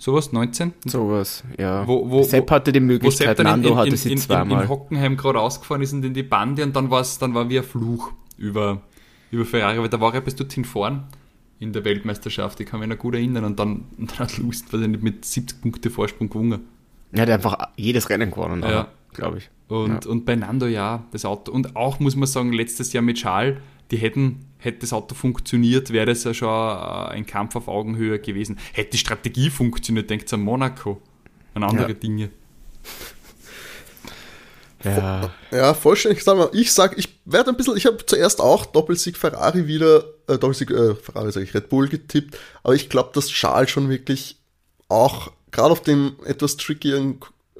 Sowas, 0.01 0.31
19? 0.31 0.73
Sowas, 0.87 1.43
ja. 1.59 1.87
Wo, 1.87 2.09
wo, 2.09 2.23
Sepp 2.23 2.49
hatte 2.49 2.71
die 2.71 2.79
Möglichkeit, 2.79 3.37
Nando 3.37 3.67
in, 3.67 3.73
in, 3.73 3.79
hatte 3.79 3.97
sie 3.97 4.13
in, 4.13 4.17
zweimal. 4.17 4.63
In, 4.63 4.69
Hockenheim 4.69 5.15
gerade 5.15 5.37
rausgefahren 5.37 5.83
ist 5.83 5.93
und 5.93 6.03
in 6.03 6.15
die 6.15 6.23
Bande 6.23 6.63
und 6.63 6.75
dann 6.75 6.89
war 6.89 7.01
es 7.01 7.19
dann 7.19 7.35
war 7.35 7.47
wie 7.49 7.59
ein 7.59 7.63
Fluch 7.63 8.11
über, 8.35 8.81
über 9.29 9.45
Ferrari, 9.45 9.77
aber 9.77 9.89
da 9.89 10.01
war 10.01 10.11
er 10.11 10.21
bis 10.21 10.35
dorthin 10.35 10.65
fahren 10.65 11.03
in 11.59 11.71
der 11.71 11.85
Weltmeisterschaft, 11.85 12.59
ich 12.59 12.65
kann 12.65 12.79
mich 12.79 12.89
noch 12.89 12.97
gut 12.97 13.13
erinnern 13.13 13.43
und 13.43 13.59
dann, 13.59 13.83
und 13.99 14.11
dann 14.17 14.17
hat 14.17 14.39
Lust, 14.39 14.73
weil 14.73 14.81
er 14.81 14.87
nicht 14.87 15.03
mit 15.03 15.23
70 15.23 15.61
Punkte 15.61 15.91
Vorsprung 15.91 16.31
gewonnen. 16.31 16.61
Er 17.11 17.21
hat 17.21 17.29
einfach 17.29 17.69
jedes 17.75 18.09
Rennen 18.09 18.31
gewonnen, 18.31 18.63
ja. 18.63 18.87
glaube 19.13 19.37
ich. 19.37 19.51
Und, 19.67 20.05
ja. 20.05 20.11
und 20.11 20.25
bei 20.25 20.35
Nando 20.35 20.65
ja, 20.65 21.03
das 21.11 21.25
Auto. 21.25 21.51
Und 21.51 21.75
auch 21.75 21.99
muss 21.99 22.15
man 22.15 22.25
sagen, 22.25 22.53
letztes 22.53 22.91
Jahr 22.91 23.03
mit 23.03 23.19
Schal, 23.19 23.61
die 23.91 23.97
hätten 23.97 24.51
hätte 24.61 24.79
das 24.79 24.93
Auto 24.93 25.15
funktioniert, 25.15 25.91
wäre 25.91 26.05
das 26.05 26.23
ja 26.23 26.33
schon 26.33 26.47
äh, 26.47 27.09
ein 27.11 27.25
Kampf 27.25 27.55
auf 27.55 27.67
Augenhöhe 27.67 28.19
gewesen. 28.19 28.59
Hätte 28.73 28.91
die 28.91 28.97
Strategie 28.97 29.49
funktioniert, 29.49 30.09
denkt 30.09 30.31
an 30.33 30.41
Monaco, 30.41 31.01
an 31.55 31.63
andere 31.63 31.89
ja. 31.89 31.93
Dinge. 31.93 32.29
Ja. 34.83 35.31
ja, 35.51 35.73
vollständig. 35.73 36.23
Sag 36.23 36.37
mal, 36.37 36.49
ich 36.53 36.71
sag, 36.71 36.97
ich 36.97 37.19
werde 37.25 37.51
ein 37.51 37.57
bisschen, 37.57 37.77
ich 37.77 37.85
habe 37.85 38.03
zuerst 38.05 38.39
auch 38.39 38.65
Doppelsieg 38.65 39.17
Ferrari 39.17 39.67
wieder, 39.67 40.03
äh, 40.27 40.37
Doppelsieg 40.37 40.71
äh, 40.71 40.95
Ferrari 40.95 41.31
sage 41.31 41.45
ich, 41.45 41.53
Red 41.53 41.69
Bull 41.69 41.87
getippt, 41.87 42.37
aber 42.63 42.73
ich 42.73 42.89
glaube, 42.89 43.11
dass 43.13 43.29
Charles 43.29 43.69
schon 43.69 43.89
wirklich 43.89 44.37
auch, 44.89 45.31
gerade 45.51 45.71
auf 45.71 45.81
dem 45.81 46.15
etwas 46.25 46.57
trickieren 46.57 47.19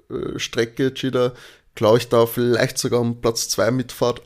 äh, 0.09 0.39
Strecke, 0.39 0.93
Cheetah, 0.93 1.33
glaube 1.75 1.99
ich, 1.99 2.09
da 2.09 2.25
vielleicht 2.25 2.77
sogar 2.77 2.99
um 2.99 3.21
Platz 3.21 3.49
2 3.49 3.71
mitfahrt, 3.71 4.21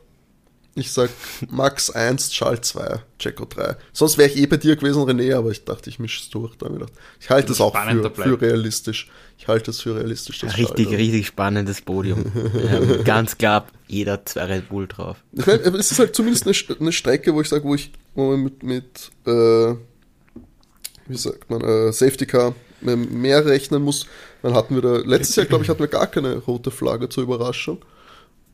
ich 0.76 0.92
sag 0.92 1.10
Max 1.50 1.90
1, 1.90 2.34
Schal 2.34 2.60
2, 2.60 3.00
Checo 3.18 3.46
3. 3.46 3.78
Sonst 3.94 4.18
wäre 4.18 4.30
ich 4.30 4.36
eh 4.36 4.46
bei 4.46 4.58
dir 4.58 4.76
gewesen, 4.76 5.04
René, 5.04 5.34
aber 5.34 5.52
ich 5.52 5.64
dachte, 5.64 5.90
ich 5.90 6.00
mische 6.00 6.22
es 6.22 6.30
durch. 6.30 6.58
Da 6.58 6.68
ich, 6.68 6.74
gedacht, 6.74 6.92
ich 7.22 7.30
halte 7.30 7.54
es 7.54 7.62
auch 7.62 7.74
für, 7.74 8.12
für, 8.12 8.42
realistisch. 8.42 9.10
Ich 9.38 9.48
halte 9.48 9.72
es 9.72 9.80
für 9.80 9.96
realistisch. 9.96 10.44
richtig, 10.44 10.88
Schal, 10.88 10.96
richtig 10.96 11.28
spannendes 11.28 11.82
Podium. 11.82 12.26
ja, 12.70 12.98
ganz 13.04 13.38
klar, 13.38 13.68
jeder 13.88 14.26
zwei 14.26 14.44
Red 14.44 14.70
Bull 14.70 14.88
drauf. 14.88 15.18
Ich 15.32 15.46
mein, 15.46 15.62
es 15.62 15.94
ist 15.94 16.00
halt 16.00 16.14
zumindest 16.14 16.46
eine, 16.46 16.80
eine 16.80 16.92
Strecke, 16.92 17.34
wo 17.34 17.40
ich 17.40 17.48
sage, 17.48 17.64
wo 17.64 17.74
ich 17.74 17.94
wo 18.14 18.32
man 18.32 18.44
mit, 18.44 18.64
mit 18.64 19.12
äh, 19.26 19.76
wie 21.08 21.18
sagt 21.18 21.50
man, 21.50 21.62
äh, 21.62 21.94
Safety 21.94 22.26
Car 22.26 22.54
mehr 22.82 23.46
rechnen 23.46 23.82
muss. 23.82 24.08
Dann 24.42 24.54
hatten 24.54 24.76
wir 24.76 24.82
da, 24.82 24.98
letztes 24.98 25.38
Jahr, 25.38 25.46
glaube 25.46 25.64
ich, 25.64 25.70
hatten 25.70 25.80
wir 25.80 25.88
gar 25.88 26.08
keine 26.08 26.36
rote 26.36 26.70
Flagge 26.70 27.08
zur 27.08 27.24
Überraschung. 27.24 27.80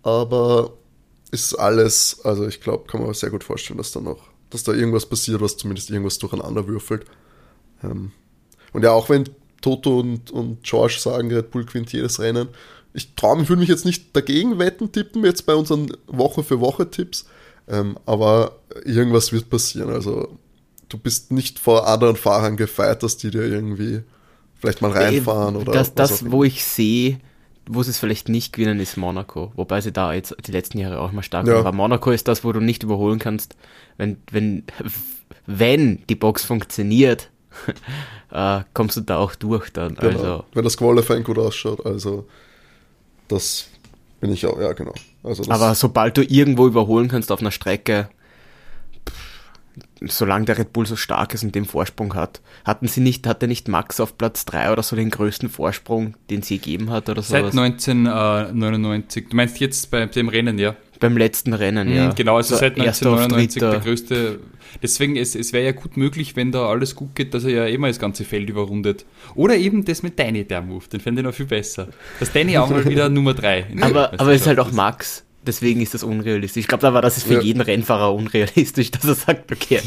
Aber 0.03 0.73
ist 1.31 1.55
alles, 1.55 2.19
also 2.23 2.47
ich 2.47 2.61
glaube, 2.61 2.85
kann 2.87 3.01
man 3.01 3.13
sehr 3.13 3.29
gut 3.29 3.43
vorstellen, 3.43 3.77
dass 3.77 3.91
da 3.91 4.01
noch, 4.01 4.29
dass 4.49 4.63
da 4.63 4.73
irgendwas 4.73 5.05
passiert, 5.05 5.41
was 5.41 5.57
zumindest 5.57 5.89
irgendwas 5.89 6.19
durcheinander 6.19 6.67
würfelt. 6.67 7.05
Ähm, 7.83 8.11
und 8.73 8.83
ja, 8.83 8.91
auch 8.91 9.09
wenn 9.09 9.29
Toto 9.61 9.99
und, 9.99 10.31
und 10.31 10.63
George 10.63 10.97
sagen, 10.99 11.31
Red 11.31 11.51
Bull 11.51 11.65
gewinnt 11.65 11.93
jedes 11.93 12.19
Rennen, 12.19 12.49
ich 12.93 13.15
traue 13.15 13.37
mich, 13.37 13.47
würde 13.47 13.61
mich 13.61 13.69
jetzt 13.69 13.85
nicht 13.85 14.15
dagegen 14.15 14.59
wetten 14.59 14.91
tippen, 14.91 15.23
jetzt 15.23 15.45
bei 15.45 15.55
unseren 15.55 15.95
Woche 16.07 16.43
für 16.43 16.59
Woche 16.59 16.89
Tipps, 16.91 17.25
ähm, 17.69 17.97
aber 18.05 18.59
irgendwas 18.83 19.31
wird 19.31 19.49
passieren. 19.49 19.89
Also 19.89 20.37
du 20.89 20.97
bist 20.97 21.31
nicht 21.31 21.59
vor 21.59 21.87
anderen 21.87 22.17
Fahrern 22.17 22.57
gefeit, 22.57 23.03
dass 23.03 23.15
die 23.15 23.31
dir 23.31 23.43
irgendwie 23.43 24.01
vielleicht 24.59 24.81
mal 24.81 24.91
reinfahren 24.91 25.55
oder. 25.55 25.71
Das, 25.71 25.95
das 25.95 26.29
wo 26.29 26.43
ich 26.43 26.65
sehe, 26.65 27.19
wo 27.67 27.83
sie 27.83 27.91
es 27.91 27.99
vielleicht 27.99 28.29
nicht 28.29 28.53
gewinnen, 28.53 28.79
ist 28.79 28.97
Monaco. 28.97 29.51
Wobei 29.55 29.81
sie 29.81 29.91
da 29.91 30.13
jetzt 30.13 30.35
die 30.45 30.51
letzten 30.51 30.77
Jahre 30.77 30.99
auch 30.99 31.11
mal 31.11 31.23
stark 31.23 31.47
ja. 31.47 31.53
waren. 31.53 31.65
Aber 31.65 31.75
Monaco 31.75 32.11
ist 32.11 32.27
das, 32.27 32.43
wo 32.43 32.51
du 32.51 32.59
nicht 32.59 32.83
überholen 32.83 33.19
kannst. 33.19 33.55
Wenn, 33.97 34.17
wenn, 34.31 34.63
wenn 35.45 36.03
die 36.07 36.15
Box 36.15 36.43
funktioniert, 36.43 37.29
äh, 38.31 38.61
kommst 38.73 38.97
du 38.97 39.01
da 39.01 39.17
auch 39.17 39.35
durch 39.35 39.71
dann. 39.71 39.95
Genau. 39.95 40.07
Also. 40.07 40.43
Wenn 40.53 40.63
das 40.63 40.77
Qualifying 40.77 41.23
gut 41.23 41.37
ausschaut. 41.37 41.85
Also, 41.85 42.27
das 43.27 43.67
bin 44.19 44.31
ich 44.31 44.45
auch, 44.45 44.59
ja, 44.59 44.73
genau. 44.73 44.93
Also 45.23 45.49
Aber 45.51 45.75
sobald 45.75 46.17
du 46.17 46.23
irgendwo 46.23 46.67
überholen 46.67 47.07
kannst 47.07 47.31
auf 47.31 47.41
einer 47.41 47.51
Strecke, 47.51 48.09
solange 50.07 50.45
der 50.45 50.57
Red 50.57 50.73
Bull 50.73 50.85
so 50.85 50.95
stark 50.95 51.33
ist 51.33 51.43
und 51.43 51.53
den 51.53 51.65
Vorsprung 51.65 52.15
hat. 52.15 52.41
Hatten 52.65 52.87
sie 52.87 53.01
nicht, 53.01 53.27
hatte 53.27 53.47
nicht 53.47 53.67
Max 53.67 53.99
auf 53.99 54.17
Platz 54.17 54.45
3 54.45 54.71
oder 54.71 54.83
so 54.83 54.95
den 54.95 55.09
größten 55.09 55.49
Vorsprung, 55.49 56.15
den 56.29 56.41
sie 56.41 56.57
gegeben 56.57 56.89
hat 56.89 57.09
oder 57.09 57.21
so? 57.21 57.31
Seit 57.31 57.45
1999. 57.45 59.29
Du 59.29 59.35
meinst 59.35 59.59
jetzt 59.59 59.91
bei 59.91 60.05
dem 60.05 60.29
Rennen, 60.29 60.57
ja? 60.57 60.75
Beim 60.99 61.17
letzten 61.17 61.53
Rennen, 61.53 61.91
ja. 61.91 62.11
Genau, 62.13 62.37
also 62.37 62.55
So 62.55 62.59
seit 62.59 62.77
erster 62.77 63.11
auf 63.11 63.19
1999 63.19 63.59
der 63.59 63.79
größte. 63.79 64.39
Deswegen, 64.81 65.15
es, 65.15 65.35
es 65.35 65.51
wäre 65.51 65.65
ja 65.65 65.71
gut 65.71 65.97
möglich, 65.97 66.35
wenn 66.35 66.51
da 66.51 66.67
alles 66.67 66.95
gut 66.95 67.15
geht, 67.15 67.33
dass 67.33 67.43
er 67.43 67.51
ja 67.51 67.65
immer 67.65 67.87
das 67.87 67.99
ganze 67.99 68.23
Feld 68.23 68.49
überrundet. 68.49 69.05
Oder 69.35 69.57
eben 69.57 69.83
das 69.83 70.03
mit 70.03 70.17
Danny, 70.19 70.45
der 70.45 70.61
Move, 70.61 70.85
den 70.87 70.99
fände 70.99 71.21
ich 71.21 71.25
noch 71.25 71.33
viel 71.33 71.47
besser. 71.47 71.87
Dass 72.19 72.31
Danny 72.31 72.57
auch 72.57 72.69
mal 72.69 72.85
wieder 72.85 73.09
Nummer 73.09 73.33
3. 73.33 73.67
Aber, 73.81 74.13
aber 74.19 74.31
es 74.31 74.41
ist 74.41 74.47
halt 74.47 74.59
auch 74.59 74.71
Max. 74.71 75.25
Deswegen 75.45 75.81
ist 75.81 75.93
das 75.95 76.03
unrealistisch. 76.03 76.61
Ich 76.61 76.67
glaube, 76.67 76.87
aber 76.87 77.01
das 77.01 77.17
ist 77.17 77.25
für 77.27 77.33
Ja. 77.35 77.41
jeden 77.41 77.61
Rennfahrer 77.61 78.13
unrealistisch, 78.13 78.91
dass 78.91 79.03
er 79.05 79.15
sagt, 79.15 79.51
okay, 79.51 79.79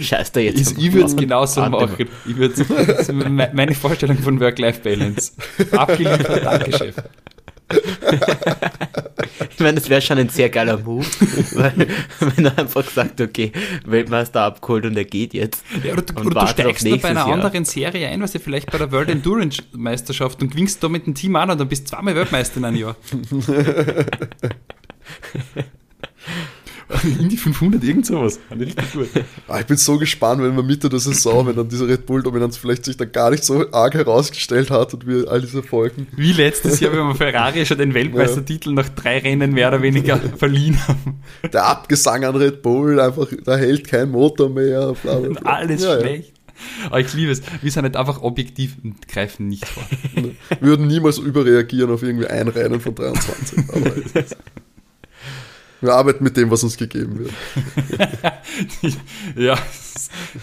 scheiß 0.00 0.32
da 0.32 0.40
jetzt. 0.40 0.72
Ich, 0.76 0.86
ich 0.86 0.92
würde 0.92 1.06
es 1.06 1.16
genauso 1.16 1.62
machen. 1.62 2.06
Ich 2.26 2.36
würd's, 2.36 2.58
das 2.68 3.08
ist 3.08 3.12
me- 3.12 3.50
meine 3.54 3.74
Vorstellung 3.74 4.18
von 4.18 4.38
Work-Life-Balance. 4.40 5.32
Abgeliefert, 5.72 6.44
danke, 6.44 6.72
Chef. 6.76 6.94
Ich 9.52 9.60
meine, 9.60 9.74
das 9.74 9.88
wäre 9.90 10.00
schon 10.02 10.18
ein 10.18 10.28
sehr 10.30 10.48
geiler 10.48 10.78
Move, 10.78 11.04
weil, 11.54 11.86
wenn 12.20 12.46
er 12.46 12.58
einfach 12.58 12.84
sagt, 12.84 13.20
okay, 13.20 13.52
Weltmeister 13.84 14.42
abgeholt 14.42 14.86
und 14.86 14.96
er 14.96 15.04
geht 15.04 15.34
jetzt. 15.34 15.62
Ja, 15.84 15.92
oder 15.92 16.02
du, 16.02 16.14
oder 16.22 16.40
du 16.40 16.46
steigst 16.48 16.84
da 16.86 16.96
bei 16.96 17.08
einer 17.10 17.20
Jahr. 17.20 17.32
anderen 17.32 17.64
Serie 17.66 18.08
ein, 18.08 18.22
was 18.22 18.32
ja 18.32 18.40
vielleicht 18.40 18.70
bei 18.72 18.78
der 18.78 18.90
World 18.90 19.10
Endurance 19.10 19.62
Meisterschaft 19.72 20.40
und 20.42 20.50
gewinnst 20.52 20.82
da 20.82 20.88
mit 20.88 21.06
dem 21.06 21.14
Team 21.14 21.36
an 21.36 21.50
und 21.50 21.60
dann 21.60 21.68
bist 21.68 21.84
du 21.84 21.90
zweimal 21.90 22.14
Weltmeister 22.16 22.56
in 22.56 22.64
einem 22.64 22.76
Jahr. 22.78 22.96
Indy 27.20 27.36
500, 27.36 27.84
irgend 27.84 28.04
sowas. 28.04 28.40
Gut. 28.92 29.08
Ah, 29.46 29.60
ich 29.60 29.66
bin 29.66 29.76
so 29.76 29.96
gespannt, 29.96 30.42
wenn 30.42 30.56
wir 30.56 30.64
Mitte 30.64 30.88
der 30.88 30.98
Saison, 30.98 31.46
wenn 31.46 31.54
dann 31.54 31.68
diese 31.68 31.86
Red 31.86 32.04
Bull-Dominanz 32.04 32.56
vielleicht 32.56 32.84
sich 32.84 32.96
dann 32.96 33.12
gar 33.12 33.30
nicht 33.30 33.44
so 33.44 33.64
arg 33.72 33.94
herausgestellt 33.94 34.70
hat 34.70 34.92
und 34.94 35.06
wir 35.06 35.30
all 35.30 35.40
diese 35.40 35.62
Folgen. 35.62 36.08
Wie 36.16 36.32
letztes 36.32 36.80
Jahr, 36.80 36.92
wenn 36.92 37.06
wir 37.06 37.14
Ferrari 37.14 37.64
schon 37.64 37.78
den 37.78 37.94
Weltmeistertitel 37.94 38.72
nach 38.72 38.88
drei 38.88 39.18
Rennen 39.18 39.52
mehr 39.52 39.68
oder 39.68 39.82
weniger 39.82 40.18
verliehen 40.36 40.76
haben. 40.88 41.20
Der 41.52 41.64
Abgesang 41.66 42.24
an 42.24 42.34
Red 42.34 42.60
Bull, 42.62 42.98
einfach, 42.98 43.28
da 43.44 43.56
hält 43.56 43.86
kein 43.86 44.10
Motor 44.10 44.50
mehr, 44.50 44.92
bla, 45.00 45.14
bla, 45.14 45.28
Und 45.28 45.40
bla. 45.40 45.52
alles 45.52 45.82
Ja, 45.82 45.94
ja. 45.94 46.00
schlecht. 46.00 46.32
Aber 46.86 47.00
ich 47.00 47.14
liebe 47.14 47.32
es. 47.32 47.40
Wir 47.62 47.70
sind 47.70 47.84
nicht 47.84 47.96
einfach 47.96 48.20
objektiv 48.20 48.76
und 48.84 49.08
greifen 49.08 49.48
nicht 49.48 49.66
vor. 49.66 49.82
Wir 50.14 50.34
würden 50.60 50.88
niemals 50.88 51.16
überreagieren 51.16 51.90
auf 51.90 52.02
irgendwie 52.02 52.26
ein 52.26 52.48
Rennen 52.48 52.80
von 52.80 52.94
23. 52.94 53.64
Wir 55.80 55.94
arbeiten 55.94 56.22
mit 56.24 56.36
dem, 56.36 56.50
was 56.50 56.62
uns 56.62 56.76
gegeben 56.76 57.18
wird. 57.18 57.32
ja, 59.36 59.58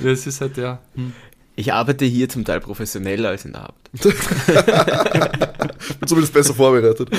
das 0.02 0.28
ist 0.28 0.42
halt 0.42 0.58
ja 0.58 0.80
hm. 0.96 1.14
Ich 1.60 1.74
arbeite 1.74 2.06
hier 2.06 2.30
zum 2.30 2.46
Teil 2.46 2.60
professioneller 2.60 3.30
als 3.30 3.44
in 3.44 3.54
der 3.54 3.64
Habt. 3.64 3.92
Bin 3.92 4.14
zumindest 6.06 6.32
besser 6.32 6.54
vorbereitet. 6.54 7.10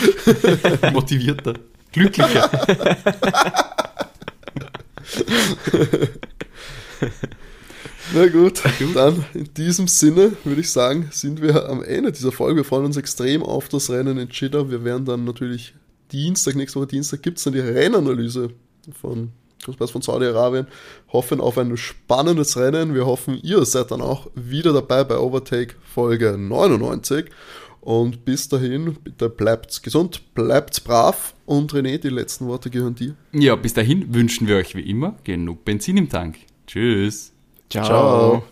motivierter, 0.93 1.55
glücklicher. 1.91 2.49
Na 8.15 8.29
gut, 8.29 8.63
dann 8.95 9.25
in 9.35 9.53
diesem 9.55 9.89
Sinne 9.89 10.35
würde 10.45 10.61
ich 10.61 10.71
sagen, 10.71 11.09
sind 11.11 11.43
wir 11.43 11.69
am 11.69 11.83
Ende 11.83 12.13
dieser 12.13 12.31
Folge. 12.31 12.59
Wir 12.59 12.65
freuen 12.65 12.85
uns 12.85 12.97
extrem 12.97 13.43
auf 13.43 13.69
das 13.69 13.91
Rennen 13.91 14.19
in 14.19 14.29
Jeddah. 14.31 14.71
Wir 14.71 14.85
werden 14.85 15.05
dann 15.05 15.25
natürlich 15.25 15.75
Dienstag, 16.13 16.57
nächste 16.57 16.79
Woche 16.79 16.89
Dienstag, 16.89 17.23
gibt 17.23 17.39
es 17.39 17.45
dann 17.45 17.53
die 17.53 17.61
Rennanalyse 17.61 18.51
von 18.93 19.31
Großpreis 19.65 19.91
von 19.91 20.03
Saudi-Arabien. 20.03 20.67
Hoffen 21.13 21.41
auf 21.41 21.59
ein 21.59 21.77
spannendes 21.77 22.57
Rennen. 22.57 22.95
Wir 22.95 23.07
hoffen, 23.07 23.39
ihr 23.43 23.65
seid 23.65 23.91
dann 23.91 24.01
auch 24.01 24.29
wieder 24.35 24.73
dabei 24.73 25.05
bei 25.05 25.19
Overtake 25.19 25.75
Folge 25.83 26.37
99. 26.39 27.27
Und 27.81 28.25
bis 28.25 28.49
dahin, 28.49 28.97
bitte 29.03 29.29
bleibt 29.29 29.83
gesund, 29.83 30.35
bleibt 30.35 30.85
brav. 30.85 31.35
Und 31.47 31.73
René, 31.73 31.99
die 31.99 32.09
letzten 32.09 32.47
Worte 32.47 32.71
gehören 32.71 32.95
dir. 32.95 33.15
Ja, 33.33 33.57
bis 33.57 33.75
dahin 33.75 34.15
wünschen 34.15 34.47
wir 34.47 34.57
euch 34.57 34.75
wie 34.75 34.89
immer 34.89 35.17
genug 35.25 35.65
Benzin 35.65 35.97
im 35.97 36.09
Tank. 36.09 36.37
Tschüss. 36.67 37.33
Ciao. 37.71 37.87
Ciao. 37.87 38.45